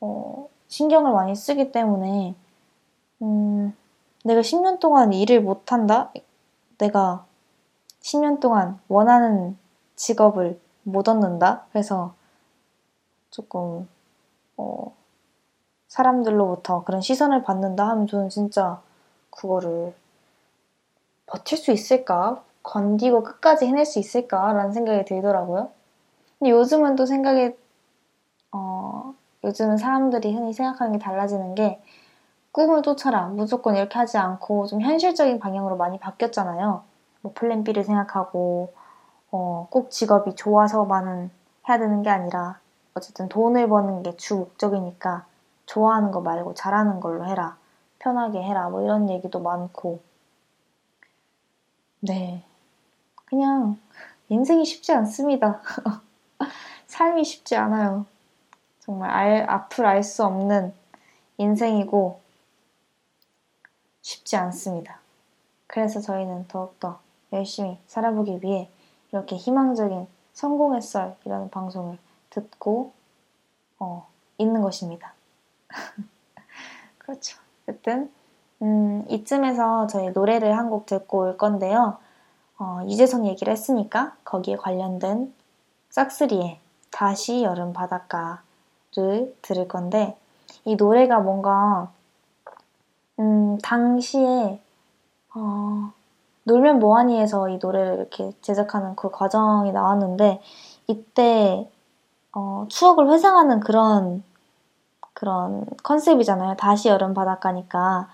어, 0.00 0.48
신경을 0.66 1.12
많이 1.12 1.36
쓰기 1.36 1.70
때문에, 1.70 2.34
음, 3.22 3.76
내가 4.24 4.40
10년 4.40 4.80
동안 4.80 5.12
일을 5.12 5.42
못한다? 5.42 6.12
내가 6.78 7.27
10년 8.00 8.40
동안 8.40 8.78
원하는 8.88 9.56
직업을 9.96 10.60
못 10.82 11.08
얻는다? 11.08 11.66
그래서 11.72 12.14
조금, 13.30 13.88
어, 14.56 14.94
사람들로부터 15.88 16.84
그런 16.84 17.00
시선을 17.00 17.42
받는다 17.42 17.88
하면 17.88 18.06
저는 18.06 18.28
진짜 18.28 18.80
그거를 19.30 19.94
버틸 21.26 21.58
수 21.58 21.72
있을까? 21.72 22.42
건디고 22.62 23.22
끝까지 23.22 23.66
해낼 23.66 23.84
수 23.84 23.98
있을까 23.98 24.52
라는 24.52 24.72
생각이 24.72 25.04
들더라고요. 25.04 25.70
근데 26.38 26.50
요즘은 26.50 26.96
또 26.96 27.06
생각이, 27.06 27.56
어, 28.52 29.14
요즘은 29.44 29.76
사람들이 29.76 30.34
흔히 30.34 30.52
생각하는 30.52 30.92
게 30.92 30.98
달라지는 30.98 31.54
게 31.54 31.80
꿈을 32.52 32.82
쫓아라. 32.82 33.26
무조건 33.28 33.76
이렇게 33.76 33.98
하지 33.98 34.18
않고 34.18 34.66
좀 34.66 34.80
현실적인 34.82 35.38
방향으로 35.38 35.76
많이 35.76 35.98
바뀌었잖아요. 35.98 36.82
뭐 37.22 37.32
플랜 37.34 37.64
B를 37.64 37.84
생각하고 37.84 38.72
어, 39.30 39.68
꼭 39.70 39.90
직업이 39.90 40.34
좋아서만은 40.34 41.30
해야 41.68 41.78
되는 41.78 42.02
게 42.02 42.10
아니라 42.10 42.60
어쨌든 42.94 43.28
돈을 43.28 43.68
버는 43.68 44.02
게 44.02 44.16
주 44.16 44.36
목적이니까 44.36 45.26
좋아하는 45.66 46.10
거 46.10 46.20
말고 46.20 46.54
잘하는 46.54 47.00
걸로 47.00 47.26
해라. 47.26 47.56
편하게 47.98 48.42
해라. 48.42 48.68
뭐 48.70 48.82
이런 48.82 49.10
얘기도 49.10 49.40
많고. 49.40 50.00
네. 52.00 52.44
그냥 53.26 53.78
인생이 54.28 54.64
쉽지 54.64 54.92
않습니다. 54.92 55.60
삶이 56.86 57.24
쉽지 57.24 57.56
않아요. 57.56 58.06
정말 58.80 59.10
알, 59.10 59.50
앞을 59.50 59.84
알 59.86 60.02
수 60.02 60.24
없는 60.24 60.72
인생이고 61.38 62.20
쉽지 64.02 64.36
않습니다. 64.36 65.00
그래서 65.66 66.00
저희는 66.00 66.48
더욱더 66.48 67.00
열심히 67.32 67.78
살아보기 67.86 68.40
위해 68.42 68.70
이렇게 69.12 69.36
희망적인 69.36 70.06
성공의 70.32 70.82
썰이라는 70.82 71.50
방송을 71.50 71.98
듣고 72.30 72.92
어, 73.78 74.06
있는 74.38 74.62
것입니다. 74.62 75.14
그렇죠. 76.98 77.38
어쨌든 77.62 78.10
음, 78.60 79.04
이쯤에서 79.08 79.86
저희 79.88 80.10
노래를 80.10 80.56
한 80.56 80.68
곡 80.70 80.86
듣고 80.86 81.18
올 81.20 81.36
건데요. 81.36 81.98
어, 82.58 82.80
유재석 82.88 83.24
얘기를 83.26 83.52
했으니까 83.52 84.16
거기에 84.24 84.56
관련된 84.56 85.32
싹스리의 85.90 86.58
다시 86.90 87.42
여름 87.42 87.72
바닷가를 87.72 89.36
들을 89.42 89.68
건데 89.68 90.16
이 90.64 90.74
노래가 90.76 91.20
뭔가 91.20 91.90
음, 93.18 93.58
당시에 93.58 94.60
어, 95.34 95.92
놀면 96.48 96.80
뭐하니에서 96.80 97.50
이 97.50 97.58
노래를 97.62 97.96
이렇게 97.96 98.32
제작하는 98.42 98.96
그 98.96 99.10
과정이 99.10 99.70
나왔는데 99.72 100.40
이때 100.88 101.70
어, 102.32 102.66
추억을 102.68 103.10
회상하는 103.10 103.60
그런 103.60 104.24
그런 105.14 105.66
컨셉이잖아요. 105.84 106.56
다시 106.56 106.88
여름 106.88 107.14
바닷가니까. 107.14 108.08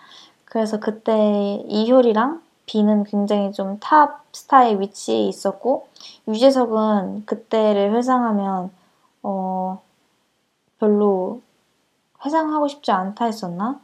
그래서 0.47 0.80
그때 0.80 1.62
이효리랑 1.68 2.43
비는 2.66 3.05
굉장히 3.05 3.53
좀 3.53 3.78
탑 3.80 4.24
스타의 4.32 4.80
위치에 4.80 5.26
있었고 5.28 5.89
유재석은 6.28 7.26
그때를 7.26 7.95
회상하면 7.95 8.70
어 9.22 9.80
별로 10.78 11.41
회상하고 12.24 12.68
싶지 12.68 12.91
않다 12.93 13.26
했었나? 13.26 13.80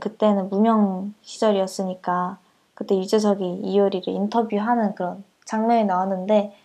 그때는 0.00 0.48
무명 0.50 1.14
시절이었으니까 1.22 2.38
그때 2.80 2.96
유재석이 2.96 3.60
이효리를 3.62 4.08
인터뷰하는 4.08 4.94
그런 4.94 5.22
장면이 5.44 5.84
나왔는데 5.84 6.56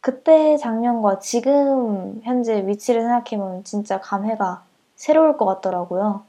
그때 0.00 0.56
장면과 0.58 1.18
지금 1.18 2.20
현재 2.22 2.64
위치를 2.68 3.02
생각해보면 3.02 3.64
진짜 3.64 4.00
감회가 4.00 4.62
새로울 4.94 5.36
것 5.36 5.44
같더라고요. 5.44 6.22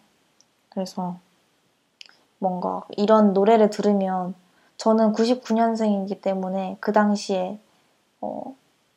그래서 0.70 1.18
뭔가 2.40 2.82
이런 2.98 3.34
노래를 3.34 3.70
들으면 3.70 4.34
저는 4.78 5.14
99년생이기 5.14 6.20
때문에 6.24 6.78
그 6.80 6.92
당시에 6.92 7.60
어, 8.22 8.56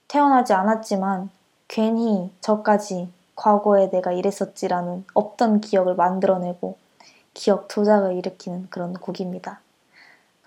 태어나지 0.08 0.54
않았지만 0.54 1.28
괜히 1.68 2.32
저까지 2.40 3.10
과거에 3.36 3.90
내가 3.90 4.12
이랬었지라는 4.12 5.04
없던 5.12 5.60
기억을 5.60 5.96
만들어내고 5.96 6.78
기억 7.34 7.68
조작을 7.68 8.16
일으키는 8.16 8.68
그런 8.70 8.94
곡입니다. 8.94 9.60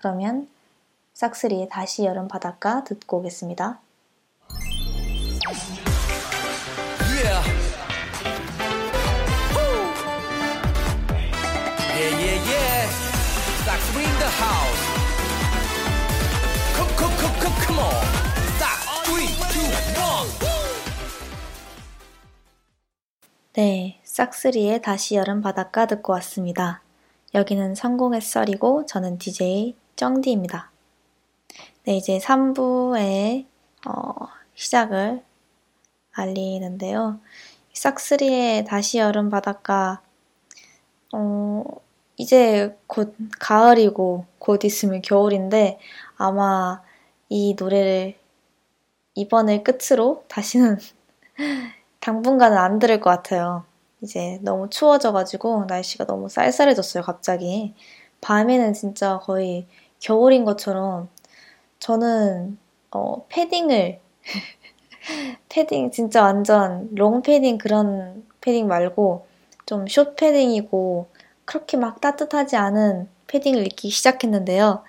그러면 0.04 0.46
싹스리의 1.14 1.70
다시 1.70 2.04
여름 2.04 2.28
바닷가 2.28 2.84
듣고 2.84 3.20
오겠습니다. 3.20 3.80
Yeah. 7.08 7.40
Yeah, 11.96 12.12
yeah, 12.20 12.36
yeah. 12.52 12.84
In 13.96 14.14
the 14.20 14.28
house. 14.28 14.84
Come, 16.76 16.92
come, 16.98 17.16
come, 17.16 17.36
come, 17.40 17.56
come 17.64 17.78
on. 17.78 18.04
네, 23.54 24.00
싹스리의 24.04 24.82
다시 24.82 25.14
여름 25.14 25.40
바닷가 25.40 25.86
듣고 25.86 26.12
왔습니다. 26.12 26.82
여기는 27.34 27.74
성공의 27.74 28.20
썰이고 28.20 28.84
저는 28.84 29.16
DJ 29.16 29.74
정디입니다. 29.96 30.70
네, 31.84 31.96
이제 31.96 32.18
3부의 32.18 33.46
어, 33.86 34.28
시작을 34.54 35.22
알리는데요. 36.12 37.20
싹스리의 37.72 38.64
다시 38.64 38.98
여름 38.98 39.30
바닷가 39.30 40.00
어, 41.12 41.64
이제 42.16 42.76
곧 42.86 43.14
가을이고 43.38 44.26
곧 44.38 44.64
있으면 44.64 45.02
겨울인데 45.02 45.78
아마 46.16 46.82
이 47.28 47.54
노래를 47.58 48.16
이번을 49.14 49.62
끝으로 49.62 50.24
다시는 50.28 50.78
당분간은 52.00 52.56
안 52.56 52.78
들을 52.78 53.00
것 53.00 53.10
같아요. 53.10 53.64
이제 54.02 54.38
너무 54.42 54.68
추워져가지고 54.70 55.64
날씨가 55.66 56.06
너무 56.06 56.28
쌀쌀해졌어요, 56.28 57.02
갑자기. 57.02 57.74
밤에는 58.20 58.72
진짜 58.74 59.18
거의 59.18 59.66
겨울인 60.04 60.44
것처럼 60.44 61.08
저는 61.78 62.58
어, 62.90 63.26
패딩을 63.30 64.00
패딩 65.48 65.90
진짜 65.92 66.22
완전 66.22 66.88
롱 66.94 67.22
패딩 67.22 67.56
그런 67.58 68.24
패딩 68.42 68.68
말고 68.68 69.26
좀 69.66 69.86
숏 69.88 70.14
패딩이고 70.16 71.08
그렇게 71.46 71.78
막 71.78 72.00
따뜻하지 72.02 72.56
않은 72.56 73.08
패딩을 73.28 73.66
입기 73.66 73.88
시작했는데요. 73.88 74.82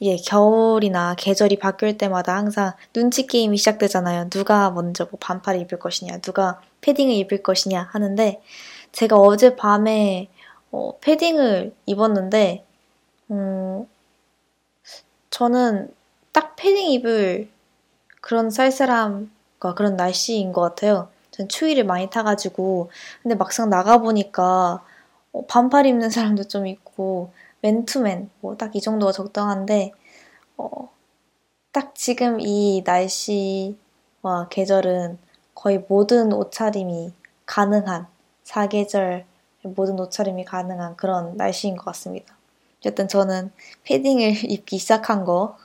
이게 0.00 0.16
겨울이나 0.16 1.14
계절이 1.16 1.58
바뀔 1.58 1.98
때마다 1.98 2.36
항상 2.36 2.72
눈치 2.94 3.26
게임이 3.26 3.58
시작되잖아요. 3.58 4.30
누가 4.30 4.70
먼저 4.70 5.06
뭐 5.10 5.18
반팔을 5.20 5.60
입을 5.60 5.78
것이냐, 5.78 6.18
누가 6.18 6.60
패딩을 6.80 7.14
입을 7.14 7.42
것이냐 7.42 7.88
하는데 7.92 8.40
제가 8.92 9.16
어제 9.16 9.54
밤에 9.54 10.28
어, 10.70 10.98
패딩을 11.00 11.74
입었는데 11.86 12.64
음, 13.30 13.86
저는 15.32 15.92
딱 16.32 16.56
패딩 16.56 16.90
입을 16.92 17.50
그런 18.20 18.50
쌀쌀함과 18.50 19.74
그런 19.76 19.96
날씨인 19.96 20.52
것 20.52 20.60
같아요. 20.60 21.08
전 21.30 21.48
추위를 21.48 21.84
많이 21.84 22.10
타가지고 22.10 22.90
근데 23.22 23.34
막상 23.34 23.70
나가보니까 23.70 24.84
어, 25.32 25.46
반팔 25.46 25.86
입는 25.86 26.10
사람도 26.10 26.44
좀 26.44 26.66
있고 26.66 27.32
맨투맨 27.62 28.30
뭐 28.42 28.56
딱 28.56 28.76
이 28.76 28.80
정도가 28.82 29.12
적당한데 29.12 29.92
어, 30.58 30.90
딱 31.72 31.94
지금 31.94 32.40
이 32.40 32.82
날씨와 32.86 34.48
계절은 34.50 35.18
거의 35.54 35.84
모든 35.88 36.32
옷차림이 36.32 37.12
가능한 37.46 38.06
사계절 38.44 39.24
모든 39.62 39.98
옷차림이 39.98 40.44
가능한 40.44 40.96
그런 40.96 41.36
날씨인 41.38 41.76
것 41.76 41.84
같습니다. 41.86 42.36
어쨌든 42.82 43.08
저는 43.08 43.52
패딩을 43.84 44.44
입기 44.50 44.78
시작한 44.78 45.24
거 45.24 45.56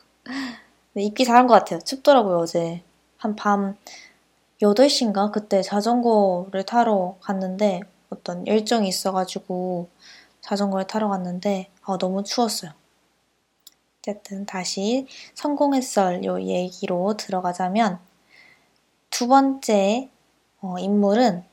네, 0.93 1.03
입기 1.03 1.25
잘한 1.25 1.47
것 1.47 1.53
같아요. 1.53 1.79
춥더라고요 1.79 2.37
어제 2.39 2.83
한 3.17 3.35
밤 3.35 3.75
8시인가 4.61 5.31
그때 5.31 5.61
자전거를 5.61 6.65
타러 6.65 7.17
갔는데 7.21 7.81
어떤 8.09 8.45
일정이 8.47 8.87
있어가지고 8.89 9.89
자전거를 10.41 10.87
타러 10.87 11.09
갔는데 11.09 11.69
아, 11.83 11.97
너무 11.99 12.23
추웠어요. 12.23 12.71
어쨌든 13.99 14.45
다시 14.45 15.07
성공했설 15.35 16.23
요 16.25 16.41
얘기로 16.41 17.15
들어가자면 17.17 17.99
두 19.09 19.27
번째 19.27 20.09
어, 20.61 20.79
인물은 20.79 21.43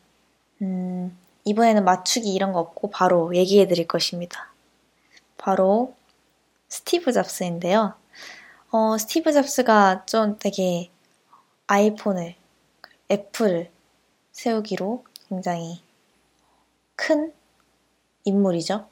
음, 0.63 1.19
이번에는 1.45 1.85
맞추기 1.85 2.33
이런 2.33 2.53
거 2.53 2.61
없고 2.61 2.91
바로 2.91 3.35
얘기해 3.37 3.69
드릴 3.69 3.87
것입니다. 3.89 4.54
바로 5.45 5.95
스티브 6.69 7.13
잡스인데요. 7.13 7.93
어, 8.71 8.97
스티브 8.97 9.31
잡스가 9.31 10.07
좀 10.07 10.39
되게 10.39 10.91
아이폰을, 11.67 12.35
애플을 13.11 13.71
세우기로 14.33 15.05
굉장히 15.29 15.83
큰 16.97 17.31
인물이죠. 18.25 18.89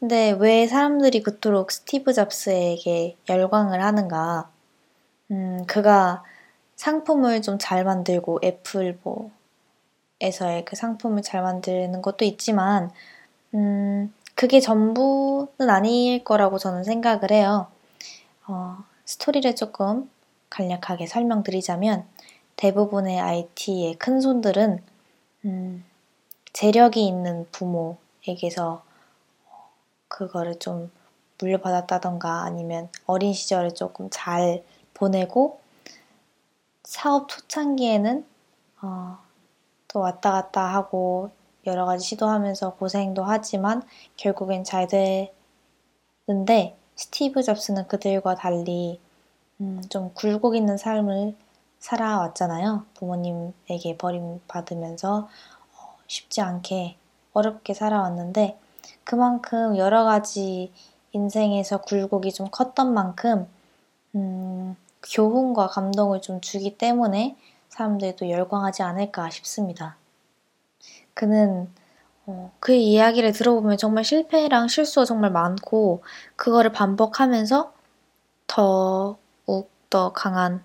근데 0.00 0.32
왜 0.40 0.66
사람들이 0.66 1.22
그토록 1.22 1.70
스티브 1.70 2.12
잡스에게 2.12 3.16
열광을 3.28 3.80
하는가? 3.80 4.50
음, 5.30 5.64
그가 5.66 6.24
상품을 6.74 7.40
좀 7.40 7.58
잘 7.60 7.84
만들고 7.84 8.40
애플 8.42 8.98
뭐 9.04 9.30
에서의 10.20 10.64
그 10.64 10.74
상품을 10.74 11.22
잘 11.22 11.42
만드는 11.42 12.02
것도 12.02 12.24
있지만 12.24 12.90
음, 13.54 14.12
그게 14.38 14.60
전부는 14.60 15.68
아닐 15.68 16.22
거라고 16.22 16.58
저는 16.58 16.84
생각을 16.84 17.32
해요. 17.32 17.66
어, 18.46 18.76
스토리를 19.04 19.56
조금 19.56 20.08
간략하게 20.48 21.08
설명드리자면 21.08 22.06
대부분의 22.54 23.18
IT의 23.18 23.96
큰 23.96 24.20
손들은 24.20 24.80
음, 25.44 25.84
재력이 26.52 27.04
있는 27.04 27.48
부모에게서 27.50 28.84
그거를 30.06 30.60
좀 30.60 30.92
물려받았다던가 31.40 32.42
아니면 32.44 32.90
어린 33.06 33.32
시절을 33.32 33.74
조금 33.74 34.08
잘 34.08 34.62
보내고 34.94 35.58
사업 36.84 37.28
초창기에는 37.28 38.24
어, 38.82 39.18
또 39.88 39.98
왔다 39.98 40.30
갔다 40.30 40.62
하고 40.62 41.32
여러 41.68 41.86
가지 41.86 42.04
시도하면서 42.04 42.74
고생도 42.74 43.22
하지만 43.24 43.82
결국엔 44.16 44.64
잘 44.64 44.88
되는데 46.26 46.76
스티브 46.96 47.42
잡스는 47.42 47.86
그들과 47.86 48.34
달리 48.34 49.00
음, 49.60 49.82
좀 49.88 50.12
굴곡 50.14 50.56
있는 50.56 50.76
삶을 50.76 51.34
살아왔잖아요. 51.78 52.84
부모님에게 52.94 53.96
버림받으면서 53.98 55.28
쉽지 56.06 56.40
않게 56.40 56.96
어렵게 57.32 57.74
살아왔는데 57.74 58.58
그만큼 59.04 59.76
여러 59.76 60.04
가지 60.04 60.72
인생에서 61.12 61.82
굴곡이 61.82 62.32
좀 62.32 62.48
컸던 62.50 62.92
만큼 62.92 63.46
음, 64.14 64.76
교훈과 65.02 65.68
감동을 65.68 66.20
좀 66.20 66.40
주기 66.40 66.76
때문에 66.76 67.36
사람들도 67.68 68.30
열광하지 68.30 68.82
않을까 68.82 69.30
싶습니다. 69.30 69.96
그는 71.18 71.68
어, 72.26 72.52
그의 72.60 72.84
이야기를 72.86 73.32
들어보면 73.32 73.76
정말 73.78 74.04
실패랑 74.04 74.68
실수가 74.68 75.04
정말 75.06 75.32
많고 75.32 76.04
그거를 76.36 76.72
반복하면서 76.72 77.74
더욱 78.46 79.20
더 79.90 80.12
강한 80.14 80.64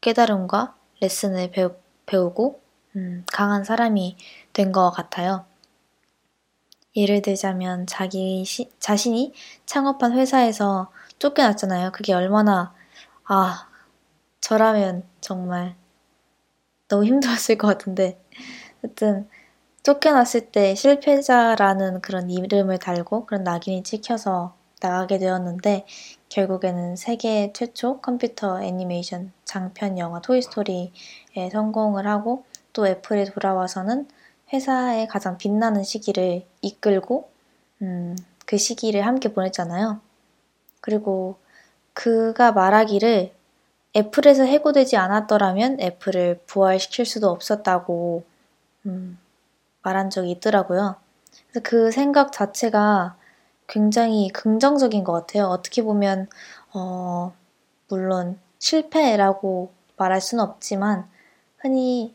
깨달음과 0.00 0.76
레슨을 1.00 1.50
배우, 1.50 1.74
배우고 2.06 2.60
음, 2.96 3.24
강한 3.32 3.64
사람이 3.64 4.16
된 4.52 4.70
것 4.70 4.90
같아요. 4.92 5.46
예를 6.96 7.20
들자면 7.22 7.86
자기 7.86 8.44
시, 8.46 8.70
자신이 8.78 9.34
창업한 9.66 10.12
회사에서 10.12 10.90
쫓겨났잖아요. 11.18 11.92
그게 11.92 12.12
얼마나 12.14 12.74
아 13.24 13.68
저라면 14.40 15.04
정말 15.20 15.76
너무 16.88 17.04
힘들었을 17.04 17.58
것 17.58 17.66
같은데 17.68 18.18
하여튼 18.84 19.26
쫓겨났을 19.82 20.52
때 20.52 20.74
실패자라는 20.74 22.02
그런 22.02 22.30
이름을 22.30 22.78
달고 22.78 23.26
그런 23.26 23.44
낙인이 23.44 23.82
찍혀서 23.82 24.54
나가게 24.80 25.18
되었는데 25.18 25.86
결국에는 26.28 26.96
세계 26.96 27.52
최초 27.54 28.00
컴퓨터 28.00 28.62
애니메이션 28.62 29.32
장편 29.44 29.98
영화 29.98 30.20
토이스토리에 30.20 30.90
성공을 31.50 32.06
하고 32.06 32.44
또 32.74 32.86
애플에 32.86 33.24
돌아와서는 33.24 34.08
회사의 34.52 35.06
가장 35.08 35.38
빛나는 35.38 35.82
시기를 35.82 36.44
이끌고 36.60 37.30
음, 37.82 38.16
그 38.44 38.58
시기를 38.58 39.06
함께 39.06 39.32
보냈잖아요. 39.32 40.00
그리고 40.80 41.36
그가 41.94 42.52
말하기를 42.52 43.32
애플에서 43.96 44.44
해고되지 44.44 44.96
않았더라면 44.96 45.80
애플을 45.80 46.40
부활시킬 46.46 47.06
수도 47.06 47.30
없었다고 47.30 48.24
음, 48.86 49.18
말한 49.82 50.10
적이 50.10 50.32
있더라고요. 50.32 50.96
그래서 51.48 51.60
그 51.62 51.90
생각 51.90 52.32
자체가 52.32 53.16
굉장히 53.66 54.28
긍정적인 54.30 55.04
것 55.04 55.12
같아요. 55.12 55.46
어떻게 55.46 55.82
보면 55.82 56.28
어, 56.72 57.32
물론 57.88 58.38
실패라고 58.58 59.72
말할 59.96 60.20
수는 60.20 60.44
없지만 60.44 61.08
흔히 61.58 62.14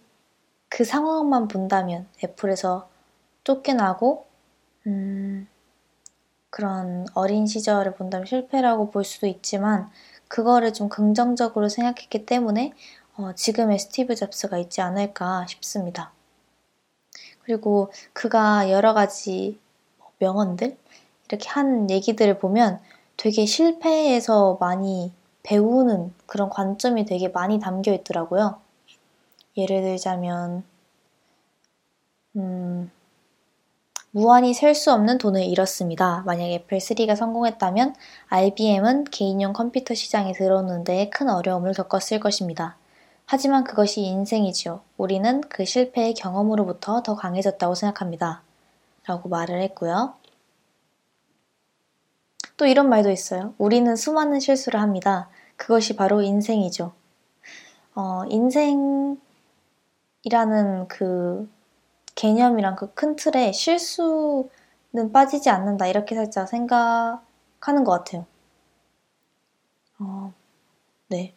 그 0.70 0.84
상황만 0.84 1.48
본다면 1.48 2.08
애플에서 2.24 2.90
쫓겨나고 3.44 4.28
음, 4.88 5.48
그런 6.50 7.06
어린 7.14 7.46
시절을 7.48 7.96
본다면 7.96 8.26
실패라고 8.26 8.92
볼 8.92 9.04
수도 9.04 9.28
있지만 9.28 9.90
그거를 10.28 10.74
좀 10.74 10.90
긍정적으로 10.90 11.70
생각했기 11.70 12.26
때문에 12.26 12.74
어, 13.18 13.34
지금의 13.34 13.80
스티브 13.80 14.16
잡스가 14.16 14.58
있지 14.60 14.82
않을까 14.82 15.46
싶습니다. 15.48 16.14
그리고 17.44 17.92
그가 18.14 18.70
여러 18.72 18.94
가지 18.94 19.60
명언들 20.20 20.78
이렇게 21.28 21.50
한 21.50 21.90
얘기들을 21.90 22.40
보면 22.40 22.80
되게 23.18 23.46
실패에서 23.46 24.58
많이 24.60 25.12
배우는 25.44 26.14
그런 26.26 26.50
관점이 26.50 27.06
되게 27.06 27.28
많이 27.30 27.60
담겨 27.60 27.94
있더라고요. 27.94 28.60
예를 29.58 29.82
들자면, 29.82 30.64
음, 32.36 32.92
무한히 34.12 34.54
셀 34.54 34.74
수 34.76 34.92
없는 34.92 35.18
돈을 35.20 35.44
잃었습니다. 35.44 36.24
만약 36.26 36.46
애플3가 36.46 37.16
성공했다면 37.16 37.96
IBM은 38.30 39.06
개인용 39.06 39.54
컴퓨터 39.54 39.94
시장에 39.94 40.32
들어오는데 40.34 41.10
큰 41.10 41.30
어려움을 41.30 41.74
겪었을 41.74 42.20
것입니다. 42.20 42.76
하지만 43.32 43.64
그것이 43.64 44.02
인생이지요. 44.02 44.82
우리는 44.98 45.42
그 45.42 45.64
실패의 45.64 46.16
경험으로부터 46.16 47.04
더 47.04 47.16
강해졌다고 47.16 47.76
생각합니다. 47.76 48.42
라고 49.06 49.30
말을 49.30 49.62
했고요. 49.62 50.16
또 52.58 52.66
이런 52.66 52.90
말도 52.90 53.12
있어요. 53.12 53.54
우리는 53.60 53.96
수많은 53.96 54.40
실수를 54.40 54.82
합니다. 54.82 55.30
그것이 55.58 55.96
바로 55.96 56.24
인생이죠. 56.24 56.94
어, 57.94 58.24
인생 58.30 59.22
이라는 60.24 60.88
그 60.88 61.48
개념이랑 62.16 62.76
그 62.78 62.96
큰 62.96 63.16
틀에 63.16 63.52
실수는 63.52 65.12
빠지지 65.14 65.52
않는다 65.52 65.86
이렇게 65.86 66.16
살짝 66.16 66.50
생각하는 66.50 67.84
것 67.84 67.92
같아요. 67.92 68.26
어, 70.00 70.34
네. 71.10 71.36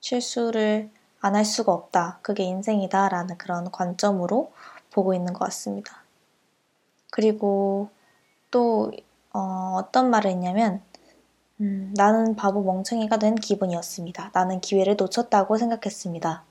실수를 0.00 0.90
안 1.24 1.34
할 1.36 1.44
수가 1.46 1.72
없다. 1.72 2.18
그게 2.22 2.42
인생이다. 2.44 3.08
라는 3.08 3.38
그런 3.38 3.70
관점으로 3.70 4.52
보고 4.92 5.14
있는 5.14 5.32
것 5.32 5.40
같습니다. 5.46 6.02
그리고 7.10 7.88
또, 8.50 8.92
어, 9.32 9.80
떤 9.90 10.10
말을 10.10 10.30
했냐면, 10.30 10.82
음, 11.60 11.94
나는 11.96 12.36
바보 12.36 12.62
멍청이가 12.62 13.18
된 13.18 13.36
기분이었습니다. 13.36 14.30
나는 14.34 14.60
기회를 14.60 14.96
놓쳤다고 14.96 15.56
생각했습니다. 15.56 16.44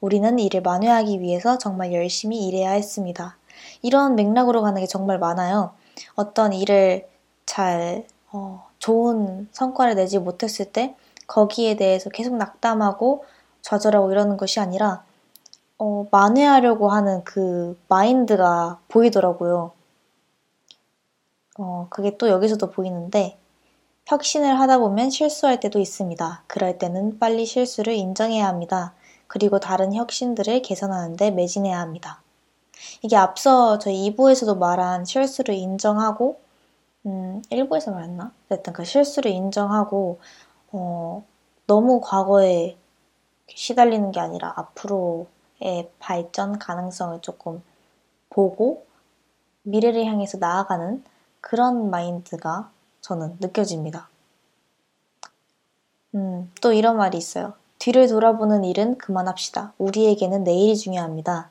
우리는 0.00 0.38
이를 0.38 0.62
만회하기 0.62 1.20
위해서 1.20 1.58
정말 1.58 1.92
열심히 1.92 2.46
일해야 2.46 2.70
했습니다. 2.72 3.36
이런 3.82 4.14
맥락으로 4.16 4.62
가는 4.62 4.80
게 4.80 4.86
정말 4.86 5.18
많아요. 5.18 5.74
어떤 6.14 6.52
일을 6.54 7.06
잘, 7.46 8.06
어, 8.32 8.66
좋은 8.78 9.48
성과를 9.52 9.96
내지 9.96 10.18
못했을 10.18 10.72
때 10.72 10.96
거기에 11.26 11.76
대해서 11.76 12.10
계속 12.10 12.36
낙담하고 12.36 13.24
좌절하고 13.64 14.12
이러는 14.12 14.36
것이 14.36 14.60
아니라 14.60 15.04
어, 15.78 16.06
만회하려고 16.10 16.90
하는 16.90 17.24
그 17.24 17.78
마인드가 17.88 18.78
보이더라고요. 18.88 19.72
어, 21.58 21.86
그게 21.88 22.16
또 22.18 22.28
여기서도 22.28 22.70
보이는데 22.70 23.38
혁신을 24.06 24.60
하다 24.60 24.78
보면 24.78 25.08
실수할 25.08 25.60
때도 25.60 25.78
있습니다. 25.78 26.44
그럴 26.46 26.78
때는 26.78 27.18
빨리 27.18 27.46
실수를 27.46 27.94
인정해야 27.94 28.46
합니다. 28.46 28.92
그리고 29.26 29.58
다른 29.58 29.94
혁신들을 29.94 30.60
개선하는데 30.60 31.30
매진해야 31.30 31.80
합니다. 31.80 32.20
이게 33.02 33.16
앞서 33.16 33.78
저희 33.78 34.10
2부에서도 34.10 34.58
말한 34.58 35.06
실수를 35.06 35.54
인정하고, 35.54 36.38
음, 37.06 37.42
1부에서 37.48 37.92
말했나? 37.92 38.32
어쨌든 38.46 38.74
그 38.74 38.84
실수를 38.84 39.30
인정하고, 39.30 40.20
어, 40.72 41.24
너무 41.66 42.00
과거에 42.02 42.76
시달리는 43.48 44.10
게 44.12 44.20
아니라 44.20 44.52
앞으로의 44.56 45.90
발전 45.98 46.58
가능성을 46.58 47.20
조금 47.20 47.62
보고 48.30 48.86
미래를 49.62 50.04
향해서 50.04 50.38
나아가는 50.38 51.02
그런 51.40 51.90
마인드가 51.90 52.70
저는 53.00 53.36
느껴집니다. 53.40 54.08
음, 56.14 56.50
또 56.60 56.72
이런 56.72 56.96
말이 56.96 57.18
있어요. 57.18 57.54
뒤를 57.78 58.08
돌아보는 58.08 58.64
일은 58.64 58.96
그만합시다. 58.98 59.74
우리에게는 59.78 60.44
내일이 60.44 60.76
중요합니다. 60.76 61.50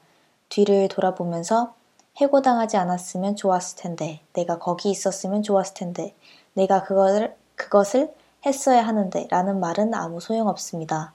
뒤를 0.49 0.87
돌아보면서 0.87 1.75
해고당하지 2.17 2.77
않았으면 2.77 3.35
좋았을 3.35 3.77
텐데, 3.77 4.21
내가 4.33 4.57
거기 4.59 4.89
있었으면 4.89 5.43
좋았을 5.43 5.73
텐데, 5.73 6.15
내가 6.53 6.83
그것을, 6.83 7.35
그것을 7.55 8.13
했어야 8.45 8.85
하는데, 8.85 9.27
라는 9.29 9.59
말은 9.59 9.93
아무 9.93 10.19
소용없습니다. 10.19 11.13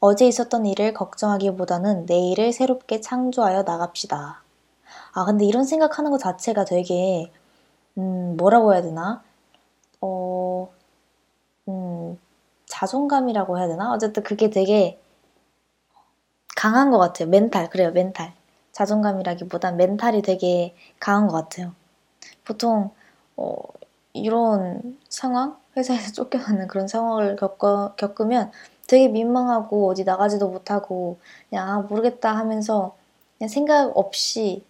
어제 0.00 0.26
있었던 0.26 0.64
일을 0.64 0.94
걱정하기보다는 0.94 2.06
내일을 2.06 2.52
새롭게 2.54 3.00
창조하여 3.02 3.64
나갑시다. 3.64 4.42
아, 5.12 5.24
근데 5.26 5.44
이런 5.44 5.64
생각하는 5.64 6.10
것 6.10 6.18
자체가 6.18 6.64
되게, 6.64 7.30
음, 7.98 8.36
뭐라고 8.38 8.72
해야 8.74 8.82
되나? 8.82 9.22
어, 10.00 10.70
음, 11.68 12.18
자존감이라고 12.66 13.58
해야 13.58 13.68
되나? 13.68 13.92
어쨌든 13.92 14.22
그게 14.22 14.50
되게 14.50 15.00
강한 16.56 16.90
것 16.90 16.98
같아요. 16.98 17.28
멘탈. 17.28 17.68
그래요, 17.70 17.90
멘탈. 17.92 18.32
자존감이라기보단 18.72 19.76
멘탈이 19.76 20.22
되게 20.22 20.74
강한 21.00 21.28
것 21.28 21.34
같아요. 21.34 21.74
보통, 22.44 22.90
어, 23.36 23.56
이런 24.14 24.98
상황? 25.08 25.58
회사에서 25.76 26.12
쫓겨나는 26.14 26.68
그런 26.68 26.88
상황을 26.88 27.36
겪어, 27.36 27.94
겪으면 27.96 28.52
되게 28.90 29.06
민망하고 29.06 29.88
어디 29.88 30.02
나가지도 30.02 30.48
못하고 30.48 31.20
그냥 31.48 31.68
아, 31.68 31.78
모르겠다 31.82 32.36
하면서 32.36 32.96
그냥 33.38 33.48
생각 33.48 33.96
없이 33.96 34.64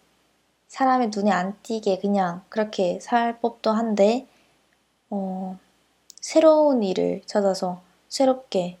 사람의 0.67 1.09
눈에 1.11 1.31
안 1.31 1.57
띄게 1.63 1.97
그냥 1.97 2.43
그렇게 2.49 2.99
살 2.99 3.39
법도 3.39 3.71
한데 3.71 4.27
어, 5.09 5.57
새로운 6.19 6.83
일을 6.83 7.23
찾아서 7.25 7.81
새롭게 8.09 8.77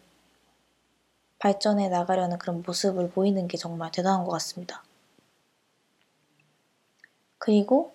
발전해 1.39 1.89
나가려는 1.89 2.37
그런 2.37 2.61
모습을 2.63 3.09
보이는 3.09 3.47
게 3.47 3.57
정말 3.57 3.91
대단한 3.91 4.25
것 4.25 4.31
같습니다. 4.33 4.83
그리고 7.39 7.93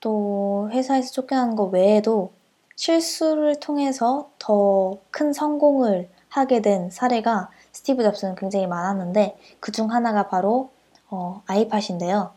또 0.00 0.70
회사에서 0.72 1.12
쫓겨나는 1.12 1.56
것 1.56 1.66
외에도 1.66 2.32
실수를 2.74 3.60
통해서 3.60 4.30
더 4.38 4.98
큰 5.10 5.34
성공을 5.34 6.15
하게 6.36 6.60
된 6.62 6.90
사례가 6.90 7.50
스티브 7.72 8.02
잡스는 8.02 8.34
굉장히 8.36 8.66
많았는데 8.66 9.38
그 9.60 9.72
중 9.72 9.90
하나가 9.92 10.28
바로 10.28 10.70
어, 11.10 11.42
아이팟인데요. 11.46 12.32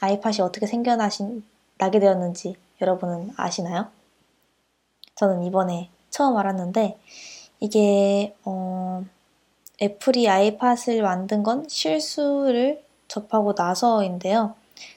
아이팟이 0.00 0.40
어떻게 0.40 0.66
생겨나게 0.66 1.40
되었는지 2.00 2.56
여러분은 2.80 3.32
아시나요? 3.36 3.88
저는 5.16 5.44
이번에 5.44 5.90
처음 6.10 6.36
알았는데 6.36 6.98
이게 7.60 8.34
어, 8.44 9.04
애플이 9.82 10.28
아이팟을 10.28 11.02
만든 11.02 11.42
건 11.42 11.66
실수를 11.68 12.82
접하고 13.08 13.54
나서인데요. 13.56 14.54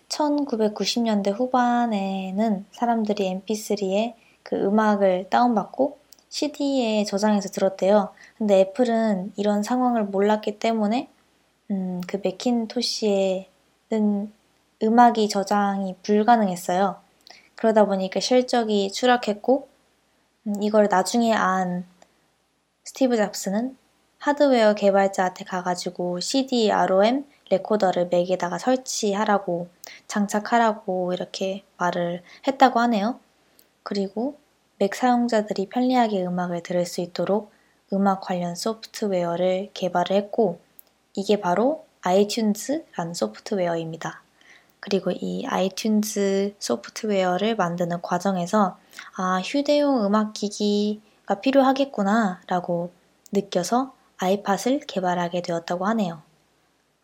1990년대 0.10 1.34
후반에는 1.34 2.66
사람들이 2.72 3.42
mp3에 3.48 4.16
그 4.44 4.56
음악을 4.56 5.30
다운받고 5.30 5.98
CD에 6.30 7.04
저장해서 7.06 7.50
들었대요. 7.50 8.10
근데 8.40 8.62
애플은 8.62 9.34
이런 9.36 9.62
상황을 9.64 10.06
몰랐기 10.06 10.60
때문에 10.60 11.10
음, 11.72 12.00
그 12.08 12.22
맥킨토시에는 12.24 13.50
음악이 14.82 15.28
저장이 15.28 15.98
불가능했어요. 16.02 17.02
그러다 17.56 17.86
보니까 17.86 18.22
실적이 18.22 18.94
추락했고 18.94 19.68
음, 20.48 20.64
이걸 20.64 20.88
나중에 20.90 21.34
안 21.34 21.86
스티브 22.86 23.18
잡스는 23.18 23.78
하드웨어 24.20 24.74
개발자한테 24.76 25.44
가가지고 25.44 26.22
CD-ROM 26.22 27.26
레코더를 27.50 28.08
맥에다가 28.08 28.58
설치하라고, 28.58 29.68
장착하라고 30.08 31.14
이렇게 31.14 31.64
말을 31.78 32.24
했다고 32.48 32.80
하네요. 32.80 33.20
그리고 33.84 34.38
맥 34.78 34.96
사용자들이 34.96 35.68
편리하게 35.68 36.26
음악을 36.26 36.64
들을 36.64 36.86
수 36.86 37.02
있도록 37.02 37.52
음악 37.94 38.22
관련 38.22 38.56
소프트웨어를 38.56 39.72
개발을 39.74 40.16
했고, 40.16 40.60
이게 41.16 41.40
바로 41.40 41.86
아이튠즈라는 42.02 43.14
소프트웨어입니다. 43.14 44.22
그리고 44.80 45.12
이 45.12 45.46
아이튠즈 45.46 46.56
소프트웨어를 46.60 47.56
만드는 47.56 48.02
과정에서 48.02 48.78
아, 49.18 49.42
휴대용 49.44 50.06
음악 50.06 50.34
기기가 50.34 51.42
필요하겠구나 51.42 52.42
라고 52.48 52.92
느껴서 53.32 53.94
아이팟을 54.18 54.82
개발하게 54.88 55.42
되었다고 55.42 55.86
하네요. 55.88 56.22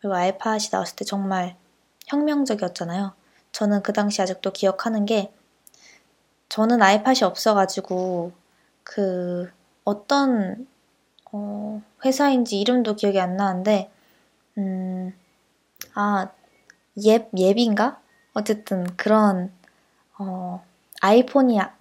그리고 0.00 0.14
아이팟이 0.14 0.68
나왔을 0.72 0.96
때 0.96 1.04
정말 1.04 1.56
혁명적이었잖아요. 2.06 3.12
저는 3.52 3.82
그 3.82 3.92
당시 3.92 4.20
아직도 4.22 4.52
기억하는 4.52 5.06
게 5.06 5.32
저는 6.48 6.82
아이팟이 6.82 7.22
없어가지고 7.22 8.32
그 8.82 9.50
어떤 9.84 10.66
어, 11.32 11.82
회사인지 12.04 12.60
이름도 12.60 12.96
기억이 12.96 13.20
안 13.20 13.36
나는데 13.36 13.90
음, 14.58 15.12
아 15.94 16.30
예, 17.04 17.28
옙인가? 17.36 18.00
어쨌든 18.34 18.84
그런 18.96 19.52
어, 20.18 20.64
아이폰이 21.00 21.60
아, 21.60 21.74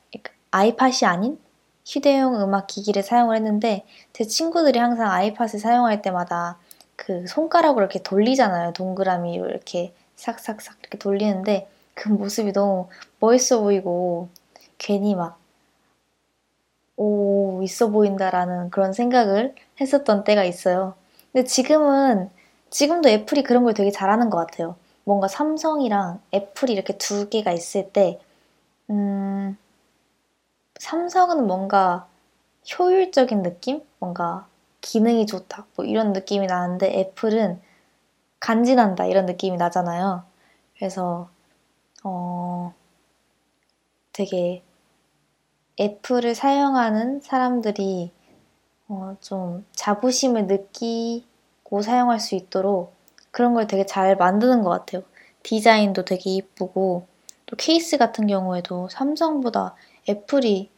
아이팟이 0.51 1.05
아닌 1.05 1.39
휴대용 1.85 2.41
음악 2.41 2.67
기기를 2.67 3.03
사용을 3.03 3.35
했는데 3.37 3.85
제 4.13 4.23
친구들이 4.25 4.79
항상 4.79 5.11
아이팟을 5.11 5.59
사용할 5.59 6.01
때마다 6.01 6.57
그 6.95 7.27
손가락으로 7.27 7.85
이렇게 7.85 8.01
돌리잖아요. 8.01 8.73
동그라미로 8.73 9.47
이렇게 9.47 9.93
싹싹싹 10.15 10.77
이렇게 10.81 10.97
돌리는데 10.97 11.69
그 11.93 12.09
모습이 12.09 12.53
너무 12.53 12.87
멋있어 13.19 13.61
보이고 13.61 14.29
괜히 14.77 15.15
막 15.15 15.39
오, 16.97 17.61
있어 17.63 17.89
보인다라는 17.89 18.69
그런 18.69 18.93
생각을 18.93 19.55
했었던 19.81 20.23
때가 20.23 20.43
있어요. 20.45 20.95
근데 21.33 21.45
지금은, 21.45 22.29
지금도 22.69 23.09
애플이 23.09 23.43
그런 23.43 23.63
걸 23.63 23.73
되게 23.73 23.91
잘하는 23.91 24.29
것 24.29 24.37
같아요. 24.37 24.75
뭔가 25.03 25.27
삼성이랑 25.27 26.21
애플이 26.33 26.73
이렇게 26.73 26.97
두 26.97 27.29
개가 27.29 27.51
있을 27.51 27.91
때, 27.91 28.19
음, 28.89 29.57
삼성은 30.79 31.47
뭔가 31.47 32.07
효율적인 32.79 33.43
느낌? 33.43 33.81
뭔가 33.99 34.47
기능이 34.81 35.25
좋다. 35.25 35.65
뭐 35.75 35.85
이런 35.85 36.13
느낌이 36.13 36.47
나는데 36.47 36.99
애플은 36.99 37.61
간지난다. 38.39 39.05
이런 39.07 39.25
느낌이 39.25 39.57
나잖아요. 39.57 40.23
그래서, 40.77 41.29
어, 42.03 42.73
되게 44.13 44.63
애플을 45.79 46.35
사용하는 46.35 47.21
사람들이 47.21 48.11
어, 48.87 49.15
좀 49.19 49.65
자부심을 49.73 50.47
느끼고 50.47 51.81
사용할 51.81 52.19
수 52.19 52.35
있도록 52.35 52.93
그런 53.31 53.53
걸 53.53 53.67
되게 53.67 53.85
잘 53.85 54.15
만드는 54.15 54.63
것 54.63 54.69
같아요. 54.69 55.03
디자인도 55.43 56.05
되게 56.05 56.29
이쁘고 56.31 57.07
또 57.45 57.55
케이스 57.55 57.97
같은 57.97 58.27
경우에도 58.27 58.87
삼성보다 58.89 59.75
애플이 60.07 60.69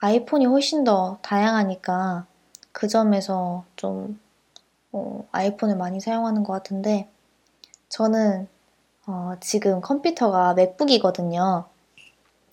아이폰이 0.00 0.46
훨씬 0.46 0.84
더 0.84 1.18
다양하니까 1.22 2.26
그 2.72 2.88
점에서 2.88 3.64
좀 3.76 4.20
어, 4.92 5.26
아이폰을 5.32 5.76
많이 5.76 6.00
사용하는 6.00 6.44
것 6.44 6.52
같은데 6.52 7.08
저는 7.88 8.48
어, 9.06 9.34
지금 9.40 9.80
컴퓨터가 9.80 10.54
맥북이거든요. 10.54 11.64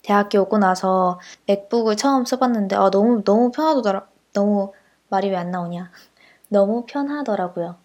대학교 0.06 0.40
오고 0.42 0.58
나서 0.58 1.18
맥북을 1.46 1.96
처음 1.96 2.24
써봤는데 2.24 2.76
아, 2.76 2.90
너무 2.90 3.22
너무 3.24 3.50
편하더라. 3.50 4.06
너무 4.32 4.72
말이 5.08 5.30
왜 5.30 5.36
안 5.36 5.50
나오냐? 5.50 5.90
너무 6.48 6.86
편하더라고요. 6.86 7.76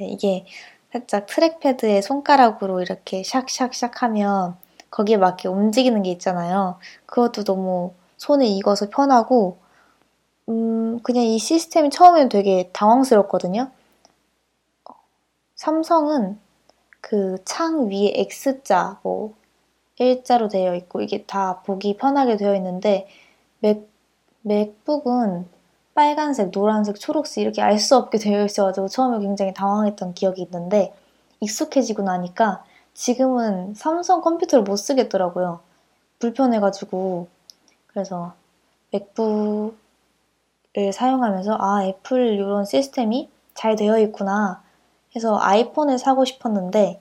네, 0.00 0.06
이게 0.08 0.46
살짝 0.92 1.26
트랙패드에 1.26 2.02
손가락으로 2.02 2.82
이렇게 2.82 3.22
샥샥샥 3.22 4.02
하면 4.02 4.56
거기에 4.90 5.16
맞게 5.18 5.48
움직이는 5.48 6.02
게 6.02 6.10
있잖아요. 6.12 6.78
그것도 7.06 7.44
너무 7.44 7.94
손에 8.18 8.46
익어서 8.48 8.88
편하고, 8.90 9.58
음, 10.50 11.00
그냥 11.02 11.24
이 11.24 11.38
시스템이 11.38 11.90
처음에는 11.90 12.28
되게 12.30 12.70
당황스럽거든요. 12.72 13.70
삼성은 15.56 16.38
그 17.00 17.36
창 17.46 17.88
위에 17.88 18.12
X자, 18.16 19.00
뭐, 19.02 19.34
일자로 19.98 20.48
되어 20.48 20.74
있고, 20.76 21.00
이게 21.02 21.24
다 21.24 21.62
보기 21.62 21.96
편하게 21.96 22.36
되어 22.36 22.54
있는데, 22.56 23.08
맥, 23.60 23.88
맥북은 24.42 25.48
빨간색, 25.94 26.50
노란색, 26.52 26.98
초록색 26.98 27.42
이렇게 27.42 27.62
알 27.62 27.78
수 27.78 27.96
없게 27.96 28.18
되어 28.18 28.44
있어가지고 28.44 28.88
처음에 28.88 29.18
굉장히 29.20 29.52
당황했던 29.54 30.14
기억이 30.14 30.42
있는데, 30.42 30.94
익숙해지고 31.40 32.02
나니까 32.02 32.64
지금은 32.94 33.74
삼성 33.74 34.20
컴퓨터를 34.22 34.64
못 34.64 34.76
쓰겠더라고요. 34.76 35.60
불편해가지고. 36.18 37.28
그래서 37.88 38.34
맥북을 38.92 39.72
사용하면서 40.92 41.56
아, 41.60 41.84
애플 41.84 42.34
이런 42.34 42.64
시스템이 42.64 43.30
잘 43.54 43.76
되어 43.76 43.98
있구나 43.98 44.62
해서 45.14 45.38
아이폰을 45.38 45.98
사고 45.98 46.24
싶었는데, 46.24 47.00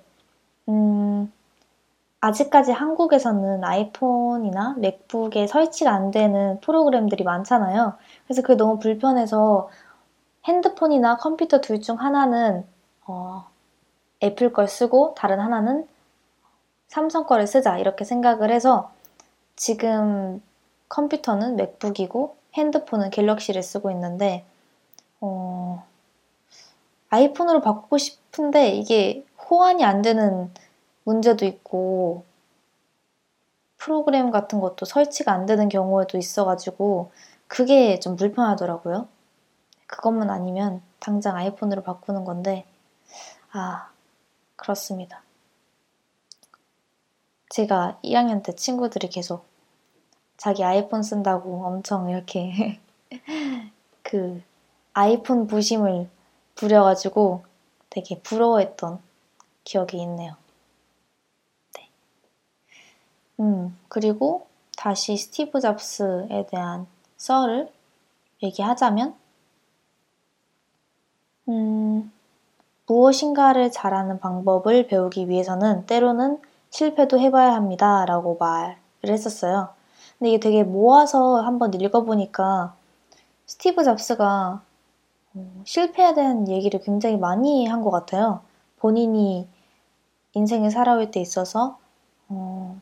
음, 0.69 1.31
아직까지 2.21 2.71
한국에서는 2.71 3.63
아이폰이나 3.63 4.75
맥북에 4.77 5.47
설치가 5.47 5.91
안 5.91 6.11
되는 6.11 6.59
프로그램들이 6.61 7.23
많잖아요. 7.23 7.95
그래서 8.25 8.41
그게 8.43 8.55
너무 8.55 8.79
불편해서 8.79 9.69
핸드폰이나 10.45 11.17
컴퓨터 11.17 11.61
둘 11.61 11.81
중 11.81 11.99
하나는 11.99 12.65
어, 13.07 13.45
애플 14.23 14.53
걸 14.53 14.67
쓰고 14.67 15.15
다른 15.15 15.39
하나는 15.39 15.87
삼성 16.87 17.25
거를 17.25 17.47
쓰자 17.47 17.77
이렇게 17.79 18.05
생각을 18.05 18.51
해서 18.51 18.91
지금 19.55 20.41
컴퓨터는 20.89 21.55
맥북이고 21.55 22.35
핸드폰은 22.55 23.09
갤럭시를 23.11 23.63
쓰고 23.63 23.89
있는데 23.91 24.45
어, 25.21 25.83
아이폰으로 27.09 27.61
바꾸고 27.61 27.97
싶은데 27.97 28.69
이게 28.71 29.25
호환이 29.49 29.83
안 29.83 30.01
되는 30.01 30.51
문제도 31.11 31.45
있고 31.45 32.23
프로그램 33.75 34.31
같은 34.31 34.61
것도 34.61 34.85
설치가 34.85 35.33
안 35.33 35.45
되는 35.45 35.67
경우에도 35.67 36.17
있어가지고 36.17 37.11
그게 37.47 37.99
좀 37.99 38.15
불편하더라고요. 38.15 39.09
그것만 39.87 40.29
아니면 40.29 40.81
당장 40.99 41.35
아이폰으로 41.35 41.83
바꾸는 41.83 42.23
건데 42.23 42.65
아 43.51 43.91
그렇습니다. 44.55 45.21
제가 47.49 47.99
2학년 48.01 48.41
때 48.41 48.55
친구들이 48.55 49.09
계속 49.09 49.45
자기 50.37 50.63
아이폰 50.63 51.03
쓴다고 51.03 51.65
엄청 51.65 52.09
이렇게 52.09 52.79
그 54.01 54.41
아이폰 54.93 55.47
부심을 55.47 56.09
부려가지고 56.55 57.43
되게 57.89 58.21
부러워했던 58.21 58.99
기억이 59.63 60.01
있네요. 60.01 60.35
네. 61.75 61.89
음, 63.41 63.77
그리고 63.89 64.47
다시 64.77 65.17
스티브 65.17 65.59
잡스에 65.59 66.47
대한 66.49 66.87
썰을 67.17 67.69
얘기하자면, 68.43 69.15
음, 71.49 72.11
무엇인가를 72.87 73.71
잘하는 73.71 74.19
방법을 74.19 74.87
배우기 74.87 75.29
위해서는 75.29 75.85
때로는 75.85 76.41
실패도 76.71 77.19
해봐야 77.19 77.53
합니다. 77.53 78.05
라고 78.05 78.37
말을 78.39 78.77
했었어요. 79.05 79.69
근데 80.19 80.31
이게 80.31 80.39
되게 80.39 80.63
모아서 80.63 81.41
한번 81.41 81.73
읽어보니까 81.73 82.75
스티브 83.47 83.83
잡스가 83.83 84.61
어, 85.35 85.61
실패에 85.65 86.13
대한 86.15 86.47
얘기를 86.49 86.81
굉장히 86.81 87.17
많이 87.17 87.65
한 87.67 87.83
것 87.83 87.91
같아요. 87.91 88.41
본인이 88.79 89.47
인생을 90.33 90.71
살아올 90.71 91.11
때 91.11 91.21
있어서 91.21 91.79
어, 92.29 92.79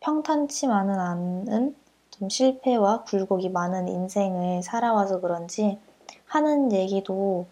평탄치만은 0.00 0.98
않은 0.98 1.76
좀 2.10 2.28
실패와 2.28 3.04
굴곡이 3.04 3.48
많은 3.50 3.88
인생을 3.88 4.62
살아와서 4.62 5.20
그런지 5.20 5.78
하는 6.26 6.72
얘기도 6.72 7.46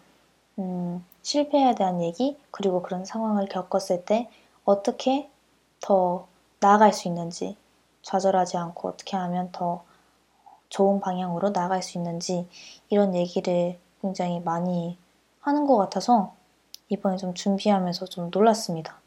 음, 0.59 1.05
실패에 1.21 1.75
대한 1.75 2.01
얘기, 2.01 2.37
그리고 2.51 2.81
그런 2.81 3.05
상황을 3.05 3.47
겪었을 3.47 4.05
때 4.05 4.29
어떻게 4.63 5.29
더 5.81 6.27
나아갈 6.59 6.93
수 6.93 7.07
있는지, 7.07 7.55
좌절하지 8.01 8.57
않고 8.57 8.89
어떻게 8.89 9.15
하면 9.17 9.49
더 9.51 9.83
좋은 10.69 10.99
방향으로 10.99 11.49
나아갈 11.49 11.83
수 11.83 11.97
있는지, 11.97 12.47
이런 12.89 13.13
얘기를 13.13 13.77
굉장히 14.01 14.39
많이 14.39 14.97
하는 15.41 15.67
것 15.67 15.77
같아서 15.77 16.33
이번에 16.89 17.17
좀 17.17 17.33
준비하면서 17.33 18.05
좀 18.07 18.29
놀랐습니다. 18.31 18.99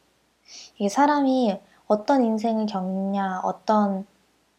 이게 0.76 0.88
사람이 0.88 1.59
어떤 1.91 2.24
인생을 2.24 2.66
겪냐, 2.66 3.41
어떤 3.45 4.07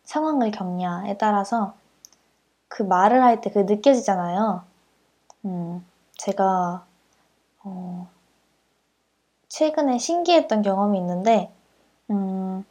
상황을 0.05 0.51
겪냐에 0.51 1.17
따라서 1.17 1.75
그 2.69 2.83
말을 2.83 3.23
할 3.23 3.41
때 3.41 3.51
그게 3.51 3.75
느껴지잖아요. 3.75 4.63
음, 5.45 5.85
제가 6.17 6.85
어, 7.63 8.07
최근에 9.49 9.97
신기했던 9.99 10.63
경험이 10.63 10.97
있는데, 10.99 11.51
음, 12.11 12.65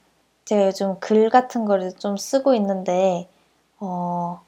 제가 0.46 0.66
요즘 0.68 1.00
글 1.00 1.30
같은 1.30 1.64
거를 1.66 1.94
좀 1.96 2.16
쓰고 2.16 2.54
있는데, 2.56 3.28
어, 3.80 4.42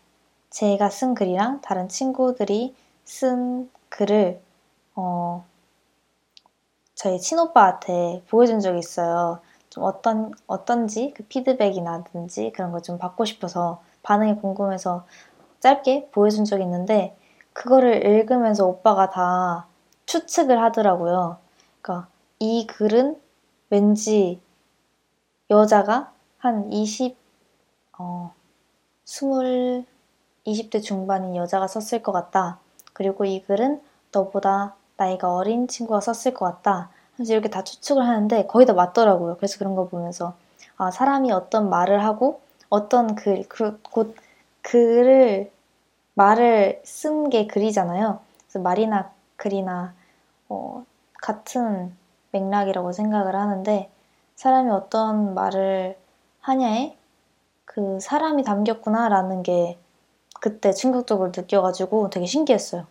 제가 0.50 0.90
쓴 0.90 1.14
글이랑 1.14 1.62
다른 1.62 1.88
친구들이 1.88 2.74
쓴 3.04 3.70
글을, 3.90 4.42
어, 4.96 5.44
저희 6.94 7.18
친오빠한테 7.20 8.22
보여준 8.30 8.60
적이 8.60 8.78
있어요. 8.78 9.40
좀 9.72 9.84
어떤, 9.84 10.32
어떤지 10.46 11.12
그 11.16 11.24
피드백이나든지 11.24 12.52
그런 12.54 12.72
걸 12.72 12.82
좀 12.82 12.98
받고 12.98 13.24
싶어서 13.24 13.82
반응이 14.02 14.36
궁금해서 14.40 15.06
짧게 15.60 16.10
보여준 16.12 16.44
적이 16.44 16.64
있는데, 16.64 17.16
그거를 17.54 18.04
읽으면서 18.06 18.66
오빠가 18.66 19.10
다 19.10 19.66
추측을 20.06 20.60
하더라고요. 20.62 21.38
그러니까 21.80 22.08
이 22.38 22.66
글은 22.66 23.20
왠지 23.70 24.40
여자가 25.50 26.12
한 26.38 26.72
20, 26.72 27.16
어, 27.98 28.32
20, 29.06 29.86
20대 30.46 30.82
중반인 30.82 31.36
여자가 31.36 31.66
썼을 31.68 32.02
것 32.02 32.12
같다. 32.12 32.58
그리고 32.92 33.24
이 33.24 33.42
글은 33.42 33.80
너보다 34.12 34.74
나이가 34.96 35.34
어린 35.34 35.68
친구가 35.68 36.00
썼을 36.00 36.34
것 36.34 36.44
같다. 36.46 36.90
그래서 37.22 37.34
이렇게 37.34 37.50
다 37.50 37.62
추측을 37.62 38.04
하는데 38.04 38.46
거의 38.46 38.66
다 38.66 38.72
맞더라고요. 38.72 39.36
그래서 39.36 39.58
그런 39.58 39.76
거 39.76 39.86
보면서 39.88 40.34
아, 40.76 40.90
사람이 40.90 41.30
어떤 41.30 41.70
말을 41.70 42.04
하고 42.04 42.40
어떤 42.68 43.14
글, 43.14 43.44
그, 43.48 43.80
곧 43.82 44.16
글을 44.62 45.52
말을 46.14 46.82
쓴 46.84 47.30
게 47.30 47.46
글이잖아요. 47.46 48.20
그래서 48.46 48.58
말이나 48.58 49.12
글이나 49.36 49.94
어, 50.48 50.84
같은 51.22 51.94
맥락이라고 52.32 52.92
생각을 52.92 53.36
하는데 53.36 53.88
사람이 54.34 54.70
어떤 54.70 55.34
말을 55.34 55.96
하냐에 56.40 56.96
그 57.64 58.00
사람이 58.00 58.42
담겼구나라는 58.42 59.44
게 59.44 59.78
그때 60.40 60.72
충격적으로 60.72 61.28
느껴가지고 61.34 62.10
되게 62.10 62.26
신기했어요. 62.26 62.86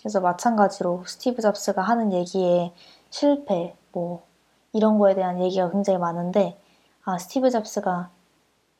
그래서 0.00 0.20
마찬가지로 0.20 1.04
스티브 1.04 1.42
잡스가 1.42 1.82
하는 1.82 2.12
얘기에 2.12 2.72
실패, 3.16 3.74
뭐 3.92 4.26
이런 4.74 4.98
거에 4.98 5.14
대한 5.14 5.42
얘기가 5.42 5.70
굉장히 5.70 5.98
많은데 5.98 6.60
아 7.02 7.16
스티브 7.16 7.48
잡스가 7.48 8.10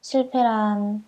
실패란 0.02 1.06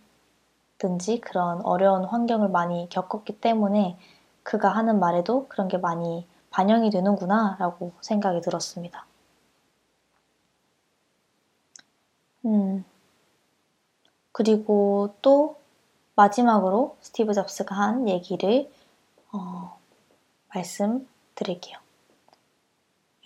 든지 0.79 1.20
그런 1.20 1.61
어려운 1.61 2.05
환경을 2.05 2.49
많이 2.49 2.89
겪었기 2.89 3.39
때문에 3.43 3.99
그가 4.43 4.70
하는 4.70 4.99
말에도 4.99 5.47
그런 5.49 5.68
게 5.68 5.76
많이 5.76 6.26
반영이 6.49 6.89
되는구나 6.89 7.57
라고 7.59 7.93
생각이 8.01 8.41
들었습니다. 8.41 9.05
음, 12.47 12.83
그리고 14.33 15.14
또 15.20 15.57
마지막으로 16.14 16.97
스티브 17.03 17.35
잡스가 17.35 17.74
한 17.74 18.09
얘기를 18.09 18.72
어, 19.33 19.79
말씀드릴게요. 20.55 21.88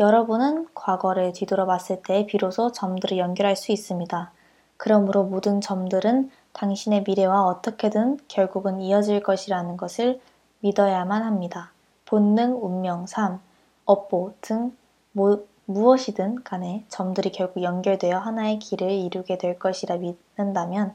여러분은 0.00 0.68
과거를 0.74 1.32
뒤돌아봤을 1.32 2.02
때 2.02 2.26
비로소 2.26 2.72
점들을 2.72 3.18
연결할 3.18 3.56
수 3.56 3.72
있습니다. 3.72 4.32
그러므로 4.78 5.24
모든 5.24 5.60
점들은 5.60 6.30
당신의 6.54 7.04
미래와 7.06 7.44
어떻게든 7.44 8.18
결국은 8.26 8.80
이어질 8.80 9.22
것이라는 9.22 9.76
것을 9.76 10.20
믿어야만 10.60 11.22
합니다. 11.22 11.72
본능, 12.06 12.64
운명, 12.64 13.06
삶, 13.06 13.40
업보 13.84 14.32
등 14.40 14.76
모, 15.12 15.44
무엇이든 15.66 16.42
간에 16.42 16.84
점들이 16.88 17.30
결국 17.30 17.62
연결되어 17.62 18.18
하나의 18.18 18.58
길을 18.58 18.90
이루게 18.90 19.38
될 19.38 19.58
것이라 19.58 19.96
믿는다면 19.96 20.94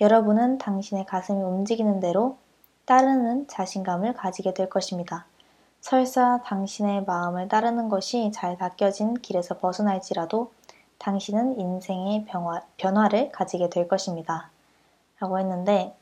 여러분은 0.00 0.58
당신의 0.58 1.06
가슴이 1.06 1.42
움직이는 1.42 2.00
대로 2.00 2.36
따르는 2.84 3.48
자신감을 3.48 4.14
가지게 4.14 4.54
될 4.54 4.68
것입니다. 4.68 5.26
설사 5.84 6.40
당신의 6.46 7.04
마음을 7.04 7.46
따르는 7.46 7.90
것이 7.90 8.32
잘 8.32 8.56
닦여진 8.56 9.16
길에서 9.20 9.58
벗어날지라도 9.58 10.50
당신은 10.96 11.60
인생의 11.60 12.24
변화, 12.24 12.62
변화를 12.78 13.30
가지게 13.30 13.68
될 13.68 13.86
것입니다. 13.86 14.50
라고 15.20 15.38
했는데, 15.38 15.94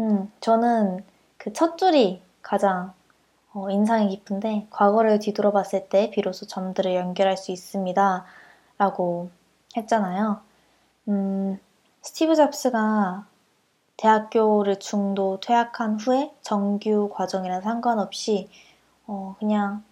음, 0.00 0.30
저는 0.40 1.04
그 1.38 1.52
첫 1.52 1.78
줄이 1.78 2.22
가장 2.42 2.92
어, 3.54 3.70
인상이 3.70 4.08
깊은데, 4.10 4.66
과거를 4.70 5.20
뒤돌아봤을 5.20 5.88
때 5.88 6.10
비로소 6.10 6.46
점들을 6.46 6.94
연결할 6.94 7.36
수 7.36 7.52
있습니다. 7.52 8.24
라고 8.78 9.30
했잖아요. 9.76 10.40
음, 11.08 11.58
스티브 12.02 12.36
잡스가 12.36 13.26
대학교를 14.02 14.80
중도 14.80 15.38
퇴학한 15.38 16.00
후에 16.00 16.34
정규 16.42 17.08
과정이랑 17.12 17.62
상관없이 17.62 18.48
어, 19.06 19.36
그냥 19.38 19.84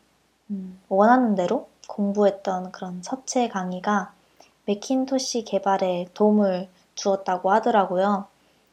음, 0.50 0.80
원하는 0.88 1.36
대로 1.36 1.68
공부했던 1.86 2.72
그런 2.72 3.04
서체 3.04 3.46
강의가 3.46 4.12
맥킨토시 4.64 5.44
개발에 5.44 6.08
도움을 6.12 6.68
주었다고 6.96 7.52
하더라고요. 7.52 8.26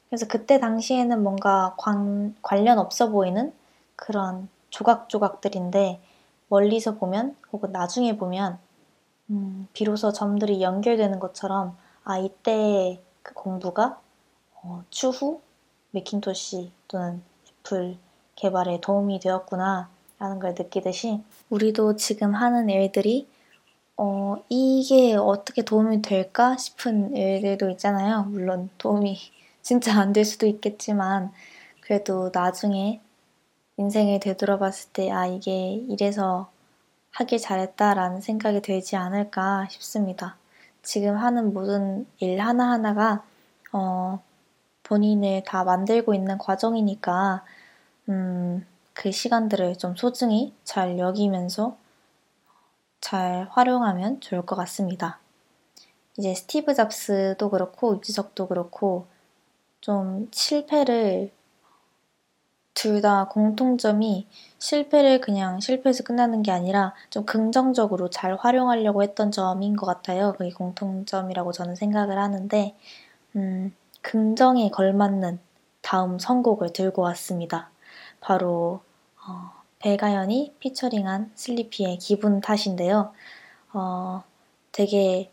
그래서 0.09 0.25
그때 0.27 0.59
당시에는 0.59 1.21
뭔가 1.21 1.75
관, 1.77 2.35
관련 2.41 2.79
없어 2.79 3.09
보이는 3.09 3.53
그런 3.95 4.49
조각조각들인데 4.71 6.01
멀리서 6.47 6.95
보면 6.95 7.35
혹은 7.53 7.71
나중에 7.71 8.17
보면 8.17 8.57
음, 9.29 9.67
비로소 9.73 10.11
점들이 10.11 10.63
연결되는 10.63 11.19
것처럼 11.19 11.77
아 12.03 12.17
이때 12.17 12.99
그 13.21 13.35
공부가 13.35 13.99
어, 14.68 14.84
추후 14.89 15.41
맥킨토시 15.91 16.72
또는 16.89 17.22
애플 17.49 17.97
개발에 18.36 18.82
도움이 18.82 19.20
되었구나 19.22 19.89
라는 20.20 20.39
걸 20.39 20.55
느끼듯이 20.57 21.24
우리도 21.49 21.95
지금 21.95 22.36
하는 22.36 22.70
일들이 22.70 23.28
어, 23.95 24.36
이게 24.49 25.15
어떻게 25.15 25.63
도움이 25.63 26.01
될까 26.01 26.57
싶은 26.57 27.15
일들도 27.15 27.70
있잖아요. 27.72 28.24
물론 28.24 28.70
도움이 28.78 29.18
진짜 29.63 29.99
안 29.99 30.11
될 30.13 30.26
수도 30.26 30.45
있겠지만 30.47 31.32
그래도 31.82 32.30
나중에 32.34 33.01
인생을 33.78 34.20
되돌아봤을 34.20 34.91
때 34.91 35.11
아, 35.11 35.26
이게 35.28 35.74
이래서 35.89 36.49
하길 37.11 37.39
잘했다라는 37.39 38.22
생각이 38.22 38.61
들지 38.61 38.95
않을까 38.97 39.68
싶습니다. 39.70 40.38
지금 40.84 41.15
하는 41.18 41.53
모든 41.53 42.05
일 42.20 42.39
하나하나가 42.41 43.24
어, 43.74 44.22
본인을 44.88 45.43
다 45.43 45.63
만들고 45.63 46.13
있는 46.13 46.38
과정이니까 46.38 47.43
음, 48.09 48.65
그 48.93 49.11
시간들을 49.11 49.77
좀 49.77 49.95
소중히 49.95 50.53
잘 50.63 50.97
여기면서 50.97 51.77
잘 53.01 53.47
활용하면 53.51 54.21
좋을 54.21 54.45
것 54.45 54.55
같습니다. 54.55 55.19
이제 56.17 56.33
스티브 56.33 56.73
잡스도 56.73 57.49
그렇고 57.49 57.95
유지석도 57.97 58.47
그렇고 58.47 59.07
좀 59.81 60.27
실패를 60.31 61.31
둘다 62.77 63.27
공통점이 63.29 64.27
실패를 64.59 65.19
그냥 65.19 65.59
실패해서 65.59 66.03
끝나는 66.03 66.43
게 66.43 66.51
아니라 66.51 66.93
좀 67.09 67.25
긍정적으로 67.25 68.09
잘 68.11 68.35
활용하려고 68.35 69.01
했던 69.01 69.31
점인 69.31 69.75
것 69.75 69.88
같아요. 69.88 70.33
그게 70.38 70.51
공통점이라고 70.51 71.51
저는 71.53 71.75
생각을 71.75 72.19
하는데, 72.19 72.75
음, 73.35 73.75
긍정에 74.08 74.70
걸맞는 74.70 75.38
다음 75.82 76.18
선곡을 76.18 76.72
들고 76.72 77.01
왔습니다. 77.01 77.70
바로 78.22 78.80
어, 79.18 79.51
배가연이 79.80 80.55
피처링한 80.60 81.32
슬리피의 81.36 81.97
기분 81.97 82.39
탓인데요. 82.39 83.12
어, 83.74 84.24
되게 84.72 85.30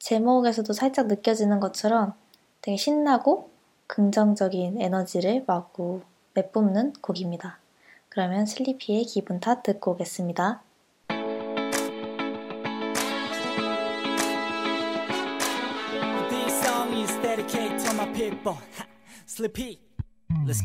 제목에서도 0.00 0.70
살짝 0.70 1.06
느껴지는 1.06 1.60
것처럼 1.60 2.12
되게 2.60 2.76
신나고 2.76 3.48
긍정적인 3.86 4.78
에너지를 4.78 5.44
마구 5.46 6.02
내뿜는 6.34 6.92
곡입니다. 7.00 7.58
그러면 8.10 8.44
슬리피의 8.44 9.04
기분 9.04 9.40
탓 9.40 9.62
듣고 9.62 9.92
오겠습니다. 9.92 10.60
People 18.42 18.58
Sleepy 19.28 19.78
Let's 20.46 20.62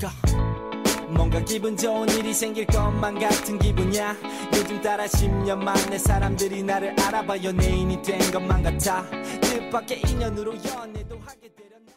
뭔가 1.10 1.40
기분 1.46 1.78
좋은 1.78 2.10
일이 2.10 2.34
생길 2.34 2.66
것만 2.66 3.18
같은 3.18 3.58
기분이야. 3.60 4.16
요즘 4.54 4.82
따라 4.82 5.06
10년 5.06 5.58
만에 5.58 5.98
사람들이 5.98 6.64
나를 6.64 7.00
알아봐 7.00 7.44
연예인이 7.44 8.02
된 8.02 8.20
것만 8.32 8.62
같아. 8.64 9.10
뜻밖의 9.40 10.02
인연으로 10.02 10.54
연애도 10.54 11.18
하게 11.20 11.50
되렸나. 11.56 11.92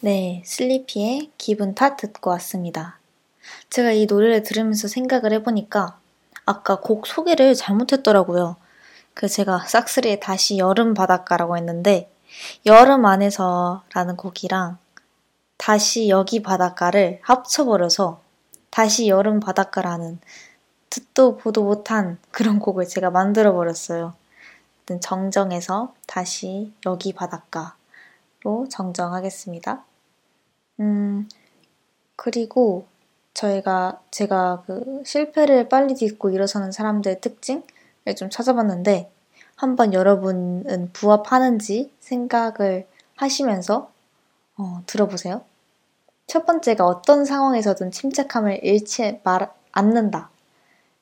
네, 0.00 0.42
슬리피의 0.46 1.32
기분 1.38 1.74
탓 1.74 1.96
듣고 1.96 2.30
왔습니다. 2.30 3.00
제가 3.70 3.90
이 3.90 4.06
노래를 4.06 4.44
들으면서 4.44 4.86
생각을 4.86 5.32
해보니까 5.32 5.98
아까 6.46 6.78
곡 6.80 7.08
소개를 7.08 7.56
잘못했더라고요. 7.56 8.56
그 9.14 9.26
제가 9.26 9.66
싹스리에 9.66 10.20
다시 10.20 10.58
여름 10.58 10.94
바닷가라고 10.94 11.56
했는데 11.56 12.08
여름 12.66 13.04
안에서라는 13.06 14.16
곡이랑 14.16 14.78
다시 15.56 16.08
여기 16.08 16.42
바닷가를 16.42 17.20
합쳐버려서 17.22 18.20
다시 18.70 19.08
여름 19.08 19.40
바닷가라는 19.40 20.20
듣도 20.90 21.36
보도 21.36 21.64
못한 21.64 22.18
그런 22.30 22.58
곡을 22.58 22.86
제가 22.86 23.10
만들어 23.10 23.52
버렸어요. 23.52 24.14
정정해서 25.00 25.94
다시 26.06 26.72
여기 26.86 27.12
바닷가로 27.12 28.68
정정하겠습니다. 28.70 29.84
음, 30.80 31.28
그리고 32.16 32.86
저희가, 33.34 34.00
제가 34.10 34.62
그 34.66 35.02
실패를 35.04 35.68
빨리 35.68 35.94
딛고 35.94 36.30
일어서는 36.30 36.72
사람들의 36.72 37.20
특징을 37.20 37.62
좀 38.16 38.30
찾아봤는데, 38.30 39.12
한번 39.58 39.92
여러분은 39.92 40.90
부합하는지 40.92 41.92
생각을 41.98 42.86
하시면서 43.16 43.90
어, 44.56 44.82
들어보세요. 44.86 45.42
첫 46.28 46.46
번째가 46.46 46.86
어떤 46.86 47.24
상황에서든 47.24 47.90
침착함을 47.90 48.64
잃지 48.64 49.20
말, 49.24 49.50
않는다. 49.72 50.30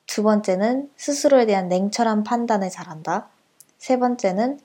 두 0.06 0.22
번째는 0.22 0.90
스스로에 0.96 1.44
대한 1.44 1.68
냉철한 1.68 2.24
판단을 2.24 2.70
잘한다. 2.70 3.28
세 3.76 3.98
번째는 3.98 4.58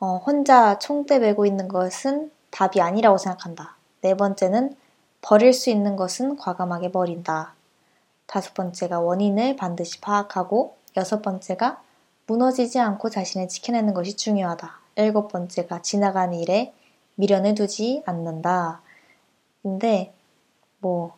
어, 0.00 0.16
혼자 0.16 0.78
총대 0.78 1.18
메고 1.18 1.44
있는 1.44 1.68
것은 1.68 2.30
답이 2.50 2.80
아니라고 2.80 3.18
생각한다. 3.18 3.76
네 4.00 4.16
번째는 4.16 4.74
버릴 5.20 5.52
수 5.52 5.68
있는 5.68 5.96
것은 5.96 6.38
과감하게 6.38 6.90
버린다. 6.90 7.52
다섯 8.26 8.54
번째가 8.54 9.00
원인을 9.00 9.56
반드시 9.56 10.00
파악하고 10.00 10.74
여섯 10.96 11.20
번째가 11.20 11.82
무너지지 12.26 12.78
않고 12.80 13.10
자신을 13.10 13.48
지켜내는 13.48 13.94
것이 13.94 14.16
중요하다. 14.16 14.80
일곱 14.96 15.28
번째가 15.28 15.82
지나가는 15.82 16.34
일에 16.38 16.72
미련을 17.16 17.54
두지 17.54 18.02
않는다. 18.06 18.80
근데 19.62 20.12
뭐 20.80 21.14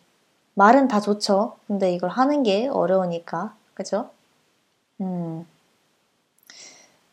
말은 0.54 0.88
다 0.88 1.00
좋죠. 1.00 1.56
근데 1.66 1.92
이걸 1.92 2.10
하는 2.10 2.42
게 2.42 2.68
어려우니까. 2.68 3.54
그죠? 3.74 4.10
음. 5.00 5.46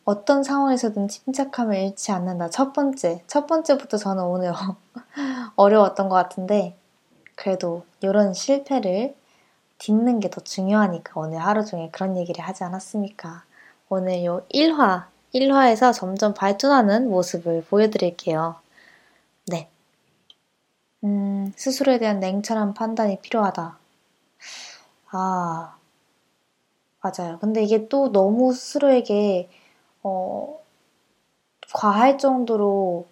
어떤 0.04 0.42
상황에서든 0.44 1.08
침착함을 1.08 1.76
잃지 1.76 2.12
않는다. 2.12 2.50
첫 2.50 2.72
번째. 2.72 3.22
첫 3.26 3.46
번째부터 3.46 3.96
저는 3.96 4.22
오늘 4.24 4.52
어려웠던 5.56 6.08
것 6.08 6.14
같은데, 6.16 6.76
그래도 7.34 7.84
이런 8.00 8.32
실패를 8.34 9.14
딛는 9.78 10.20
게 10.20 10.28
더 10.30 10.40
중요하니까 10.40 11.12
오늘 11.20 11.38
하루 11.38 11.64
종일 11.64 11.90
그런 11.92 12.16
얘기를 12.16 12.44
하지 12.44 12.64
않았습니까? 12.64 13.44
오늘 13.88 14.24
요 14.24 14.44
1화, 14.52 15.06
1화에서 15.32 15.92
점점 15.92 16.34
발전하는 16.34 17.08
모습을 17.08 17.64
보여드릴게요. 17.64 18.56
네. 19.46 19.68
음, 21.04 21.52
스스로에 21.56 21.98
대한 21.98 22.18
냉철한 22.18 22.74
판단이 22.74 23.20
필요하다. 23.20 23.78
아, 25.10 25.76
맞아요. 27.00 27.38
근데 27.38 27.62
이게 27.62 27.86
또 27.88 28.10
너무 28.10 28.52
스스로에게, 28.52 29.48
어, 30.02 30.58
과할 31.72 32.18
정도로, 32.18 33.06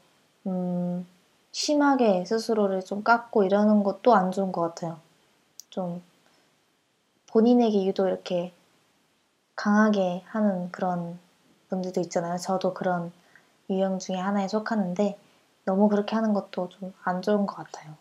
음, 0.46 1.06
심하게 1.52 2.24
스스로를 2.24 2.84
좀 2.84 3.04
깎고 3.04 3.44
이러는 3.44 3.84
것도 3.84 4.12
안 4.14 4.32
좋은 4.32 4.50
것 4.50 4.60
같아요. 4.62 4.98
좀 5.70 6.02
본인에게 7.28 7.84
유독 7.86 8.08
이렇게 8.08 8.52
강하게 9.56 10.22
하는 10.26 10.70
그런 10.72 11.18
분들도 11.68 12.00
있잖아요. 12.02 12.38
저도 12.38 12.74
그런 12.74 13.12
유형 13.70 13.98
중에 13.98 14.16
하나에 14.16 14.48
속하는데 14.48 15.18
너무 15.64 15.88
그렇게 15.88 16.14
하는 16.16 16.34
것도 16.34 16.68
좀 16.68 16.92
안 17.04 17.22
좋은 17.22 17.46
것 17.46 17.56
같아요. 17.56 17.94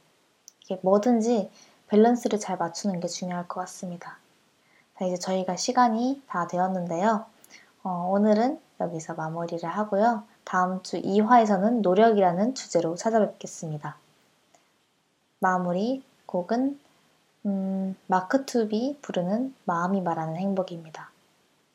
이게 0.63 0.79
뭐든지 0.81 1.51
밸런스를 1.87 2.39
잘 2.39 2.57
맞추는 2.57 2.99
게 2.99 3.07
중요할 3.07 3.47
것 3.47 3.59
같습니다. 3.61 4.17
자, 4.97 5.05
이제 5.05 5.17
저희가 5.17 5.55
시간이 5.55 6.21
다 6.27 6.47
되었는데요. 6.47 7.25
어, 7.83 8.07
오늘은 8.11 8.59
여기서 8.79 9.13
마무리를 9.13 9.67
하고요. 9.67 10.23
다음 10.43 10.81
주 10.83 11.01
2화에서는 11.01 11.81
노력이라는 11.81 12.55
주제로 12.55 12.95
찾아뵙겠습니다. 12.95 13.97
마무리 15.39 16.03
곡은 16.25 16.79
음, 17.45 17.95
마크툽이 18.07 18.99
부르는 19.01 19.53
마음이 19.65 20.01
말하는 20.01 20.37
행복입니다. 20.37 21.12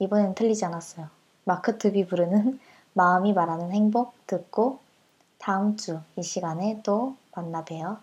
이번엔 0.01 0.35
틀리지 0.35 0.65
않았어요. 0.65 1.09
마크툽이 1.45 2.07
부르는 2.07 2.59
마음이 2.95 3.33
말하는 3.33 3.71
행복 3.73 4.15
듣고 4.27 4.81
다음 5.39 5.77
주 5.77 6.03
이 6.19 6.23
시간에 6.23 6.81
또 6.85 7.17
만나 7.35 7.65
봬요. 7.65 7.99